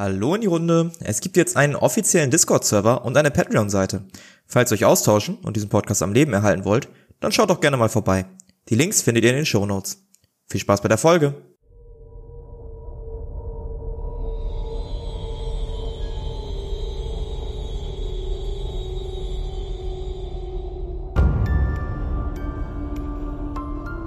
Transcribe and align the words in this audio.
Hallo 0.00 0.34
in 0.34 0.40
die 0.40 0.46
Runde. 0.46 0.92
Es 1.00 1.20
gibt 1.20 1.36
jetzt 1.36 1.58
einen 1.58 1.76
offiziellen 1.76 2.30
Discord-Server 2.30 3.04
und 3.04 3.18
eine 3.18 3.30
Patreon-Seite. 3.30 4.02
Falls 4.46 4.72
ihr 4.72 4.76
euch 4.76 4.86
austauschen 4.86 5.36
und 5.42 5.56
diesen 5.56 5.68
Podcast 5.68 6.02
am 6.02 6.14
Leben 6.14 6.32
erhalten 6.32 6.64
wollt, 6.64 6.88
dann 7.20 7.32
schaut 7.32 7.50
doch 7.50 7.60
gerne 7.60 7.76
mal 7.76 7.90
vorbei. 7.90 8.24
Die 8.70 8.76
Links 8.76 9.02
findet 9.02 9.24
ihr 9.24 9.30
in 9.32 9.36
den 9.36 9.44
Show 9.44 9.66
Notes. 9.66 10.02
Viel 10.48 10.58
Spaß 10.58 10.80
bei 10.80 10.88
der 10.88 10.96
Folge. 10.96 11.34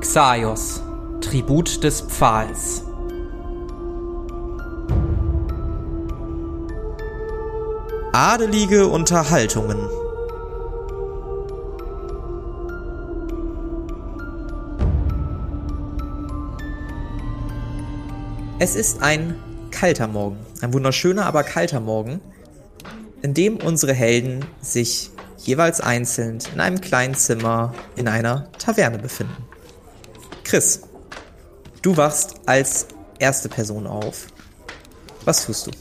Xaios, 0.01 0.81
Tribut 1.21 1.83
des 1.83 2.01
Pfahls. 2.01 2.83
Adelige 8.15 8.85
Unterhaltungen. 8.85 9.89
Es 18.59 18.75
ist 18.75 19.01
ein 19.01 19.35
kalter 19.71 20.05
Morgen, 20.05 20.37
ein 20.61 20.73
wunderschöner, 20.73 21.25
aber 21.25 21.41
kalter 21.41 21.79
Morgen, 21.79 22.21
in 23.23 23.33
dem 23.33 23.57
unsere 23.57 23.93
Helden 23.93 24.45
sich 24.61 25.09
jeweils 25.39 25.81
einzeln 25.81 26.37
in 26.53 26.59
einem 26.59 26.81
kleinen 26.81 27.15
Zimmer 27.15 27.73
in 27.95 28.07
einer 28.07 28.47
Taverne 28.59 28.99
befinden. 28.99 29.43
Chris, 30.43 30.81
du 31.81 31.97
wachst 31.97 32.35
als 32.45 32.85
erste 33.17 33.49
Person 33.49 33.87
auf. 33.87 34.27
Was 35.25 35.47
tust 35.47 35.65
du? 35.65 35.71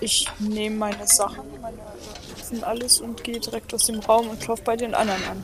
Ich 0.00 0.28
nehme 0.38 0.76
meine 0.76 1.06
Sachen, 1.06 1.44
meine 1.60 1.78
Waffen, 2.36 2.64
alles 2.64 3.00
und 3.00 3.24
gehe 3.24 3.40
direkt 3.40 3.72
aus 3.74 3.86
dem 3.86 4.00
Raum 4.00 4.28
und 4.28 4.40
klopfe 4.40 4.64
bei 4.64 4.76
den 4.76 4.94
anderen 4.94 5.22
an. 5.24 5.42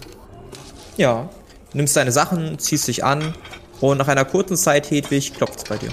Ja, 0.96 1.28
du 1.70 1.76
nimmst 1.76 1.96
deine 1.96 2.12
Sachen, 2.12 2.58
ziehst 2.58 2.88
dich 2.88 3.04
an 3.04 3.34
und 3.80 3.98
nach 3.98 4.08
einer 4.08 4.24
kurzen 4.24 4.56
Zeit, 4.56 4.90
Hedwig, 4.90 5.34
klopft's 5.34 5.64
bei 5.64 5.78
dir. 5.78 5.90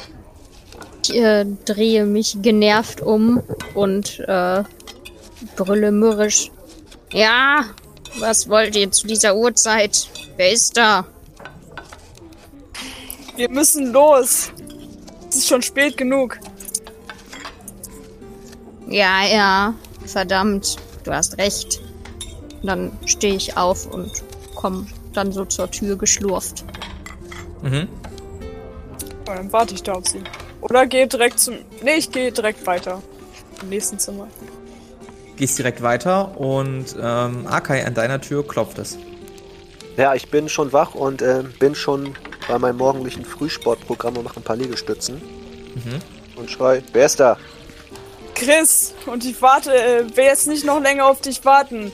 Ich 1.03 1.15
äh, 1.15 1.45
drehe 1.65 2.05
mich 2.05 2.37
genervt 2.41 3.01
um 3.01 3.41
und 3.73 4.19
äh, 4.19 4.63
brülle 5.55 5.91
mürrisch. 5.91 6.51
Ja, 7.11 7.65
was 8.19 8.49
wollt 8.49 8.75
ihr 8.75 8.91
zu 8.91 9.07
dieser 9.07 9.35
Uhrzeit? 9.35 10.09
Wer 10.37 10.51
ist 10.51 10.77
da? 10.77 11.05
Wir 13.35 13.49
müssen 13.49 13.93
los. 13.93 14.51
Es 15.29 15.37
ist 15.37 15.47
schon 15.47 15.61
spät 15.61 15.95
genug. 15.95 16.37
Ja, 18.89 19.23
ja, 19.23 19.73
verdammt, 20.05 20.77
du 21.03 21.11
hast 21.11 21.37
recht. 21.37 21.79
Dann 22.63 22.91
stehe 23.05 23.35
ich 23.35 23.55
auf 23.55 23.85
und 23.85 24.11
komme 24.55 24.87
dann 25.13 25.31
so 25.31 25.45
zur 25.45 25.69
Tür 25.69 25.95
geschlurft. 25.95 26.65
Mhm. 27.61 27.87
Ja, 29.27 29.35
dann 29.35 29.53
warte 29.53 29.75
ich 29.75 29.83
da 29.83 29.93
auf 29.93 30.07
sie. 30.07 30.21
Oder 30.61 30.87
gehe 30.87 31.07
direkt 31.07 31.39
zum. 31.39 31.55
Nee, 31.83 31.97
ich 31.97 32.11
gehe 32.11 32.31
direkt 32.31 32.65
weiter. 32.65 33.01
Im 33.61 33.69
nächsten 33.69 33.99
Zimmer. 33.99 34.27
Gehst 35.37 35.57
direkt 35.57 35.81
weiter 35.81 36.37
und 36.37 36.95
ähm, 36.99 37.47
Akai 37.47 37.85
an 37.85 37.93
deiner 37.93 38.19
Tür 38.19 38.45
klopft 38.45 38.79
es. 38.79 38.97
Ja, 39.97 40.15
ich 40.15 40.29
bin 40.31 40.49
schon 40.49 40.73
wach 40.73 40.95
und 40.95 41.21
äh, 41.21 41.43
bin 41.59 41.75
schon 41.75 42.15
bei 42.47 42.57
meinem 42.57 42.77
morgendlichen 42.77 43.23
Frühsportprogramm 43.23 44.17
und 44.17 44.23
mache 44.23 44.37
ein 44.37 44.43
paar 44.43 44.55
Liegestützen. 44.55 45.21
Mhm. 45.75 45.99
Und 46.35 46.49
schrei, 46.49 46.81
wer 46.91 47.05
ist 47.05 47.19
da? 47.19 47.37
Chris, 48.39 48.93
und 49.05 49.25
ich 49.25 49.41
warte, 49.41 49.73
äh, 49.73 50.15
will 50.15 50.23
jetzt 50.23 50.47
nicht 50.47 50.65
noch 50.65 50.79
länger 50.79 51.07
auf 51.07 51.19
dich 51.19 51.43
warten. 51.43 51.91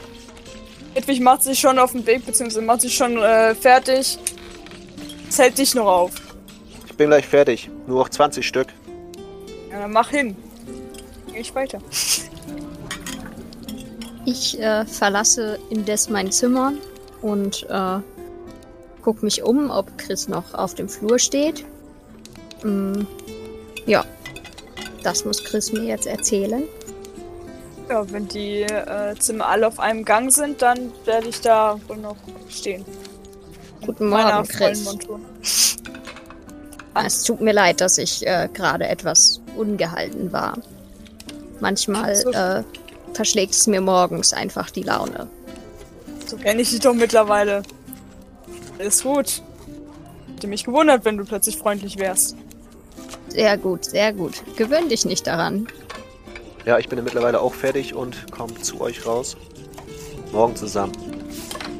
Hedwig 0.94 1.20
macht 1.20 1.42
sich 1.42 1.60
schon 1.60 1.80
auf 1.80 1.94
den 1.94 2.06
Weg, 2.06 2.24
beziehungsweise 2.24 2.62
macht 2.62 2.82
sich 2.82 2.96
schon 2.96 3.18
äh, 3.18 3.56
fertig. 3.56 4.20
Es 5.28 5.40
hält 5.40 5.58
dich 5.58 5.74
noch 5.74 5.88
auf. 5.88 6.12
Ich 6.86 6.96
bin 6.96 7.08
gleich 7.08 7.26
fertig. 7.26 7.70
Nur 7.88 8.00
noch 8.00 8.10
20 8.10 8.46
Stück. 8.46 8.68
Ja, 9.72 9.80
dann 9.80 9.92
mach 9.92 10.12
hin. 10.12 10.36
Geh 11.34 11.40
ich 11.40 11.56
weiter. 11.56 11.80
Ich 14.26 14.60
äh, 14.60 14.86
verlasse 14.86 15.60
indes 15.72 16.10
mein 16.10 16.32
Zimmer 16.32 16.74
und 17.22 17.66
äh, 17.70 17.98
guck 19.02 19.24
mich 19.24 19.42
um, 19.42 19.72
ob 19.72 19.98
Chris 19.98 20.28
noch 20.28 20.54
auf 20.54 20.76
dem 20.76 20.90
Flur 20.90 21.18
steht. 21.18 21.66
Mm, 22.64 23.02
ja, 23.86 24.06
das 25.06 25.24
muss 25.24 25.44
Chris 25.44 25.72
mir 25.72 25.84
jetzt 25.84 26.08
erzählen. 26.08 26.64
Ja, 27.90 28.12
wenn 28.12 28.28
die 28.28 28.62
äh, 28.64 29.16
Zimmer 29.20 29.48
alle 29.48 29.68
auf 29.68 29.80
einem 29.80 30.04
Gang 30.04 30.32
sind, 30.32 30.62
dann 30.62 30.92
werde 31.06 31.28
ich 31.28 31.40
da 31.42 31.80
wohl 31.88 31.98
noch 31.98 32.18
stehen. 32.50 32.84
Guten 33.86 34.10
Morgen, 34.10 34.48
Chris. 34.48 34.84
Montur. 34.84 35.20
Es 37.06 37.24
tut 37.24 37.42
mir 37.42 37.54
leid, 37.54 37.82
dass 37.82 37.98
ich 38.00 38.26
äh, 38.26 38.50
gerade 38.52 38.88
etwas 38.88 39.42
ungehalten 39.56 40.32
war. 40.32 40.58
Manchmal 41.60 42.16
So. 42.16 42.32
äh, 42.32 42.64
verschlägt 43.14 43.54
es 43.54 43.68
mir 43.68 43.82
morgens 43.82 44.34
einfach 44.34 44.72
die 44.72 44.84
Laune. 44.84 45.28
So 46.26 46.38
kenne 46.38 46.62
ich 46.64 46.72
dich 46.72 46.80
doch 46.80 46.94
mittlerweile. 46.94 47.62
Ist 48.80 49.04
gut. 49.04 49.44
Hätte 50.34 50.48
mich 50.48 50.64
gewundert, 50.64 51.06
wenn 51.06 51.18
du 51.18 51.26
plötzlich 51.26 51.58
freundlich 51.58 52.00
wärst. 52.00 52.36
Sehr 53.36 53.58
gut, 53.58 53.84
sehr 53.84 54.14
gut. 54.14 54.42
Gewöhn 54.56 54.88
dich 54.88 55.04
nicht 55.04 55.28
daran. 55.28 55.68
Ja, 56.66 56.80
ich 56.80 56.88
bin 56.88 56.98
ja 56.98 57.04
mittlerweile 57.04 57.42
auch 57.42 57.54
fertig 57.54 57.94
und 57.94 58.32
komme 58.32 58.54
zu 58.62 58.80
euch 58.80 59.06
raus. 59.06 59.36
Morgen 60.32 60.56
zusammen. 60.56 60.94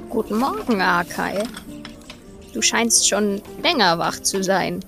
Guten 0.10 0.38
Morgen, 0.38 0.82
Akai. 0.82 1.44
Du 2.54 2.62
scheinst 2.62 3.08
schon 3.08 3.42
länger 3.64 3.98
wach 3.98 4.20
zu 4.22 4.44
sein. 4.44 4.84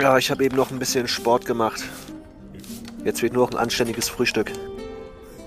Ja, 0.00 0.16
ich 0.16 0.30
habe 0.30 0.44
eben 0.44 0.54
noch 0.54 0.70
ein 0.70 0.78
bisschen 0.78 1.08
Sport 1.08 1.46
gemacht. 1.46 1.82
Jetzt 3.04 3.22
wird 3.22 3.32
nur 3.32 3.46
noch 3.46 3.50
ein 3.50 3.58
anständiges 3.58 4.08
Frühstück. 4.08 4.52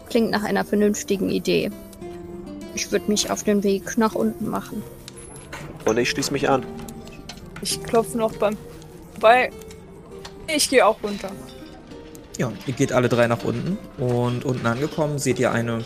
Klingt 0.10 0.32
nach 0.32 0.44
einer 0.44 0.66
vernünftigen 0.66 1.30
Idee. 1.30 1.72
Ich 2.76 2.92
würde 2.92 3.10
mich 3.10 3.32
auf 3.32 3.44
den 3.44 3.64
Weg 3.64 3.98
nach 3.98 4.16
unten 4.16 4.50
machen. 4.50 4.84
Und 5.86 5.98
ich 5.98 6.10
schließe 6.10 6.34
mich 6.34 6.50
an. 6.50 6.66
Ich 7.62 7.82
klopfe 7.82 8.18
noch 8.18 8.34
beim. 8.34 8.58
Bei. 9.22 9.50
Ich 10.56 10.70
gehe 10.70 10.86
auch 10.86 11.02
runter. 11.04 11.32
Ja, 12.38 12.52
ihr 12.66 12.74
geht 12.74 12.92
alle 12.94 13.10
drei 13.10 13.28
nach 13.28 13.44
unten 13.44 13.78
und 13.98 14.46
unten 14.46 14.66
angekommen 14.66 15.20
seht 15.20 15.40
ihr 15.40 15.52
eine 15.52 15.84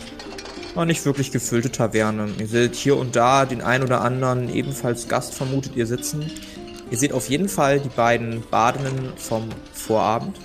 oh, 0.76 0.84
nicht 0.84 1.04
wirklich 1.04 1.32
gefüllte 1.32 1.70
Taverne. 1.70 2.28
Ihr 2.38 2.46
seht 2.46 2.74
hier 2.74 2.96
und 2.96 3.16
da 3.16 3.44
den 3.44 3.60
ein 3.60 3.82
oder 3.82 4.00
anderen 4.00 4.52
ebenfalls 4.52 5.08
Gast 5.08 5.34
vermutet 5.34 5.76
ihr 5.76 5.86
sitzen. 5.86 6.30
Ihr 6.90 6.98
seht 6.98 7.12
auf 7.12 7.28
jeden 7.28 7.48
Fall 7.48 7.80
die 7.80 7.88
beiden 7.88 8.42
Badenden 8.50 9.12
vom 9.16 9.48
Vorabend, 9.72 10.38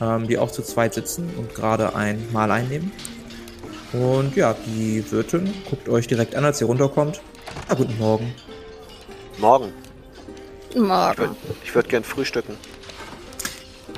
ähm, 0.00 0.26
die 0.26 0.38
auch 0.38 0.50
zu 0.50 0.62
zweit 0.62 0.94
sitzen 0.94 1.30
und 1.36 1.54
gerade 1.54 1.94
ein 1.94 2.28
Mahl 2.32 2.50
einnehmen. 2.50 2.92
Und 3.92 4.36
ja, 4.36 4.54
die 4.66 5.04
Wirtin 5.10 5.52
guckt 5.68 5.88
euch 5.88 6.06
direkt 6.06 6.34
an, 6.34 6.44
als 6.44 6.60
ihr 6.60 6.66
runterkommt. 6.66 7.20
Ah, 7.68 7.74
guten 7.74 7.96
Morgen. 7.98 8.34
Morgen. 9.38 9.72
Ich 10.70 10.76
Morgen. 10.76 11.18
würde 11.18 11.36
ich 11.64 11.74
würd 11.74 11.88
gern 11.88 12.04
frühstücken. 12.04 12.56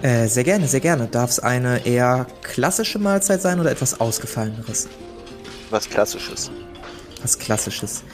Äh, 0.02 0.28
sehr 0.28 0.44
gerne, 0.44 0.68
sehr 0.68 0.80
gerne. 0.80 1.08
Darf 1.08 1.30
es 1.30 1.40
eine 1.40 1.84
eher 1.84 2.26
klassische 2.42 2.98
Mahlzeit 2.98 3.42
sein 3.42 3.58
oder 3.58 3.70
etwas 3.70 4.00
ausgefalleneres? 4.00 4.88
Was 5.70 5.88
Klassisches. 5.88 6.50
was 7.20 7.38
Klassisches. 7.38 8.04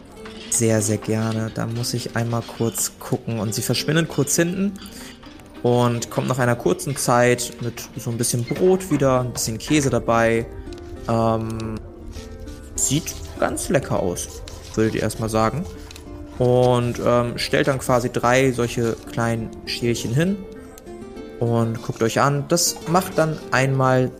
Sehr, 0.50 0.80
sehr 0.80 0.96
gerne. 0.96 1.50
Da 1.54 1.66
muss 1.66 1.92
ich 1.94 2.16
einmal 2.16 2.42
kurz 2.42 2.92
gucken. 2.98 3.38
Und 3.38 3.54
sie 3.54 3.62
verschwindet 3.62 4.08
kurz 4.08 4.36
hinten 4.36 4.72
und 5.62 6.10
kommt 6.10 6.28
nach 6.28 6.38
einer 6.38 6.56
kurzen 6.56 6.96
Zeit 6.96 7.52
mit 7.60 7.82
so 7.96 8.10
ein 8.10 8.18
bisschen 8.18 8.44
Brot 8.44 8.90
wieder, 8.90 9.20
ein 9.20 9.32
bisschen 9.32 9.58
Käse 9.58 9.90
dabei. 9.90 10.46
Ähm, 11.08 11.74
sieht 12.76 13.14
ganz 13.38 13.68
lecker 13.68 14.00
aus, 14.00 14.28
würdet 14.74 14.94
ihr 14.94 15.02
erstmal 15.02 15.28
sagen. 15.28 15.66
Und 16.38 17.00
ähm, 17.04 17.36
stellt 17.36 17.68
dann 17.68 17.78
quasi 17.78 18.10
drei 18.10 18.52
solche 18.52 18.96
kleinen 19.12 19.50
Schälchen 19.66 20.14
hin 20.14 20.36
und 21.40 21.82
guckt 21.82 22.02
euch 22.02 22.20
an. 22.20 22.44
Das 22.48 22.76
macht 22.88 23.18
dann 23.18 23.38
einmal 23.50 24.10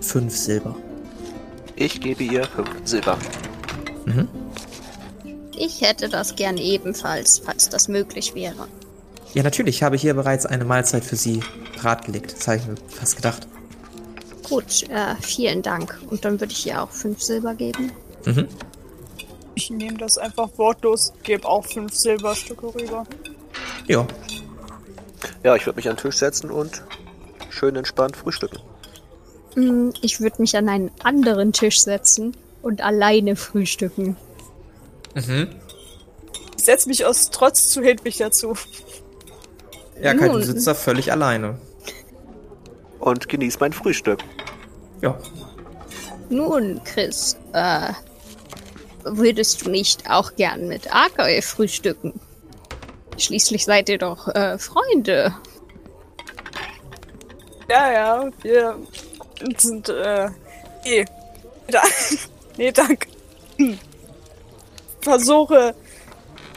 fünf 0.00 0.36
Silber. 0.36 0.74
Ich 1.76 2.00
gebe 2.00 2.22
ihr 2.22 2.44
5 2.44 2.68
Silber. 2.84 3.18
Mhm. 4.04 4.28
Ich 5.56 5.80
hätte 5.80 6.08
das 6.08 6.36
gern 6.36 6.56
ebenfalls, 6.56 7.42
falls 7.44 7.68
das 7.68 7.88
möglich 7.88 8.34
wäre. 8.34 8.68
Ja, 9.34 9.42
natürlich, 9.42 9.76
ich 9.76 9.82
habe 9.82 9.96
hier 9.96 10.14
bereits 10.14 10.44
eine 10.44 10.64
Mahlzeit 10.64 11.04
für 11.04 11.16
Sie 11.16 11.40
bereitgelegt. 11.74 12.34
Das 12.36 12.48
habe 12.48 12.58
ich 12.58 12.66
mir 12.66 12.74
fast 12.88 13.16
gedacht. 13.16 13.48
Gut, 14.42 14.88
äh, 14.90 15.14
vielen 15.20 15.62
Dank. 15.62 15.98
Und 16.10 16.24
dann 16.24 16.38
würde 16.38 16.52
ich 16.52 16.66
ihr 16.66 16.82
auch 16.82 16.90
fünf 16.90 17.22
Silber 17.22 17.54
geben. 17.54 17.92
Mhm. 18.26 18.48
Ich 19.54 19.70
nehme 19.70 19.98
das 19.98 20.18
einfach 20.18 20.50
wortlos, 20.56 21.12
gebe 21.22 21.48
auch 21.48 21.64
fünf 21.64 21.94
Silberstücke 21.94 22.74
rüber. 22.74 23.04
Ja, 23.86 24.06
Ja, 25.42 25.56
ich 25.56 25.66
würde 25.66 25.76
mich 25.76 25.88
an 25.88 25.96
den 25.96 26.02
Tisch 26.02 26.16
setzen 26.16 26.50
und 26.50 26.82
schön 27.50 27.76
entspannt 27.76 28.16
frühstücken. 28.16 28.58
Mm, 29.54 29.90
Ich 30.00 30.20
würde 30.20 30.40
mich 30.40 30.56
an 30.56 30.68
einen 30.68 30.90
anderen 31.02 31.52
Tisch 31.52 31.82
setzen 31.82 32.36
und 32.62 32.80
alleine 32.80 33.36
frühstücken. 33.36 34.16
Mhm. 35.14 35.48
Ich 36.56 36.64
setz 36.64 36.86
mich 36.86 37.04
aus 37.04 37.30
Trotz 37.30 37.68
zu 37.68 37.82
Hedwig 37.82 38.18
dazu. 38.18 38.54
Ja, 40.00 40.14
Kai, 40.14 40.28
du 40.28 40.42
sitzt 40.42 40.66
da 40.66 40.74
völlig 40.74 41.12
alleine. 41.12 41.58
Und 42.98 43.28
genieß 43.28 43.58
mein 43.60 43.72
Frühstück. 43.72 44.20
Ja. 45.00 45.18
Nun, 46.30 46.80
Chris, 46.84 47.36
äh, 47.52 47.92
würdest 49.04 49.66
du 49.66 49.70
nicht 49.70 50.08
auch 50.08 50.34
gern 50.36 50.68
mit 50.68 50.94
Arkay 50.94 51.42
frühstücken? 51.42 52.18
Schließlich 53.22 53.64
seid 53.64 53.88
ihr 53.88 53.98
doch 53.98 54.26
äh, 54.34 54.58
Freunde. 54.58 55.32
Ja, 57.70 57.92
ja, 57.92 58.30
wir 58.42 58.78
sind, 59.56 59.88
äh, 59.88 60.28
nee. 60.84 61.04
Da, 61.68 61.82
nee, 62.56 62.72
danke. 62.72 63.06
Versuche, 65.00 65.76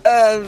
äh, 0.04 0.40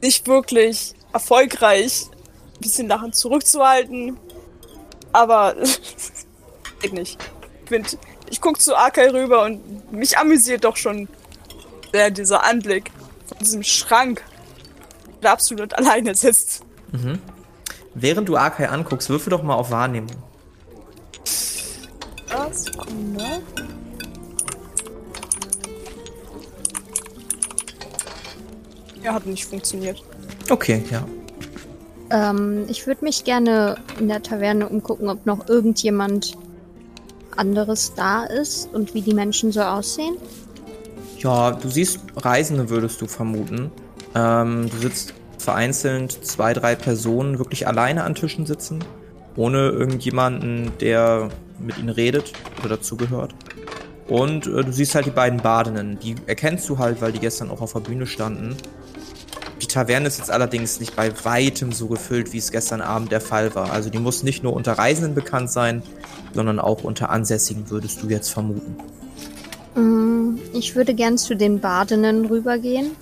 nicht 0.00 0.26
wirklich 0.26 0.94
erfolgreich 1.12 2.06
ein 2.54 2.60
bisschen 2.60 2.88
Lachen 2.88 3.12
zurückzuhalten. 3.12 4.18
Aber 5.12 5.56
geht 6.80 6.94
nicht. 6.94 7.18
Ich, 7.64 7.68
find, 7.68 7.98
ich 8.30 8.40
guck 8.40 8.62
zu 8.62 8.74
Akai 8.74 9.10
rüber 9.10 9.42
und 9.44 9.92
mich 9.92 10.16
amüsiert 10.16 10.64
doch 10.64 10.76
schon 10.76 11.06
sehr 11.92 12.10
dieser 12.10 12.44
Anblick 12.44 12.90
von 13.26 13.38
diesem 13.38 13.62
Schrank, 13.62 14.24
der 15.22 15.32
absolut 15.32 15.74
alleine 15.74 16.14
sitzt. 16.14 16.62
Während 17.94 18.28
du 18.28 18.36
Arkai 18.36 18.68
anguckst, 18.68 19.08
würfel 19.08 19.30
doch 19.30 19.42
mal 19.42 19.54
auf 19.54 19.70
Wahrnehmung. 19.70 20.16
Ja, 22.30 22.52
Sekunde. 22.52 23.24
Ja, 29.02 29.14
hat 29.14 29.26
nicht 29.26 29.44
funktioniert. 29.44 30.02
Okay, 30.50 30.82
ja. 30.90 31.06
Ähm, 32.10 32.66
ich 32.68 32.86
würde 32.86 33.04
mich 33.04 33.24
gerne 33.24 33.76
in 33.98 34.08
der 34.08 34.22
Taverne 34.22 34.68
umgucken, 34.68 35.08
ob 35.08 35.26
noch 35.26 35.48
irgendjemand 35.48 36.36
anderes 37.36 37.94
da 37.94 38.24
ist 38.24 38.72
und 38.72 38.94
wie 38.94 39.02
die 39.02 39.14
Menschen 39.14 39.52
so 39.52 39.62
aussehen. 39.62 40.16
Ja, 41.18 41.52
du 41.52 41.68
siehst 41.68 42.00
Reisende, 42.16 42.68
würdest 42.68 43.00
du 43.00 43.06
vermuten. 43.06 43.70
Ähm, 44.16 44.70
du 44.70 44.78
sitzt 44.78 45.12
vereinzelt 45.38 46.10
zwei, 46.24 46.54
drei 46.54 46.74
Personen 46.74 47.38
wirklich 47.38 47.68
alleine 47.68 48.04
an 48.04 48.14
Tischen 48.14 48.46
sitzen, 48.46 48.82
ohne 49.36 49.68
irgendjemanden, 49.68 50.72
der 50.80 51.28
mit 51.60 51.78
ihnen 51.78 51.90
redet 51.90 52.32
oder 52.60 52.76
dazugehört. 52.76 53.34
Und 54.08 54.46
äh, 54.46 54.64
du 54.64 54.72
siehst 54.72 54.94
halt 54.94 55.06
die 55.06 55.10
beiden 55.10 55.40
Badenden. 55.40 55.98
Die 55.98 56.14
erkennst 56.26 56.68
du 56.68 56.78
halt, 56.78 57.02
weil 57.02 57.12
die 57.12 57.18
gestern 57.18 57.50
auch 57.50 57.60
auf 57.60 57.74
der 57.74 57.80
Bühne 57.80 58.06
standen. 58.06 58.56
Die 59.60 59.66
Taverne 59.66 60.06
ist 60.06 60.18
jetzt 60.18 60.30
allerdings 60.30 60.80
nicht 60.80 60.96
bei 60.96 61.12
weitem 61.24 61.72
so 61.72 61.86
gefüllt, 61.88 62.32
wie 62.32 62.38
es 62.38 62.52
gestern 62.52 62.80
Abend 62.80 63.12
der 63.12 63.20
Fall 63.20 63.54
war. 63.54 63.72
Also 63.72 63.90
die 63.90 63.98
muss 63.98 64.22
nicht 64.22 64.42
nur 64.42 64.52
unter 64.54 64.72
Reisenden 64.72 65.14
bekannt 65.14 65.50
sein, 65.50 65.82
sondern 66.34 66.58
auch 66.58 66.84
unter 66.84 67.10
Ansässigen, 67.10 67.70
würdest 67.70 68.02
du 68.02 68.08
jetzt 68.08 68.30
vermuten. 68.30 68.76
Mm, 69.74 70.38
Ich 70.52 70.76
würde 70.76 70.94
gern 70.94 71.18
zu 71.18 71.34
den 71.36 71.60
Badenden 71.60 72.26
rübergehen. 72.26 72.92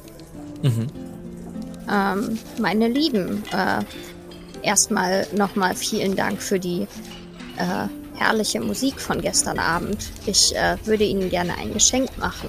Mhm. 0.65 0.87
Ähm, 1.91 2.39
meine 2.59 2.89
Lieben, 2.89 3.45
äh, 3.53 3.83
erstmal 4.63 5.27
nochmal 5.37 5.75
vielen 5.75 6.17
Dank 6.17 6.41
für 6.41 6.59
die 6.59 6.87
äh, 7.59 8.19
herrliche 8.19 8.61
Musik 8.61 8.99
von 8.99 9.21
gestern 9.21 9.59
Abend. 9.59 10.11
Ich 10.25 10.57
äh, 10.57 10.79
würde 10.85 11.05
Ihnen 11.05 11.29
gerne 11.29 11.59
ein 11.59 11.75
Geschenk 11.75 12.17
machen. 12.17 12.49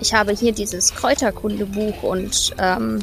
Ich 0.00 0.12
habe 0.12 0.32
hier 0.32 0.52
dieses 0.52 0.94
Kräuterkundebuch 0.94 2.02
und 2.02 2.54
ähm, 2.58 2.98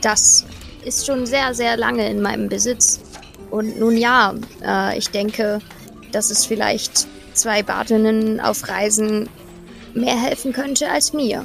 das 0.00 0.46
ist 0.84 1.06
schon 1.06 1.26
sehr, 1.26 1.52
sehr 1.54 1.76
lange 1.76 2.08
in 2.08 2.22
meinem 2.22 2.48
Besitz. 2.48 3.00
Und 3.50 3.78
nun 3.78 3.96
ja, 3.96 4.34
äh, 4.64 4.96
ich 4.96 5.10
denke, 5.10 5.60
dass 6.12 6.30
es 6.30 6.46
vielleicht 6.46 7.06
zwei 7.34 7.62
Badinnen 7.62 8.40
auf 8.40 8.66
Reisen 8.68 9.28
mehr 9.94 10.16
helfen 10.16 10.54
könnte 10.54 10.90
als 10.90 11.12
mir. 11.12 11.44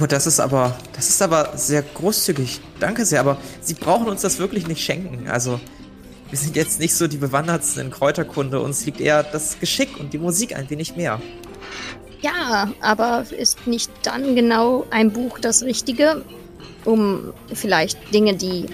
Oh, 0.00 0.06
das 0.06 0.26
ist 0.26 0.38
aber, 0.38 0.76
das 0.94 1.08
ist 1.08 1.20
aber 1.22 1.56
sehr 1.56 1.82
großzügig. 1.82 2.60
Danke 2.78 3.04
sehr, 3.04 3.20
aber 3.20 3.38
Sie 3.60 3.74
brauchen 3.74 4.08
uns 4.08 4.22
das 4.22 4.38
wirklich 4.38 4.68
nicht 4.68 4.84
schenken. 4.84 5.28
Also, 5.28 5.60
wir 6.30 6.38
sind 6.38 6.56
jetzt 6.56 6.78
nicht 6.78 6.94
so 6.94 7.08
die 7.08 7.16
Bewandertsten 7.16 7.86
in 7.86 7.90
Kräuterkunde. 7.90 8.60
Uns 8.60 8.84
liegt 8.86 9.00
eher 9.00 9.22
das 9.22 9.58
Geschick 9.58 9.98
und 9.98 10.12
die 10.12 10.18
Musik 10.18 10.54
ein 10.54 10.68
wenig 10.70 10.94
mehr. 10.94 11.20
Ja, 12.20 12.72
aber 12.80 13.24
ist 13.30 13.66
nicht 13.66 13.90
dann 14.02 14.36
genau 14.36 14.86
ein 14.90 15.12
Buch 15.12 15.38
das 15.38 15.62
Richtige, 15.62 16.24
um 16.84 17.32
vielleicht 17.52 18.12
Dinge, 18.12 18.36
die 18.36 18.66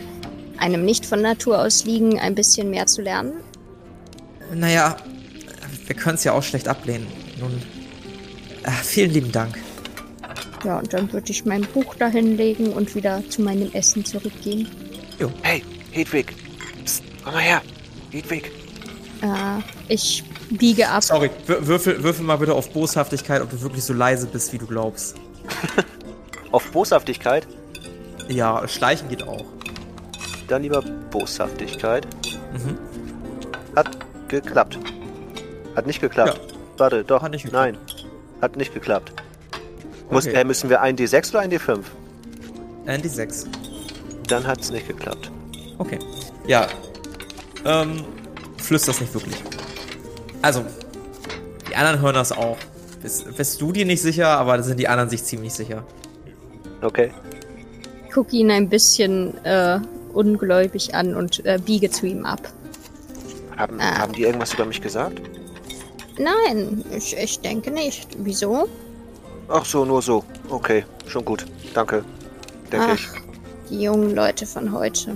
einem 0.58 0.84
nicht 0.84 1.06
von 1.06 1.22
Natur 1.22 1.60
aus 1.60 1.84
liegen, 1.84 2.18
ein 2.18 2.34
bisschen 2.34 2.70
mehr 2.70 2.86
zu 2.86 3.02
lernen? 3.02 3.34
Naja, 4.52 4.96
wir 5.86 5.96
können 5.96 6.16
es 6.16 6.24
ja 6.24 6.32
auch 6.32 6.42
schlecht 6.42 6.68
ablehnen. 6.68 7.06
Nun, 7.38 7.62
äh, 8.62 8.70
vielen 8.70 9.10
lieben 9.10 9.32
Dank. 9.32 9.58
Ja, 10.64 10.78
und 10.78 10.92
dann 10.92 11.12
würde 11.12 11.30
ich 11.30 11.44
mein 11.44 11.62
Buch 11.62 11.94
dahin 11.94 12.36
legen 12.36 12.72
und 12.72 12.94
wieder 12.94 13.22
zu 13.28 13.42
meinem 13.42 13.70
Essen 13.72 14.04
zurückgehen. 14.04 14.68
Hey, 15.42 15.62
Hedwig. 15.90 16.34
Psst, 16.84 17.02
komm 17.22 17.34
mal 17.34 17.42
her. 17.42 17.62
Hedwig. 18.10 18.50
Äh, 19.22 19.60
ich 19.88 20.24
biege 20.50 20.88
ab. 20.88 21.02
Sorry, 21.02 21.30
wür- 21.46 21.66
würfel, 21.66 22.02
würfel 22.02 22.24
mal 22.24 22.36
bitte 22.36 22.54
auf 22.54 22.70
Boshaftigkeit, 22.70 23.42
ob 23.42 23.50
du 23.50 23.60
wirklich 23.62 23.84
so 23.84 23.92
leise 23.92 24.26
bist, 24.26 24.52
wie 24.52 24.58
du 24.58 24.66
glaubst. 24.66 25.16
Auf 26.52 26.70
Boshaftigkeit? 26.70 27.46
Ja, 28.28 28.66
schleichen 28.68 29.08
geht 29.08 29.26
auch. 29.26 29.44
Dann 30.46 30.62
lieber 30.62 30.82
Boshaftigkeit. 31.10 32.06
Mhm. 32.52 32.78
Hat 33.74 33.90
geklappt. 34.28 34.78
Hat 35.74 35.86
nicht 35.86 36.00
geklappt. 36.00 36.38
Ja. 36.48 36.54
Warte, 36.78 37.02
doch. 37.02 37.22
Hat 37.22 37.32
nicht 37.32 37.42
geklappt. 37.42 37.72
Nein. 37.74 37.78
Hat 38.40 38.56
nicht 38.56 38.72
geklappt. 38.72 39.12
Muss, 40.14 40.26
Okay. 40.26 40.36
äh, 40.40 40.44
müssen 40.44 40.70
wir 40.70 40.80
ein 40.80 40.96
D6 40.96 41.30
oder 41.30 41.40
ein 41.40 41.50
D5? 41.52 41.80
Andy 42.86 43.08
6. 43.08 43.46
Dann 44.28 44.46
hat 44.46 44.60
es 44.60 44.70
nicht 44.70 44.86
geklappt. 44.88 45.30
Okay. 45.78 45.98
Ja. 46.46 46.68
Ähm, 47.64 48.04
flüster's 48.58 49.00
nicht 49.00 49.12
wirklich. 49.12 49.36
Also, 50.42 50.64
die 51.68 51.74
anderen 51.76 52.00
hören 52.00 52.14
das 52.14 52.30
auch. 52.32 52.56
Bist, 53.02 53.36
bist 53.36 53.60
du 53.60 53.72
dir 53.72 53.84
nicht 53.84 54.00
sicher, 54.02 54.28
aber 54.28 54.56
da 54.56 54.62
sind 54.62 54.78
die 54.78 54.88
anderen 54.88 55.10
sich 55.10 55.24
ziemlich 55.24 55.52
sicher. 55.52 55.84
Okay. 56.80 57.10
Gucke 58.12 58.36
ihn 58.36 58.50
ein 58.50 58.68
bisschen 58.68 59.34
äh, 59.44 59.80
ungläubig 60.12 60.94
an 60.94 61.16
und 61.16 61.44
äh, 61.44 61.58
biege 61.58 61.90
zu 61.90 62.06
ihm 62.06 62.24
ab. 62.24 62.40
Haben, 63.56 63.80
Ah. 63.80 63.98
haben 63.98 64.12
die 64.12 64.22
irgendwas 64.22 64.54
über 64.54 64.64
mich 64.64 64.80
gesagt? 64.80 65.20
Nein, 66.18 66.84
ich, 66.96 67.16
ich 67.16 67.40
denke 67.40 67.70
nicht. 67.72 68.08
Wieso? 68.18 68.68
Ach 69.48 69.64
so, 69.64 69.84
nur 69.84 70.02
so. 70.02 70.24
Okay, 70.48 70.84
schon 71.06 71.24
gut. 71.24 71.44
Danke. 71.74 72.04
Denke 72.72 72.94
ich. 72.94 73.08
Ach, 73.12 73.20
die 73.70 73.82
jungen 73.82 74.14
Leute 74.14 74.46
von 74.46 74.72
heute. 74.72 75.14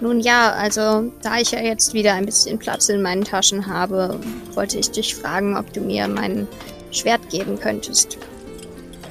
Nun 0.00 0.20
ja, 0.20 0.52
also 0.52 1.10
da 1.22 1.38
ich 1.38 1.52
ja 1.52 1.60
jetzt 1.60 1.94
wieder 1.94 2.12
ein 2.14 2.26
bisschen 2.26 2.58
Platz 2.58 2.88
in 2.88 3.00
meinen 3.00 3.24
Taschen 3.24 3.66
habe, 3.66 4.18
wollte 4.54 4.78
ich 4.78 4.90
dich 4.90 5.14
fragen, 5.14 5.56
ob 5.56 5.72
du 5.72 5.80
mir 5.80 6.06
mein 6.06 6.46
Schwert 6.90 7.30
geben 7.30 7.58
könntest. 7.58 8.18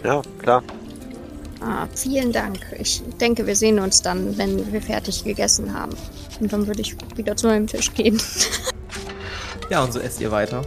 Ja, 0.04 0.22
klar. 0.40 0.62
Ah, 1.62 1.88
vielen 1.96 2.32
Dank. 2.32 2.60
Ich 2.80 3.02
denke, 3.20 3.48
wir 3.48 3.56
sehen 3.56 3.80
uns 3.80 4.02
dann, 4.02 4.38
wenn 4.38 4.72
wir 4.72 4.82
fertig 4.82 5.24
gegessen 5.24 5.74
haben. 5.74 5.96
Und 6.40 6.54
dann 6.54 6.68
würde 6.68 6.82
ich 6.82 6.96
wieder 7.16 7.36
zu 7.36 7.48
meinem 7.48 7.68
Tisch 7.68 7.94
gehen. 7.94 8.22
Ja, 9.70 9.84
und 9.84 9.92
so 9.92 10.00
esst 10.00 10.22
ihr 10.22 10.30
weiter. 10.32 10.62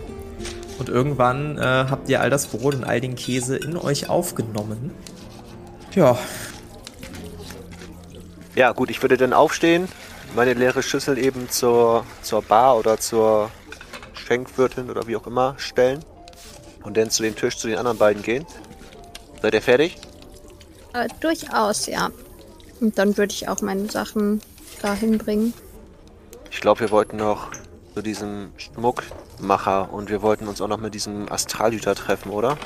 Und 0.78 0.88
irgendwann 0.88 1.58
äh, 1.58 1.60
habt 1.62 2.08
ihr 2.08 2.20
all 2.20 2.30
das 2.30 2.46
Brot 2.46 2.74
und 2.74 2.84
all 2.84 3.00
den 3.00 3.16
Käse 3.16 3.56
in 3.56 3.76
euch 3.76 4.08
aufgenommen. 4.08 4.92
Ja, 5.94 6.16
Ja, 8.54 8.72
gut, 8.72 8.90
ich 8.90 9.02
würde 9.02 9.16
dann 9.16 9.32
aufstehen, 9.32 9.88
meine 10.36 10.54
leere 10.54 10.82
Schüssel 10.82 11.18
eben 11.18 11.48
zur, 11.48 12.04
zur 12.22 12.42
Bar 12.42 12.78
oder 12.78 12.98
zur 12.98 13.50
Schenkwirtin 14.14 14.90
oder 14.90 15.06
wie 15.06 15.16
auch 15.16 15.26
immer 15.26 15.54
stellen 15.58 16.04
und 16.84 16.96
dann 16.96 17.10
zu 17.10 17.22
dem 17.22 17.34
Tisch 17.34 17.56
zu 17.56 17.68
den 17.68 17.78
anderen 17.78 17.98
beiden 17.98 18.22
gehen. 18.22 18.46
Seid 19.42 19.54
ihr 19.54 19.62
fertig? 19.62 19.96
äh, 20.92 21.08
durchaus, 21.20 21.86
ja. 21.86 22.10
Und 22.80 22.98
dann 22.98 23.16
würde 23.16 23.32
ich 23.32 23.48
auch 23.48 23.60
meine 23.60 23.90
Sachen 23.90 24.40
dahin 24.82 25.18
bringen. 25.18 25.52
Ich 26.50 26.60
glaube, 26.60 26.80
wir 26.80 26.90
wollten 26.90 27.16
noch 27.16 27.50
zu 27.98 28.02
diesem 28.02 28.52
Schmuckmacher 28.56 29.92
und 29.92 30.08
wir 30.08 30.22
wollten 30.22 30.46
uns 30.46 30.60
auch 30.60 30.68
noch 30.68 30.78
mit 30.78 30.94
diesem 30.94 31.28
Astralhüter 31.32 31.96
treffen, 31.96 32.30
oder? 32.30 32.56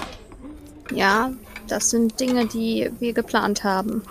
Ja, 0.93 1.31
das 1.69 1.89
sind 1.89 2.21
Dinge, 2.21 2.45
die 2.45 2.91
wir 2.99 3.15
geplant 3.15 3.65
haben. 3.65 4.03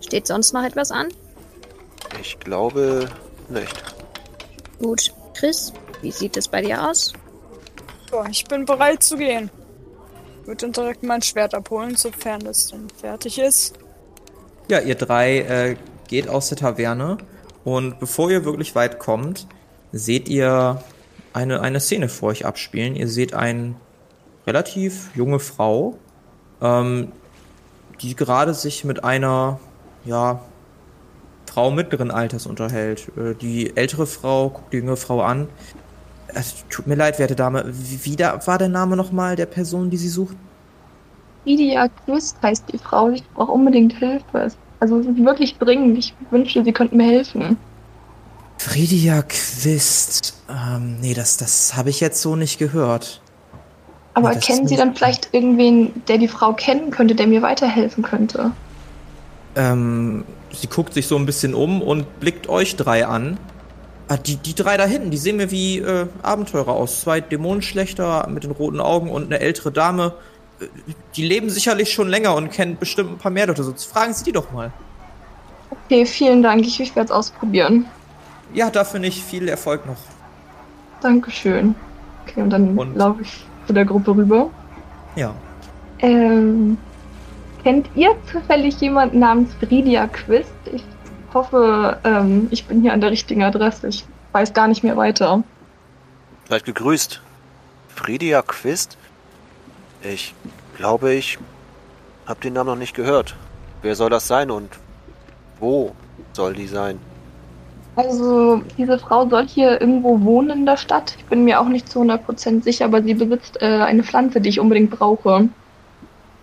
Steht 0.00 0.28
sonst 0.28 0.52
noch 0.52 0.62
etwas 0.62 0.92
an? 0.92 1.08
Ich 2.20 2.38
glaube 2.38 3.08
nicht. 3.48 3.82
Gut. 4.78 5.12
Chris, 5.34 5.72
Wie 6.00 6.12
sieht 6.12 6.36
es 6.36 6.46
bei 6.46 6.62
dir 6.62 6.88
aus? 6.88 7.12
So, 8.08 8.24
ich 8.30 8.44
bin 8.44 8.64
bereit 8.64 9.02
zu 9.02 9.16
gehen. 9.16 9.50
Würde 10.44 10.58
dann 10.58 10.72
direkt 10.72 11.02
mein 11.02 11.22
Schwert 11.22 11.54
abholen, 11.54 11.96
sofern 11.96 12.46
es 12.46 12.68
dann 12.68 12.88
fertig 13.00 13.40
ist. 13.40 13.74
Ja, 14.68 14.78
ihr 14.78 14.94
drei 14.94 15.38
äh, 15.38 15.76
geht 16.06 16.28
aus 16.28 16.50
der 16.50 16.58
Taverne 16.58 17.18
und 17.64 17.98
bevor 17.98 18.30
ihr 18.30 18.44
wirklich 18.44 18.76
weit 18.76 19.00
kommt, 19.00 19.48
seht 19.92 20.28
ihr 20.28 20.82
eine, 21.32 21.60
eine 21.60 21.80
Szene 21.80 22.08
vor 22.08 22.30
euch 22.30 22.44
abspielen. 22.44 22.96
Ihr 22.96 23.08
seht 23.08 23.34
eine 23.34 23.74
relativ 24.46 25.14
junge 25.14 25.38
Frau, 25.38 25.98
ähm, 26.60 27.12
die 28.00 28.16
gerade 28.16 28.54
sich 28.54 28.84
mit 28.84 29.04
einer, 29.04 29.60
ja, 30.04 30.40
Frau 31.46 31.70
mittleren 31.70 32.10
Alters 32.10 32.46
unterhält. 32.46 33.12
Äh, 33.16 33.34
die 33.34 33.76
ältere 33.76 34.06
Frau 34.06 34.48
guckt 34.48 34.72
die 34.72 34.78
junge 34.78 34.96
Frau 34.96 35.20
an. 35.20 35.48
Es 36.28 36.64
tut 36.70 36.86
mir 36.86 36.94
leid, 36.94 37.18
werte 37.18 37.36
Dame. 37.36 37.64
Wie, 37.66 38.04
wie 38.04 38.16
da 38.16 38.46
war 38.46 38.56
der 38.56 38.70
Name 38.70 38.96
nochmal 38.96 39.36
der 39.36 39.46
Person, 39.46 39.90
die 39.90 39.98
sie 39.98 40.08
sucht? 40.08 40.34
Lydia 41.44 41.88
Quist 41.88 42.36
heißt 42.42 42.64
die 42.72 42.78
Frau. 42.78 43.10
Ich 43.10 43.22
brauche 43.34 43.52
unbedingt 43.52 43.92
Hilfe. 43.94 44.48
Also 44.80 45.04
wirklich 45.04 45.58
dringend. 45.58 45.98
Ich 45.98 46.14
wünschte, 46.30 46.64
Sie 46.64 46.72
könnten 46.72 46.96
mir 46.96 47.06
helfen. 47.06 47.58
Fridia 48.64 49.22
Quist. 49.22 50.34
Ähm, 50.48 51.00
nee, 51.00 51.14
das, 51.14 51.36
das 51.36 51.74
habe 51.74 51.90
ich 51.90 51.98
jetzt 51.98 52.22
so 52.22 52.36
nicht 52.36 52.58
gehört. 52.60 53.20
Aber 54.14 54.32
Nee, 54.34 54.40
kennen 54.40 54.68
Sie 54.68 54.76
dann 54.76 54.94
vielleicht 54.94 55.30
irgendwen, 55.32 56.04
der 56.06 56.18
die 56.18 56.28
Frau 56.28 56.52
kennen 56.52 56.92
könnte, 56.92 57.16
der 57.16 57.26
mir 57.26 57.42
weiterhelfen 57.42 58.04
könnte? 58.04 58.52
Ähm, 59.56 60.24
sie 60.52 60.68
guckt 60.68 60.94
sich 60.94 61.08
so 61.08 61.16
ein 61.16 61.26
bisschen 61.26 61.54
um 61.54 61.82
und 61.82 62.20
blickt 62.20 62.48
euch 62.48 62.76
drei 62.76 63.04
an. 63.04 63.36
Ah, 64.06 64.16
die, 64.16 64.36
die 64.36 64.54
drei 64.54 64.76
da 64.76 64.84
hinten, 64.84 65.10
die 65.10 65.16
sehen 65.16 65.38
mir 65.38 65.50
wie 65.50 65.78
äh, 65.78 66.06
Abenteurer 66.22 66.72
aus. 66.72 67.00
Zwei 67.00 67.20
Dämonenschlechter 67.20 68.28
mit 68.28 68.44
den 68.44 68.52
roten 68.52 68.80
Augen 68.80 69.10
und 69.10 69.24
eine 69.24 69.40
ältere 69.40 69.72
Dame. 69.72 70.14
Äh, 70.60 70.66
Die 71.16 71.26
leben 71.26 71.50
sicherlich 71.50 71.92
schon 71.92 72.08
länger 72.08 72.36
und 72.36 72.52
kennen 72.52 72.76
bestimmt 72.78 73.10
ein 73.10 73.18
paar 73.18 73.32
mehr 73.32 73.48
Leute. 73.48 73.64
Sonst 73.64 73.86
fragen 73.86 74.14
Sie 74.14 74.22
die 74.22 74.32
doch 74.32 74.52
mal. 74.52 74.72
Okay, 75.86 76.06
vielen 76.06 76.44
Dank. 76.44 76.64
Ich, 76.64 76.78
ich 76.78 76.94
werde 76.94 77.06
es 77.06 77.10
ausprobieren. 77.10 77.86
Ja, 78.54 78.70
dafür 78.70 79.00
nicht. 79.00 79.22
Viel 79.22 79.48
Erfolg 79.48 79.86
noch. 79.86 79.96
Dankeschön. 81.00 81.74
Okay, 82.24 82.42
und 82.42 82.50
dann 82.50 82.94
laufe 82.94 83.22
ich 83.22 83.44
zu 83.66 83.72
der 83.72 83.84
Gruppe 83.84 84.12
rüber. 84.12 84.50
Ja. 85.16 85.34
Ähm, 85.98 86.78
kennt 87.62 87.88
ihr 87.94 88.14
zufällig 88.30 88.80
jemanden 88.80 89.18
namens 89.18 89.52
Fridia 89.54 90.06
Quist? 90.06 90.52
Ich 90.72 90.84
hoffe, 91.32 91.98
ähm, 92.04 92.48
ich 92.50 92.66
bin 92.66 92.82
hier 92.82 92.92
an 92.92 93.00
der 93.00 93.10
richtigen 93.10 93.42
Adresse. 93.42 93.88
Ich 93.88 94.04
weiß 94.32 94.52
gar 94.52 94.68
nicht 94.68 94.82
mehr 94.82 94.96
weiter. 94.96 95.42
Seid 96.48 96.64
gegrüßt. 96.64 97.20
Fridia 97.88 98.42
Quist? 98.42 98.96
Ich 100.02 100.34
glaube, 100.76 101.14
ich 101.14 101.38
habe 102.26 102.40
den 102.40 102.54
Namen 102.54 102.70
noch 102.70 102.76
nicht 102.76 102.94
gehört. 102.94 103.36
Wer 103.82 103.94
soll 103.94 104.10
das 104.10 104.28
sein 104.28 104.50
und 104.50 104.70
wo 105.58 105.94
soll 106.32 106.54
die 106.54 106.66
sein? 106.66 106.98
Also, 107.94 108.62
diese 108.78 108.98
Frau 108.98 109.28
soll 109.28 109.46
hier 109.46 109.80
irgendwo 109.80 110.22
wohnen 110.22 110.60
in 110.60 110.66
der 110.66 110.78
Stadt. 110.78 111.14
Ich 111.18 111.26
bin 111.26 111.44
mir 111.44 111.60
auch 111.60 111.68
nicht 111.68 111.90
zu 111.90 112.00
100% 112.00 112.62
sicher, 112.62 112.86
aber 112.86 113.02
sie 113.02 113.14
besitzt 113.14 113.60
äh, 113.60 113.66
eine 113.66 114.02
Pflanze, 114.02 114.40
die 114.40 114.48
ich 114.48 114.60
unbedingt 114.60 114.90
brauche. 114.90 115.48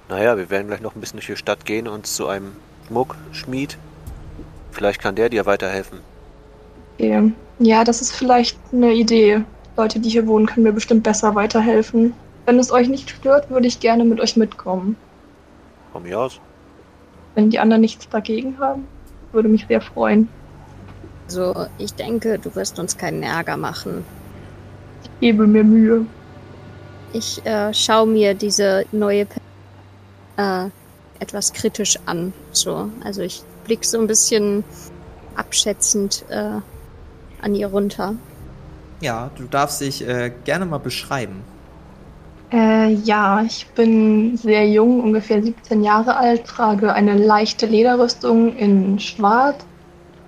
Naja, 0.09 0.37
wir 0.37 0.49
werden 0.49 0.67
gleich 0.67 0.81
noch 0.81 0.95
ein 0.95 1.01
bisschen 1.01 1.17
durch 1.17 1.27
die 1.27 1.35
Stadt 1.35 1.65
gehen 1.65 1.87
und 1.87 2.05
zu 2.05 2.27
einem 2.27 2.51
Schmuckschmied. 2.87 3.77
Vielleicht 4.71 5.01
kann 5.01 5.15
der 5.15 5.29
dir 5.29 5.45
weiterhelfen. 5.45 5.99
Okay. 6.97 7.31
Ja, 7.59 7.83
das 7.83 8.01
ist 8.01 8.15
vielleicht 8.15 8.57
eine 8.71 8.93
Idee. 8.93 9.43
Leute, 9.75 9.99
die 9.99 10.09
hier 10.09 10.27
wohnen, 10.27 10.45
können 10.45 10.63
mir 10.63 10.73
bestimmt 10.73 11.03
besser 11.03 11.35
weiterhelfen. 11.35 12.13
Wenn 12.45 12.59
es 12.59 12.71
euch 12.71 12.89
nicht 12.89 13.09
stört, 13.09 13.49
würde 13.49 13.67
ich 13.67 13.79
gerne 13.79 14.05
mit 14.05 14.19
euch 14.19 14.37
mitkommen. 14.37 14.95
Von 15.93 16.03
mir 16.03 16.19
aus. 16.19 16.39
Wenn 17.35 17.49
die 17.49 17.59
anderen 17.59 17.81
nichts 17.81 18.07
dagegen 18.09 18.57
haben, 18.59 18.87
würde 19.31 19.49
mich 19.49 19.65
sehr 19.67 19.81
freuen. 19.81 20.29
Also, 21.29 21.67
ich 21.77 21.93
denke, 21.93 22.39
du 22.39 22.55
wirst 22.55 22.79
uns 22.79 22.97
keinen 22.97 23.21
Ärger 23.21 23.55
machen. 23.55 24.03
Ich 25.03 25.11
gebe 25.19 25.45
mir 25.45 25.63
Mühe. 25.63 26.07
Ich 27.13 27.45
äh, 27.45 27.71
schaue 27.71 28.07
mir 28.07 28.33
diese 28.33 28.87
neue 28.91 29.27
äh, 30.37 30.65
etwas 31.19 31.53
kritisch 31.53 31.99
an. 32.07 32.33
So, 32.51 32.89
also 33.03 33.21
ich 33.21 33.43
blick 33.65 33.85
so 33.85 33.99
ein 33.99 34.07
bisschen 34.07 34.63
abschätzend 35.35 36.25
äh, 36.29 36.61
an 37.43 37.53
ihr 37.53 37.67
runter. 37.67 38.15
Ja, 38.99 39.29
du 39.37 39.43
darfst 39.43 39.81
dich 39.81 40.07
äh, 40.07 40.31
gerne 40.45 40.65
mal 40.65 40.79
beschreiben. 40.79 41.43
Äh, 42.51 42.93
ja, 43.03 43.43
ich 43.43 43.67
bin 43.75 44.35
sehr 44.35 44.67
jung, 44.67 45.03
ungefähr 45.03 45.43
17 45.43 45.83
Jahre 45.83 46.17
alt, 46.17 46.45
trage 46.45 46.91
eine 46.91 47.15
leichte 47.15 47.67
Lederrüstung 47.67 48.57
in 48.57 48.99
Schwarz 48.99 49.68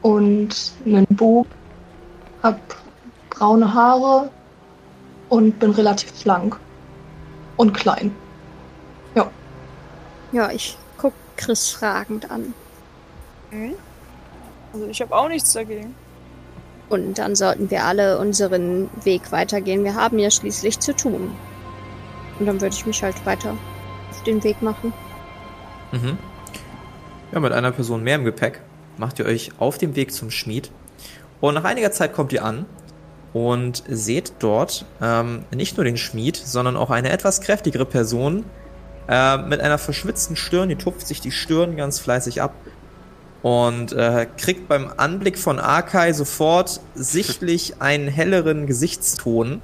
und 0.02 0.72
einen 0.86 1.08
Bogen, 1.10 1.50
hab 2.44 2.60
braune 3.30 3.74
Haare 3.74 4.30
und 5.30 5.60
bin 5.60 5.72
relativ 5.72 6.20
schlank 6.20 6.60
und 7.58 7.74
klein. 7.74 8.16
Ja, 10.32 10.50
ich 10.50 10.78
guck 10.98 11.14
Chris 11.36 11.72
fragend 11.72 12.32
an. 12.32 12.54
Hm? 13.50 13.74
Also 14.74 14.88
ich 14.88 15.02
habe 15.02 15.14
auch 15.16 15.28
nichts 15.28 15.52
dagegen. 15.52 15.94
Und 16.90 17.18
dann 17.18 17.36
sollten 17.36 17.70
wir 17.70 17.84
alle 17.84 18.18
unseren 18.18 18.90
Weg 19.04 19.32
weitergehen. 19.32 19.84
Wir 19.84 19.96
haben 19.96 20.20
ja 20.20 20.32
schließlich 20.32 20.80
zu 20.80 20.96
tun. 20.96 21.36
Und 22.40 22.46
dann 22.46 22.62
würde 22.62 22.76
ich 22.76 22.86
mich 22.86 23.04
halt 23.04 23.26
weiter 23.26 23.56
auf 24.10 24.24
den 24.24 24.44
Weg 24.44 24.62
machen. 24.62 24.94
Mhm. 25.92 26.18
Ja, 27.34 27.40
mit 27.40 27.52
einer 27.52 27.72
Person 27.72 28.04
mehr 28.04 28.16
im 28.16 28.26
Gepäck 28.26 28.62
macht 28.98 29.20
ihr 29.20 29.26
euch 29.26 29.52
auf 29.60 29.78
den 29.78 29.96
Weg 29.96 30.14
zum 30.14 30.32
Schmied. 30.32 30.72
Und 31.40 31.56
nach 31.56 31.64
einiger 31.64 31.92
Zeit 31.92 32.14
kommt 32.14 32.34
ihr 32.34 32.46
an 32.46 32.66
und 33.34 33.84
seht 33.88 34.34
dort 34.40 34.86
ähm, 35.02 35.46
nicht 35.54 35.78
nur 35.78 35.84
den 35.84 35.98
Schmied, 35.98 36.36
sondern 36.36 36.78
auch 36.78 36.90
eine 36.90 37.10
etwas 37.10 37.42
kräftigere 37.42 37.86
Person 37.86 38.46
äh, 39.08 39.38
mit 39.38 39.62
einer 39.62 39.78
verschwitzten 39.78 40.36
Stirn. 40.36 40.70
Die 40.70 40.76
tupft 40.76 41.08
sich 41.08 41.22
die 41.22 41.32
Stirn 41.32 41.76
ganz 41.78 42.00
fleißig 42.00 42.42
ab 42.42 42.54
und 43.42 43.94
äh, 43.94 44.28
kriegt 44.38 44.68
beim 44.68 44.92
Anblick 44.98 45.38
von 45.38 45.60
Arkai 45.60 46.14
sofort 46.14 46.80
sichtlich 46.94 47.82
einen 47.82 48.08
helleren 48.08 48.68
Gesichtston 48.68 49.62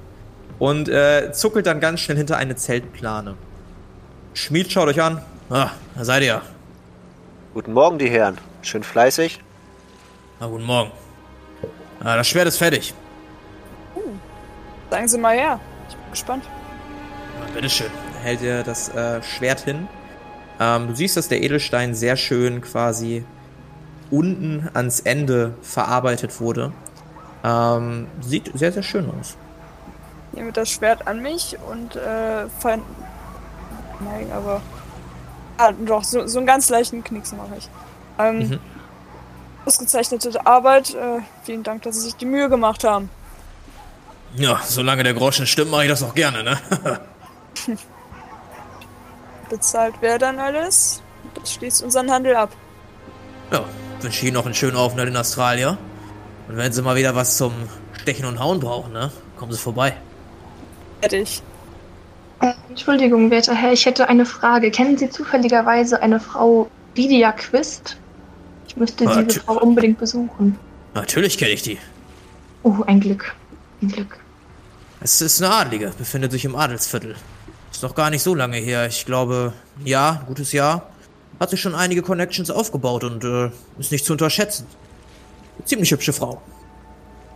und 0.58 0.88
äh, 0.88 1.30
zuckelt 1.32 1.66
dann 1.66 1.80
ganz 1.80 2.00
schnell 2.00 2.16
hinter 2.16 2.36
eine 2.36 2.56
Zeltplane. 2.56 3.34
Schmied, 4.34 4.72
schaut 4.72 4.88
euch 4.88 5.00
an. 5.00 5.22
Ah, 5.50 5.70
da 5.96 6.04
seid 6.04 6.22
ihr. 6.22 6.42
Guten 7.54 7.72
Morgen, 7.72 7.98
die 7.98 8.10
Herren. 8.10 8.38
Schön 8.68 8.82
fleißig. 8.82 9.40
Na, 10.40 10.46
guten 10.46 10.64
Morgen. 10.64 10.90
Ah, 12.00 12.16
das 12.16 12.28
Schwert 12.28 12.48
ist 12.48 12.58
fertig. 12.58 12.92
Sagen 14.90 15.08
Sie 15.08 15.16
mal 15.16 15.34
her. 15.34 15.58
Ich 15.88 15.96
bin 15.96 16.10
gespannt. 16.10 16.44
Na, 17.40 17.46
bitteschön. 17.54 17.90
Hält 18.22 18.42
ihr 18.42 18.62
das 18.64 18.90
äh, 18.90 19.22
Schwert 19.22 19.60
hin. 19.60 19.88
Ähm, 20.60 20.88
du 20.88 20.94
siehst, 20.94 21.16
dass 21.16 21.28
der 21.28 21.42
Edelstein 21.42 21.94
sehr 21.94 22.16
schön 22.16 22.60
quasi 22.60 23.24
unten 24.10 24.68
ans 24.74 25.00
Ende 25.00 25.54
verarbeitet 25.62 26.38
wurde. 26.38 26.70
Ähm, 27.44 28.06
sieht 28.20 28.50
sehr, 28.52 28.72
sehr 28.72 28.82
schön 28.82 29.10
aus. 29.18 29.38
Nehme 30.32 30.52
das 30.52 30.68
Schwert 30.68 31.06
an 31.06 31.22
mich 31.22 31.56
und 31.70 31.96
äh, 31.96 32.50
fall. 32.58 32.82
Nein, 34.00 34.30
aber. 34.30 34.60
Ah, 35.56 35.72
doch, 35.72 36.04
so, 36.04 36.26
so 36.26 36.36
einen 36.36 36.46
ganz 36.46 36.68
leichten 36.68 37.02
Knicks 37.02 37.32
mache 37.32 37.56
ich. 37.56 37.70
Ähm, 38.18 38.38
Mhm. 38.38 38.58
Ausgezeichnete 39.66 40.46
Arbeit. 40.46 40.94
Äh, 40.94 41.20
vielen 41.44 41.62
Dank, 41.62 41.82
dass 41.82 41.96
Sie 41.96 42.02
sich 42.02 42.16
die 42.16 42.24
Mühe 42.26 42.48
gemacht 42.48 42.84
haben. 42.84 43.10
Ja, 44.36 44.60
solange 44.64 45.02
der 45.02 45.14
Groschen 45.14 45.46
stimmt, 45.46 45.70
mache 45.70 45.84
ich 45.84 45.90
das 45.90 46.02
auch 46.02 46.14
gerne, 46.14 46.42
ne? 46.42 46.58
Bezahlt 49.50 49.94
wer 50.00 50.18
dann 50.18 50.38
alles? 50.38 51.02
Das 51.34 51.52
schließt 51.54 51.82
unseren 51.82 52.10
Handel 52.10 52.36
ab. 52.36 52.50
ja, 53.52 53.64
wünsche 54.00 54.26
Ihnen 54.26 54.34
noch 54.34 54.44
einen 54.44 54.54
schönen 54.54 54.76
Aufenthalt 54.76 55.08
in 55.08 55.16
Australien. 55.16 55.76
Und 56.48 56.56
wenn 56.56 56.72
Sie 56.72 56.82
mal 56.82 56.96
wieder 56.96 57.14
was 57.14 57.36
zum 57.36 57.52
Stechen 58.00 58.24
und 58.26 58.38
Hauen 58.38 58.60
brauchen, 58.60 58.92
ne? 58.92 59.10
Kommen 59.36 59.52
Sie 59.52 59.58
vorbei. 59.58 59.94
Fertig. 61.00 61.42
Äh, 62.40 62.52
Entschuldigung, 62.68 63.30
werter 63.30 63.54
Herr, 63.54 63.72
ich 63.72 63.84
hätte 63.86 64.08
eine 64.08 64.24
Frage. 64.26 64.70
Kennen 64.70 64.96
Sie 64.96 65.10
zufälligerweise 65.10 66.00
eine 66.00 66.20
Frau 66.20 66.68
Lydia 66.94 67.32
Quist? 67.32 67.96
Müsste 68.78 69.06
Ah, 69.08 69.22
diese 69.22 69.40
Frau 69.40 69.58
unbedingt 69.60 69.98
besuchen. 69.98 70.58
Natürlich 70.94 71.36
kenne 71.38 71.50
ich 71.52 71.62
die. 71.62 71.78
Oh, 72.62 72.76
ein 72.86 73.00
Glück. 73.00 73.34
Ein 73.82 73.88
Glück. 73.88 74.18
Es 75.00 75.20
ist 75.20 75.42
eine 75.42 75.52
Adlige, 75.54 75.92
befindet 75.96 76.32
sich 76.32 76.44
im 76.44 76.56
Adelsviertel. 76.56 77.14
Ist 77.70 77.82
noch 77.82 77.94
gar 77.94 78.10
nicht 78.10 78.22
so 78.22 78.34
lange 78.34 78.56
her. 78.56 78.86
Ich 78.86 79.06
glaube, 79.06 79.52
ein 79.84 80.18
gutes 80.26 80.52
Jahr. 80.52 80.88
Hat 81.38 81.50
sich 81.50 81.60
schon 81.60 81.74
einige 81.74 82.02
Connections 82.02 82.50
aufgebaut 82.50 83.04
und 83.04 83.22
äh, 83.22 83.50
ist 83.78 83.92
nicht 83.92 84.04
zu 84.04 84.12
unterschätzen. 84.12 84.66
Ziemlich 85.64 85.90
hübsche 85.92 86.12
Frau. 86.12 86.42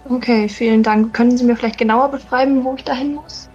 Okay, 0.08 0.48
vielen 0.48 0.82
Dank. 0.82 1.14
Können 1.14 1.36
Sie 1.38 1.44
mir 1.44 1.56
vielleicht 1.56 1.78
genauer 1.78 2.10
beschreiben, 2.10 2.64
wo 2.64 2.74
ich 2.74 2.82
dahin 2.82 3.14
muss? 3.14 3.48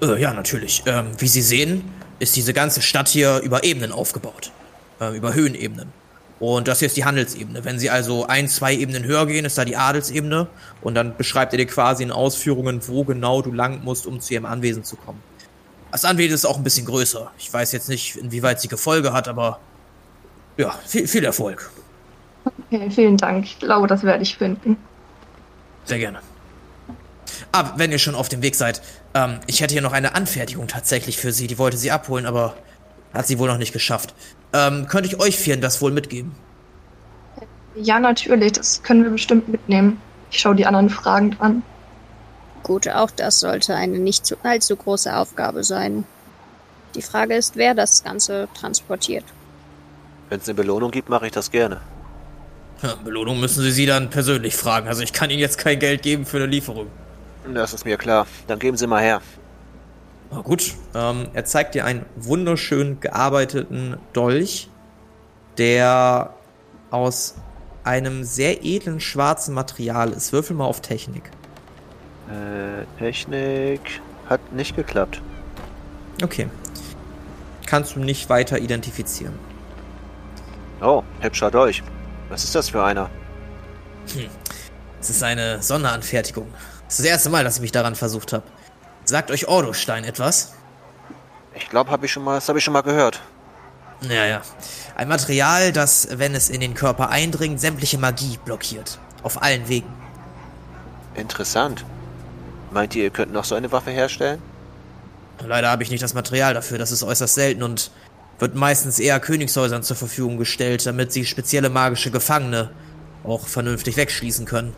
Äh, 0.00 0.20
ja, 0.20 0.32
natürlich. 0.32 0.84
Ähm, 0.86 1.06
wie 1.18 1.26
Sie 1.26 1.42
sehen, 1.42 1.90
ist 2.20 2.36
diese 2.36 2.52
ganze 2.52 2.82
Stadt 2.82 3.08
hier 3.08 3.38
über 3.40 3.64
Ebenen 3.64 3.90
aufgebaut. 3.90 4.52
Äh, 5.00 5.16
über 5.16 5.34
Höhenebenen. 5.34 5.92
Und 6.40 6.68
das 6.68 6.78
hier 6.78 6.86
ist 6.86 6.96
die 6.96 7.04
Handelsebene. 7.04 7.64
Wenn 7.64 7.78
Sie 7.78 7.90
also 7.90 8.26
ein, 8.26 8.48
zwei 8.48 8.74
Ebenen 8.74 9.04
höher 9.04 9.26
gehen, 9.26 9.44
ist 9.44 9.58
da 9.58 9.64
die 9.64 9.76
Adelsebene. 9.76 10.46
Und 10.80 10.94
dann 10.94 11.16
beschreibt 11.16 11.52
er 11.52 11.56
dir 11.56 11.66
quasi 11.66 12.04
in 12.04 12.12
Ausführungen, 12.12 12.80
wo 12.86 13.04
genau 13.04 13.42
du 13.42 13.52
lang 13.52 13.82
musst, 13.82 14.06
um 14.06 14.20
zu 14.20 14.34
Ihrem 14.34 14.46
Anwesen 14.46 14.84
zu 14.84 14.96
kommen. 14.96 15.20
Das 15.90 16.04
Anwesen 16.04 16.34
ist 16.34 16.44
auch 16.44 16.56
ein 16.56 16.64
bisschen 16.64 16.86
größer. 16.86 17.30
Ich 17.38 17.52
weiß 17.52 17.72
jetzt 17.72 17.88
nicht, 17.88 18.16
inwieweit 18.16 18.60
sie 18.60 18.68
Gefolge 18.68 19.12
hat, 19.12 19.26
aber 19.26 19.58
ja, 20.56 20.78
viel, 20.86 21.08
viel 21.08 21.24
Erfolg. 21.24 21.70
Okay, 22.44 22.90
vielen 22.90 23.16
Dank. 23.16 23.44
Ich 23.44 23.58
glaube, 23.58 23.86
das 23.86 24.02
werde 24.04 24.22
ich 24.22 24.36
finden. 24.36 24.76
Sehr 25.84 25.98
gerne. 25.98 26.20
Aber 27.52 27.74
wenn 27.76 27.90
ihr 27.90 27.98
schon 27.98 28.14
auf 28.14 28.28
dem 28.28 28.42
Weg 28.42 28.54
seid, 28.54 28.82
ähm, 29.14 29.40
ich 29.46 29.60
hätte 29.60 29.72
hier 29.72 29.82
noch 29.82 29.92
eine 29.92 30.14
Anfertigung 30.14 30.68
tatsächlich 30.68 31.16
für 31.16 31.32
sie. 31.32 31.46
Die 31.46 31.58
wollte 31.58 31.76
sie 31.76 31.90
abholen, 31.90 32.26
aber 32.26 32.56
hat 33.14 33.26
sie 33.26 33.38
wohl 33.38 33.48
noch 33.48 33.58
nicht 33.58 33.72
geschafft. 33.72 34.14
Ähm, 34.52 34.86
könnte 34.86 35.08
ich 35.08 35.20
euch 35.20 35.36
vieren 35.36 35.60
das 35.60 35.80
wohl 35.80 35.92
mitgeben? 35.92 36.34
Ja, 37.74 37.98
natürlich. 37.98 38.52
Das 38.52 38.82
können 38.82 39.04
wir 39.04 39.10
bestimmt 39.10 39.48
mitnehmen. 39.48 40.00
Ich 40.30 40.40
schaue 40.40 40.56
die 40.56 40.66
anderen 40.66 40.90
fragend 40.90 41.40
an. 41.40 41.62
Gut, 42.62 42.88
auch 42.88 43.10
das 43.10 43.40
sollte 43.40 43.74
eine 43.74 43.98
nicht 43.98 44.26
zu, 44.26 44.36
allzu 44.42 44.76
große 44.76 45.14
Aufgabe 45.14 45.64
sein. 45.64 46.04
Die 46.94 47.02
Frage 47.02 47.34
ist, 47.34 47.56
wer 47.56 47.74
das 47.74 48.02
Ganze 48.02 48.48
transportiert. 48.54 49.24
Wenn 50.28 50.40
es 50.40 50.48
eine 50.48 50.54
Belohnung 50.54 50.90
gibt, 50.90 51.08
mache 51.08 51.26
ich 51.26 51.32
das 51.32 51.50
gerne. 51.50 51.80
Ja, 52.82 52.94
Belohnung 52.96 53.40
müssen 53.40 53.62
Sie 53.62 53.70
sie 53.70 53.86
dann 53.86 54.10
persönlich 54.10 54.54
fragen. 54.54 54.88
Also 54.88 55.02
ich 55.02 55.12
kann 55.12 55.30
Ihnen 55.30 55.40
jetzt 55.40 55.58
kein 55.58 55.78
Geld 55.78 56.02
geben 56.02 56.26
für 56.26 56.36
eine 56.38 56.46
Lieferung. 56.46 56.88
Das 57.52 57.72
ist 57.72 57.84
mir 57.84 57.96
klar. 57.96 58.26
Dann 58.46 58.58
geben 58.58 58.76
Sie 58.76 58.86
mal 58.86 59.02
her. 59.02 59.22
Na 60.30 60.40
gut, 60.40 60.74
ähm, 60.94 61.28
er 61.32 61.44
zeigt 61.44 61.74
dir 61.74 61.84
einen 61.84 62.04
wunderschön 62.16 63.00
gearbeiteten 63.00 63.96
Dolch, 64.12 64.68
der 65.56 66.34
aus 66.90 67.36
einem 67.84 68.24
sehr 68.24 68.64
edlen 68.64 69.00
schwarzen 69.00 69.54
Material 69.54 70.12
ist. 70.12 70.32
Würfel 70.32 70.56
mal 70.56 70.66
auf 70.66 70.82
Technik. 70.82 71.30
Äh, 72.28 72.84
Technik 72.98 73.80
hat 74.28 74.52
nicht 74.52 74.76
geklappt. 74.76 75.22
Okay. 76.22 76.48
Kannst 77.66 77.96
du 77.96 78.00
nicht 78.00 78.28
weiter 78.28 78.58
identifizieren. 78.58 79.38
Oh, 80.80 81.02
hübscher 81.20 81.50
Dolch. 81.50 81.82
Was 82.28 82.44
ist 82.44 82.54
das 82.54 82.68
für 82.68 82.84
einer? 82.84 83.10
Es 85.00 85.10
ist 85.10 85.22
eine 85.22 85.62
Sonderanfertigung. 85.62 86.48
Das 86.84 86.98
ist 86.98 87.00
das 87.00 87.06
erste 87.06 87.30
Mal, 87.30 87.44
dass 87.44 87.56
ich 87.56 87.62
mich 87.62 87.72
daran 87.72 87.94
versucht 87.94 88.32
habe. 88.32 88.44
Sagt 89.08 89.30
euch 89.30 89.48
Ordostein 89.48 90.04
etwas? 90.04 90.52
Ich 91.54 91.70
glaube, 91.70 91.90
habe 91.90 92.04
ich 92.04 92.12
schon 92.12 92.24
mal, 92.24 92.34
das 92.34 92.46
habe 92.50 92.58
ich 92.58 92.64
schon 92.64 92.74
mal 92.74 92.82
gehört. 92.82 93.22
Ja, 94.02 94.26
ja. 94.26 94.42
Ein 94.96 95.08
Material, 95.08 95.72
das, 95.72 96.08
wenn 96.10 96.34
es 96.34 96.50
in 96.50 96.60
den 96.60 96.74
Körper 96.74 97.08
eindringt, 97.08 97.58
sämtliche 97.58 97.96
Magie 97.96 98.38
blockiert. 98.44 98.98
Auf 99.22 99.40
allen 99.42 99.66
Wegen. 99.66 99.88
Interessant. 101.14 101.86
Meint 102.70 102.94
ihr, 102.96 103.04
ihr 103.04 103.10
könnt 103.10 103.32
noch 103.32 103.46
so 103.46 103.54
eine 103.54 103.72
Waffe 103.72 103.92
herstellen? 103.92 104.42
Leider 105.42 105.70
habe 105.70 105.82
ich 105.82 105.90
nicht 105.90 106.02
das 106.02 106.12
Material 106.12 106.52
dafür, 106.52 106.76
das 106.76 106.92
ist 106.92 107.02
äußerst 107.02 107.34
selten 107.34 107.62
und 107.62 107.90
wird 108.38 108.56
meistens 108.56 108.98
eher 108.98 109.20
Königshäusern 109.20 109.82
zur 109.82 109.96
Verfügung 109.96 110.36
gestellt, 110.36 110.84
damit 110.84 111.14
sie 111.14 111.24
spezielle 111.24 111.70
magische 111.70 112.10
Gefangene 112.10 112.72
auch 113.24 113.46
vernünftig 113.46 113.96
wegschließen 113.96 114.44
können. 114.44 114.76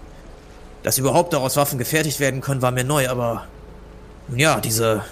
Dass 0.84 0.98
überhaupt 0.98 1.32
daraus 1.32 1.56
Waffen 1.56 1.80
gefertigt 1.80 2.20
werden 2.20 2.40
können, 2.40 2.62
war 2.62 2.70
mir 2.70 2.84
neu, 2.84 3.08
aber 3.08 3.48
ja, 4.36 4.60
diese. 4.60 5.04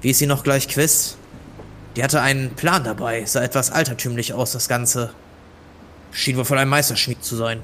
Wie 0.00 0.10
ist 0.10 0.18
sie 0.18 0.26
noch 0.26 0.42
gleich 0.42 0.68
Quiz? 0.68 1.16
Die 1.96 2.02
hatte 2.02 2.20
einen 2.20 2.54
Plan 2.54 2.84
dabei, 2.84 3.24
sah 3.24 3.42
etwas 3.42 3.70
altertümlich 3.70 4.32
aus, 4.32 4.52
das 4.52 4.68
Ganze. 4.68 5.10
Schien 6.12 6.36
wohl 6.36 6.44
von 6.44 6.58
einem 6.58 6.70
Meisterschmied 6.70 7.22
zu 7.24 7.36
sein. 7.36 7.60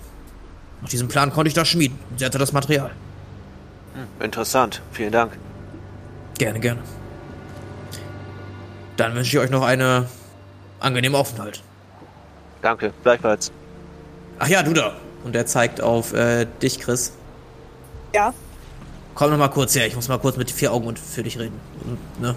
Nach 0.82 0.88
diesem 0.88 1.08
Plan 1.08 1.32
konnte 1.32 1.48
ich 1.48 1.54
das 1.54 1.68
schmieden. 1.68 1.98
Sie 2.16 2.24
hatte 2.24 2.38
das 2.38 2.52
Material. 2.52 2.90
Interessant. 4.20 4.82
Vielen 4.92 5.12
Dank. 5.12 5.38
Gerne, 6.38 6.60
gerne. 6.60 6.82
Dann 8.96 9.14
wünsche 9.14 9.36
ich 9.36 9.42
euch 9.42 9.50
noch 9.50 9.62
eine 9.62 10.06
angenehme 10.80 11.16
Aufenthalt. 11.16 11.62
Danke. 12.62 12.92
Gleichfalls. 13.02 13.52
Ach 14.38 14.48
ja, 14.48 14.62
du 14.62 14.72
da. 14.72 14.94
Und 15.24 15.34
er 15.34 15.46
zeigt 15.46 15.80
auf 15.80 16.12
äh, 16.12 16.46
dich, 16.62 16.78
Chris. 16.78 17.12
Ja. 18.14 18.32
Komm 19.16 19.30
noch 19.30 19.38
mal 19.38 19.48
kurz 19.48 19.74
her, 19.74 19.86
ich 19.86 19.96
muss 19.96 20.08
mal 20.08 20.18
kurz 20.18 20.36
mit 20.36 20.50
vier 20.50 20.74
Augen 20.74 20.86
und 20.86 20.98
für 20.98 21.22
dich 21.22 21.38
reden. 21.38 21.58
Ne? 22.20 22.36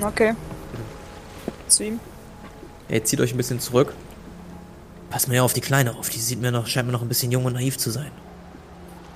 Okay. 0.00 0.34
Zu 1.66 1.82
ihm. 1.84 2.00
Ihr 2.88 3.04
zieht 3.04 3.20
euch 3.20 3.34
ein 3.34 3.36
bisschen 3.36 3.58
zurück. 3.58 3.92
Pass 5.10 5.26
mal 5.26 5.34
ja 5.34 5.42
auf 5.42 5.52
die 5.52 5.60
Kleine 5.60 5.96
auf, 5.96 6.10
die 6.10 6.20
sieht 6.20 6.40
mir 6.40 6.52
noch, 6.52 6.68
scheint 6.68 6.86
mir 6.86 6.92
noch 6.92 7.02
ein 7.02 7.08
bisschen 7.08 7.32
jung 7.32 7.44
und 7.44 7.54
naiv 7.54 7.76
zu 7.76 7.90
sein. 7.90 8.12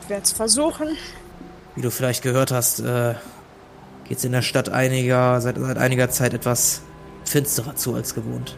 Ich 0.03 0.09
werde 0.09 0.25
es 0.25 0.33
versuchen. 0.33 0.97
Wie 1.77 1.83
du 1.83 1.93
vielleicht 1.93 2.25
gehört 2.25 2.51
hast, 2.51 2.81
äh, 2.81 3.15
geht's 4.09 4.25
in 4.25 4.33
der 4.33 4.43
Stadt 4.43 4.69
einiger, 4.69 5.41
seit, 5.41 5.59
seit 5.59 5.79
einiger 5.79 6.11
Zeit 6.11 6.35
etwas 6.35 6.83
finsterer 7.25 7.77
zu 7.77 7.95
als 7.95 8.17
gewohnt. 8.17 8.57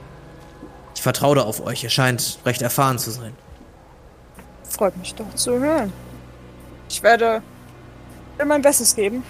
Ich 0.95 1.03
vertraue 1.03 1.37
da 1.37 1.43
auf 1.43 1.61
euch, 1.67 1.85
ihr 1.85 1.91
scheint 1.91 2.39
recht 2.47 2.63
erfahren 2.63 2.99
zu 2.99 3.11
sein. 3.11 3.35
Freut 4.67 4.97
mich 4.97 5.15
doch 5.15 5.35
zu 5.35 5.61
hören. 5.61 5.93
Ich 6.89 7.03
werde 7.03 7.43
mein 8.45 8.63
Bestes 8.63 8.95
geben. 8.95 9.23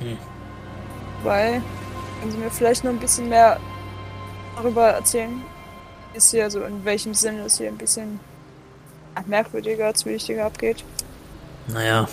Hm. 0.00 0.18
Weil, 1.22 1.62
wenn 2.20 2.30
Sie 2.30 2.38
mir 2.38 2.50
vielleicht 2.50 2.84
noch 2.84 2.90
ein 2.90 2.98
bisschen 2.98 3.28
mehr 3.28 3.58
darüber 4.56 4.88
erzählen, 4.88 5.42
ist 6.14 6.30
hier 6.30 6.50
so 6.50 6.62
in 6.62 6.84
welchem 6.84 7.14
Sinne 7.14 7.42
es 7.42 7.58
hier 7.58 7.68
ein 7.68 7.76
bisschen 7.76 8.20
merkwürdiger, 9.26 9.92
zwielichtiger 9.94 10.46
abgeht. 10.46 10.84
Naja. 11.66 12.08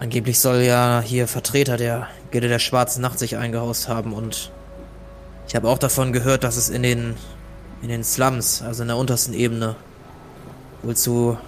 Angeblich 0.00 0.40
soll 0.40 0.62
ja 0.62 1.00
hier 1.04 1.28
Vertreter 1.28 1.76
der 1.76 2.08
Gilde 2.30 2.48
der 2.48 2.58
Schwarzen 2.58 3.00
Nacht 3.02 3.18
sich 3.18 3.36
eingehaust 3.36 3.88
haben 3.88 4.12
und 4.12 4.52
ich 5.46 5.56
habe 5.56 5.68
auch 5.68 5.78
davon 5.78 6.12
gehört, 6.12 6.44
dass 6.44 6.56
es 6.56 6.68
in 6.68 6.82
den 6.82 7.16
in 7.82 7.88
den 7.88 8.04
Slums, 8.04 8.62
also 8.62 8.82
in 8.82 8.88
der 8.88 8.96
untersten 8.96 9.34
Ebene, 9.34 9.76
wohl 10.82 10.96
zu 10.96 11.38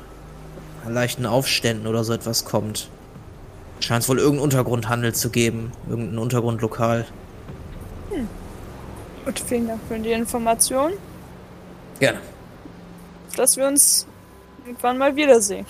leichten 0.86 1.26
Aufständen 1.26 1.86
oder 1.86 2.04
so 2.04 2.12
etwas 2.12 2.44
kommt. 2.44 2.88
Scheint 3.80 4.02
es 4.02 4.08
wohl 4.08 4.18
irgendeinen 4.18 4.44
Untergrundhandel 4.44 5.14
zu 5.14 5.30
geben, 5.30 5.72
irgendein 5.88 6.18
Untergrundlokal. 6.18 7.06
Gut, 9.24 9.40
vielen 9.40 9.68
Dank 9.68 9.80
für 9.88 9.98
die 9.98 10.12
Information, 10.12 10.92
Gerne. 11.98 12.18
dass 13.36 13.56
wir 13.56 13.66
uns 13.66 14.06
irgendwann 14.64 14.98
mal 14.98 15.14
wiedersehen. 15.16 15.66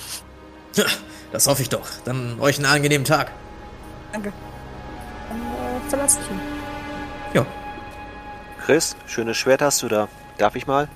Das 1.33 1.47
hoffe 1.47 1.63
ich 1.63 1.69
doch. 1.69 1.87
Dann 2.05 2.39
euch 2.41 2.57
einen 2.59 2.67
angenehmen 2.67 3.05
Tag. 3.05 3.31
Danke. 4.13 4.33
Dann 5.29 5.39
äh, 5.39 5.89
verlasse 5.89 6.19
ich 6.25 6.31
ihn. 6.31 6.41
Ja. 7.35 7.47
Chris, 8.65 8.97
schönes 9.07 9.37
Schwert 9.37 9.63
hast 9.63 9.83
du 9.83 9.89
da. 9.89 10.09
Darf 10.39 10.57
ich 10.57 10.67
mal? 10.67 10.89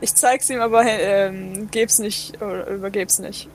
Ich 0.00 0.14
zeig's 0.14 0.48
ihm, 0.50 0.60
aber 0.60 0.82
ähm, 0.84 1.68
geb's 1.70 1.98
nicht 1.98 2.40
oder 2.42 2.66
übergeb's 2.68 3.18
nicht. 3.18 3.48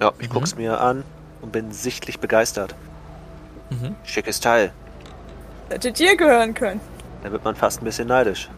Ja, 0.00 0.12
ich 0.18 0.28
Mhm. 0.28 0.32
guck's 0.32 0.56
mir 0.56 0.80
an 0.80 1.04
und 1.44 1.52
bin 1.52 1.70
sichtlich 1.72 2.18
begeistert. 2.18 2.74
Mhm. 3.70 3.94
Schickes 4.02 4.40
Teil. 4.40 4.72
Hättet 5.68 6.00
ihr 6.00 6.16
gehören 6.16 6.54
können. 6.54 6.80
Da 7.22 7.30
wird 7.30 7.44
man 7.44 7.54
fast 7.54 7.82
ein 7.82 7.84
bisschen 7.84 8.08
neidisch. 8.08 8.48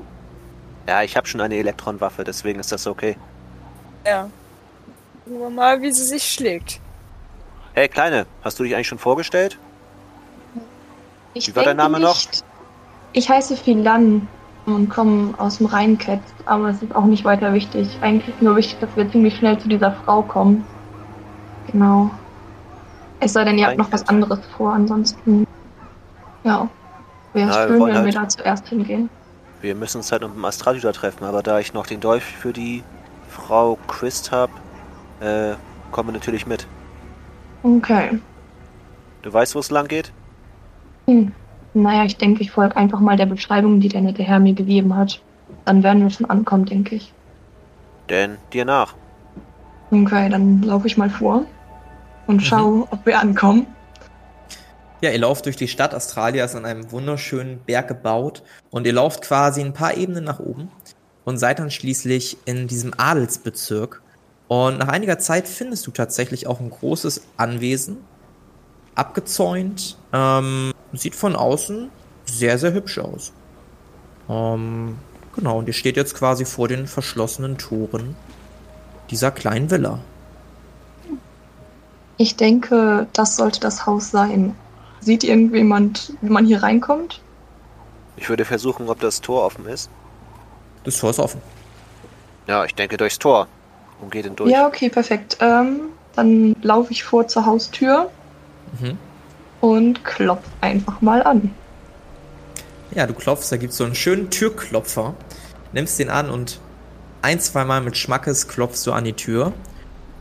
Ja, 0.89 1.03
ich 1.03 1.17
habe 1.17 1.27
schon 1.27 1.41
eine 1.41 1.57
Elektronwaffe, 1.57 2.23
deswegen 2.23 2.61
ist 2.61 2.71
das 2.71 2.87
okay. 2.87 3.17
Ja. 4.07 4.31
Gucken 5.25 5.41
wir 5.41 5.51
mal, 5.51 5.83
wie 5.83 5.91
sie 5.91 6.05
sich 6.05 6.23
schlägt. 6.23 6.81
Hey, 7.75 7.89
Kleine, 7.89 8.27
hast 8.43 8.59
du 8.59 8.63
dich 8.63 8.75
eigentlich 8.75 8.87
schon 8.89 8.99
vorgestellt? 8.99 9.59
Ich 11.35 11.49
Wie 11.49 11.57
war 11.57 11.65
dein 11.65 11.77
denke 11.77 11.93
Name 11.93 12.05
noch? 12.05 12.15
nicht. 12.15 12.45
Ich 13.13 13.29
heiße 13.29 13.57
Philan 13.57 14.29
und 14.67 14.89
komme 14.89 15.35
aus 15.39 15.59
dem 15.59 15.67
Rheinketz, 15.67 16.23
aber 16.45 16.69
es 16.69 16.83
ist 16.83 16.95
auch 16.95 17.05
nicht 17.05 17.25
weiter 17.25 17.53
wichtig. 17.53 17.89
Eigentlich 18.01 18.29
ist 18.29 18.43
nur 18.43 18.55
wichtig, 18.57 18.79
dass 18.81 18.91
wir 18.97 19.11
ziemlich 19.11 19.37
schnell 19.37 19.59
zu 19.59 19.69
dieser 19.69 19.93
Frau 20.05 20.23
kommen. 20.23 20.65
Genau. 21.73 22.11
Es 23.21 23.33
sei 23.33 23.45
denn, 23.45 23.59
ihr 23.59 23.67
habt 23.67 23.79
noch 23.79 23.91
was 23.93 24.07
anderes 24.09 24.41
vor, 24.57 24.73
ansonsten. 24.73 25.47
Ja. 26.45 26.69
Wäre 27.33 27.49
wir 27.49 27.53
schön, 27.55 27.81
wenn 27.81 27.89
wir 27.89 28.03
halt- 28.03 28.15
da 28.17 28.29
zuerst 28.29 28.69
hingehen. 28.69 29.09
Wir 29.61 29.75
müssen 29.75 29.99
uns 29.99 30.13
halt 30.13 30.23
mit 30.23 30.35
dem 30.35 30.45
Astralhüter 30.45 30.93
treffen, 30.93 31.25
aber 31.25 31.43
da 31.43 31.59
ich 31.59 31.73
noch 31.73 31.87
den 31.87 32.01
Dolch 32.01 32.23
für 32.23 32.53
die 32.53 32.83
Frau 33.29 33.79
Christ 33.89 34.33
habe, 34.33 34.53
äh, 35.21 35.55
kommen 35.91 36.11
wir 36.11 36.13
natürlich 36.13 36.47
mit. 36.47 36.67
Okay. 37.63 38.21
Du 39.23 39.33
weißt, 39.33 39.55
wo 39.55 39.59
es 39.59 39.71
lang 39.71 39.89
geht? 39.89 40.13
Hm. 41.07 41.33
Naja, 41.75 42.05
ich 42.05 42.17
denke, 42.17 42.43
ich 42.43 42.51
folge 42.51 42.77
einfach 42.77 43.01
mal 43.01 43.17
der 43.17 43.27
Beschreibung, 43.27 43.81
die 43.81 43.89
der 43.89 44.03
nette 44.03 44.23
Herr 44.23 44.39
mir 44.39 44.55
gegeben 44.55 44.95
hat. 44.97 45.21
Dann 45.65 45.83
werden 45.83 46.03
wir 46.03 46.11
schon 46.11 46.29
ankommen, 46.31 46.65
denke 46.65 46.95
ich. 46.95 47.13
Denn 48.09 48.37
dir 48.53 48.65
nach. 48.65 48.95
Okay, 49.91 50.29
dann 50.29 50.63
laufe 50.63 50.87
ich 50.87 50.97
mal 50.97 51.11
vor 51.11 51.45
und 52.27 52.41
schau, 52.41 52.89
ob 52.91 53.07
wir 53.07 53.19
ankommen. 53.21 53.67
Ja, 55.03 55.11
ihr 55.11 55.19
lauft 55.19 55.45
durch 55.45 55.57
die 55.57 55.69
Stadt. 55.69 55.95
Australia 55.95 56.45
ist 56.45 56.55
an 56.55 56.65
einem 56.65 56.91
wunderschönen 56.91 57.59
Berg 57.59 57.89
gebaut 57.89 58.43
und 58.71 58.87
ihr 58.87 58.93
lauft 58.93 59.23
quasi 59.23 59.61
ein 59.61 59.75
paar 59.75 59.97
Ebenen 59.97 60.25
nach 60.25 60.41
oben 60.41 60.71
und 61.25 61.39
seid 61.39 61.59
dann 61.59 61.71
schließlich 61.71 62.39
in 62.47 62.67
diesem 62.67 62.95
Adelsbezirk. 62.97 64.01
Und 64.49 64.79
nach 64.79 64.89
einiger 64.89 65.19
Zeit 65.19 65.49
findest 65.49 65.87
du 65.87 65.91
tatsächlich 65.91 66.47
auch 66.47 66.61
ein 66.61 66.71
großes 66.71 67.23
Anwesen, 67.37 67.99
abgezäunt, 68.95 69.99
ähm, 70.13 70.73
sieht 70.93 71.15
von 71.15 71.37
außen 71.37 71.91
sehr, 72.25 72.59
sehr 72.59 72.73
hübsch 72.73 72.99
aus. 72.99 73.33
Ähm, 74.29 74.97
genau, 75.35 75.59
und 75.59 75.69
ihr 75.69 75.75
steht 75.75 75.97
jetzt 75.97 76.15
quasi 76.15 76.45
vor 76.45 76.69
den 76.69 76.87
verschlossenen 76.87 77.59
Toren 77.59 78.17
dieser 79.11 79.31
kleinen 79.31 79.71
Villa. 79.71 80.01
Ich 82.17 82.37
denke, 82.37 83.07
das 83.13 83.37
sollte 83.37 83.61
das 83.61 83.87
Haus 83.87 84.11
sein. 84.11 84.55
Sieht 85.01 85.23
irgendjemand, 85.25 86.13
wie 86.21 86.31
man 86.31 86.47
hier 86.47 86.63
reinkommt? 86.63 87.21
Ich 88.17 88.29
würde 88.29 88.45
versuchen, 88.45 88.89
ob 88.89 89.01
das 89.01 89.21
Tor 89.21 89.45
offen 89.45 89.67
ist. 89.67 89.91
Das 90.85 90.97
Tor 90.99 91.11
ist 91.11 91.19
offen. 91.19 91.41
Ja, 92.47 92.65
ich 92.65 92.75
denke 92.75 92.97
durchs 92.97 93.19
Tor. 93.19 93.47
Und 94.01 94.11
gehe 94.11 94.23
dann 94.23 94.37
durch. 94.37 94.51
Ja, 94.51 94.67
okay, 94.67 94.89
perfekt. 94.89 95.37
Ähm, 95.41 95.81
dann 96.15 96.55
laufe 96.63 96.93
ich 96.93 97.05
vor 97.05 97.29
zur 97.29 97.45
Haustür 97.47 98.11
Mhm. 98.81 98.99
und 99.61 100.05
klopf 100.05 100.45
einfach 100.61 101.01
mal 101.01 101.23
an. 101.23 101.55
Ja, 102.93 103.07
du 103.07 103.15
klopfst, 103.15 103.51
da 103.53 103.57
gibt's 103.57 103.77
so 103.77 103.85
einen 103.85 103.95
schönen 103.95 104.31
Türklopfer, 104.31 105.15
nimmst 105.73 105.99
den 105.99 106.09
an 106.11 106.31
und 106.31 106.61
ein, 107.23 107.39
zweimal 107.41 107.81
mit 107.81 107.97
Schmackes 107.97 108.49
klopfst 108.49 108.87
du 108.87 108.93
an 108.93 109.05
die 109.05 109.13
Tür. 109.13 109.53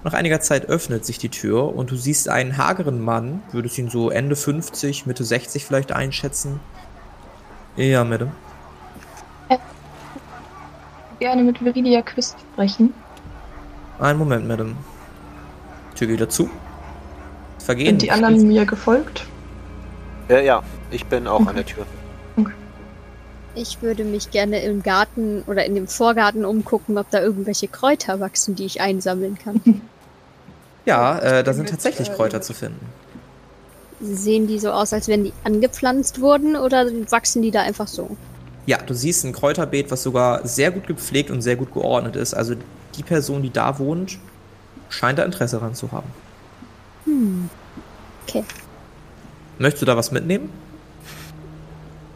Nach 0.06 0.14
einiger 0.14 0.40
Zeit 0.40 0.68
öffnet 0.68 1.04
sich 1.04 1.18
die 1.18 1.30
Tür 1.30 1.76
und 1.76 1.90
du 1.90 1.96
siehst 1.96 2.30
einen 2.30 2.58
hageren 2.58 3.02
Mann, 3.02 3.42
würdest 3.52 3.76
ihn 3.80 3.90
so 3.90 4.12
Ende 4.12 4.36
50, 4.36 5.08
Mitte 5.08 5.24
60 5.24 5.66
vielleicht 5.66 5.92
einschätzen. 5.92 6.60
Ja, 7.76 8.04
Madame. 8.04 8.32
Gerne 11.18 11.42
mit 11.42 11.66
Viridia 11.66 12.04
Quist 12.04 12.36
sprechen. 12.54 12.94
Einen 13.98 14.20
Moment, 14.20 14.48
Madame. 14.48 14.76
Tür 15.96 16.06
geht 16.06 16.18
wieder 16.18 16.30
zu. 16.30 16.52
Vergehen. 17.58 17.88
Sind 17.88 18.04
die 18.04 18.12
anderen 18.12 18.48
mir 18.48 18.68
gefolgt? 18.68 19.26
Ja, 20.30 20.40
ja, 20.40 20.64
ich 20.92 21.08
bin 21.08 21.26
auch 21.26 21.48
an 21.48 21.56
der 21.56 21.66
Tür. 21.66 21.84
Ich 23.56 23.82
würde 23.82 24.04
mich 24.04 24.30
gerne 24.30 24.62
im 24.62 24.84
Garten 24.84 25.42
oder 25.48 25.66
in 25.66 25.74
dem 25.74 25.88
Vorgarten 25.88 26.46
umgucken, 26.46 27.00
ob 27.00 27.10
da 27.10 27.22
irgendwelche 27.22 27.70
Kräuter 27.70 28.20
wachsen, 28.20 28.54
die 28.54 28.66
ich 28.66 28.82
einsammeln 28.82 29.40
kann. 29.44 29.82
Ja, 30.86 31.18
äh, 31.20 31.44
da 31.44 31.54
sind 31.54 31.70
tatsächlich 31.70 32.10
äh, 32.10 32.14
Kräuter 32.14 32.42
zu 32.42 32.54
finden. 32.54 32.86
Sehen 34.02 34.48
die 34.48 34.60
so 34.60 34.72
aus, 34.72 34.94
als 34.94 35.08
wenn 35.08 35.24
die 35.24 35.34
angepflanzt 35.44 36.22
wurden 36.22 36.56
oder 36.56 36.86
wachsen 37.10 37.42
die 37.42 37.52
da 37.52 37.62
einfach 37.62 37.88
so? 37.88 38.16
Ja, 38.66 38.78
du 38.78 38.94
siehst 38.94 39.24
ein 39.26 39.34
Kräuterbeet, 39.34 39.92
was 39.92 40.04
sogar 40.04 40.46
sehr 40.48 40.72
gut 40.72 40.88
gepflegt 40.88 41.32
und 41.32 41.42
sehr 41.42 41.56
gut 41.56 41.74
geordnet 41.74 42.16
ist. 42.16 42.34
Also 42.34 42.56
die 42.96 43.04
Person, 43.04 43.42
die 43.42 43.52
da 43.52 43.80
wohnt, 43.80 44.18
scheint 44.90 45.20
da 45.20 45.24
Interesse 45.24 45.58
daran 45.58 45.76
zu 45.76 45.92
haben. 45.92 46.08
Hm. 47.06 47.50
Okay. 48.28 48.44
Möchtest 49.60 49.82
du 49.84 49.86
da 49.86 49.96
was 49.96 50.12
mitnehmen? 50.12 50.50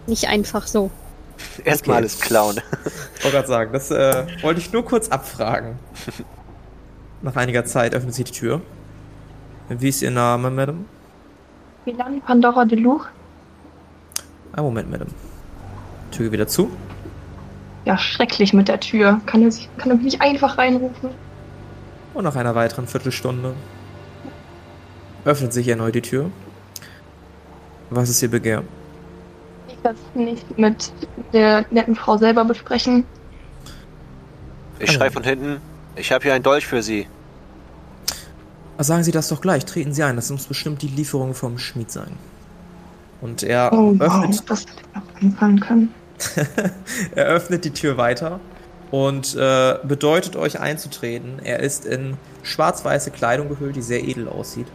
Nicht 0.08 0.28
einfach 0.28 0.68
so. 0.68 0.92
Erstmal 1.64 1.96
Okay. 1.96 2.02
alles 2.02 2.20
klauen. 2.20 2.62
Ich 3.16 3.24
wollte 3.24 3.38
gerade 3.38 3.48
sagen, 3.48 3.74
das 3.74 3.92
äh, 3.92 4.26
wollte 4.42 4.60
ich 4.60 4.74
nur 4.74 4.84
kurz 4.84 5.10
abfragen. 5.10 5.80
Nach 7.22 7.36
einiger 7.36 7.66
Zeit 7.66 7.94
öffnet 7.94 8.14
sich 8.14 8.26
die 8.26 8.32
Tür. 8.32 8.62
Wie 9.70 9.90
ist 9.90 10.02
Ihr 10.02 10.12
Name, 10.12 10.50
Madame? 10.50 10.86
Milan 11.86 12.22
Pandora 12.22 12.66
de 12.66 12.80
Luch? 12.80 13.08
Ein 14.54 14.64
Moment, 14.64 14.90
Madame. 14.90 15.12
Tür 16.12 16.32
wieder 16.32 16.48
zu. 16.48 16.72
Ja, 17.86 17.98
schrecklich 17.98 18.54
mit 18.54 18.68
der 18.68 18.80
Tür. 18.80 19.20
Kann 19.26 19.44
er, 19.44 19.52
sich, 19.52 19.70
kann 19.78 19.92
er 19.92 19.96
mich 19.96 20.06
nicht 20.06 20.22
einfach 20.22 20.58
reinrufen? 20.58 21.10
Und 22.14 22.24
nach 22.24 22.36
einer 22.36 22.56
weiteren 22.56 22.88
Viertelstunde 22.88 23.54
öffnet 25.26 25.54
sich 25.54 25.68
erneut 25.68 25.96
die 25.96 26.02
Tür. 26.02 26.32
Was 27.90 28.10
ist 28.10 28.22
Ihr 28.22 28.32
Begehr? 28.32 28.64
Ich 29.68 29.78
das 29.84 29.98
nicht 30.16 30.58
mit 30.58 30.92
der 31.34 31.66
netten 31.70 31.96
Frau 31.96 32.18
selber 32.18 32.46
besprechen. 32.46 33.04
Ich 34.80 34.92
schreie 34.92 35.12
von 35.12 35.24
hinten, 35.24 35.62
ich 35.96 36.12
habe 36.12 36.24
hier 36.24 36.34
einen 36.34 36.44
Dolch 36.44 36.68
für 36.68 36.82
Sie. 36.82 37.08
Sagen 38.78 39.04
Sie 39.04 39.12
das 39.12 39.28
doch 39.28 39.42
gleich, 39.42 39.66
treten 39.66 39.94
Sie 39.94 40.04
ein. 40.04 40.16
Das 40.16 40.30
muss 40.30 40.46
bestimmt 40.46 40.82
die 40.82 40.88
Lieferung 40.88 41.34
vom 41.34 41.58
Schmied 41.58 41.92
sein. 41.92 42.18
Und 43.22 43.44
er 43.44 43.74
Oh, 43.74 43.94
wow, 43.98 44.02
öffnet 44.02 44.50
das 44.50 44.66
mir 44.66 45.02
auch 45.02 45.22
einfallen 45.22 45.60
können. 45.60 45.94
er 47.16 47.26
öffnet 47.26 47.66
die 47.66 47.72
Tür 47.72 47.98
weiter 47.98 48.40
und 48.92 49.36
äh, 49.36 49.78
bedeutet 49.84 50.36
euch 50.36 50.60
einzutreten. 50.60 51.40
Er 51.44 51.60
ist 51.60 51.86
in 51.86 52.18
schwarz-weiße 52.44 53.12
Kleidung 53.12 53.50
gehüllt, 53.50 53.76
die 53.76 53.82
sehr 53.82 54.04
edel 54.04 54.28
aussieht. 54.30 54.68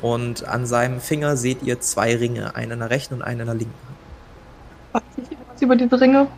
Und 0.00 0.46
an 0.48 0.66
seinem 0.66 1.00
Finger 1.00 1.36
seht 1.36 1.62
ihr 1.62 1.80
zwei 1.80 2.16
Ringe, 2.16 2.54
einen 2.56 2.72
in 2.72 2.78
der 2.80 2.90
rechten 2.90 3.14
und 3.14 3.22
einen 3.22 3.40
in 3.40 3.46
der 3.46 3.54
linken. 3.54 3.74
Weiß 4.92 5.02
ich 5.16 5.36
was 5.52 5.62
über 5.62 5.76
diese 5.76 6.00
Ringe? 6.00 6.28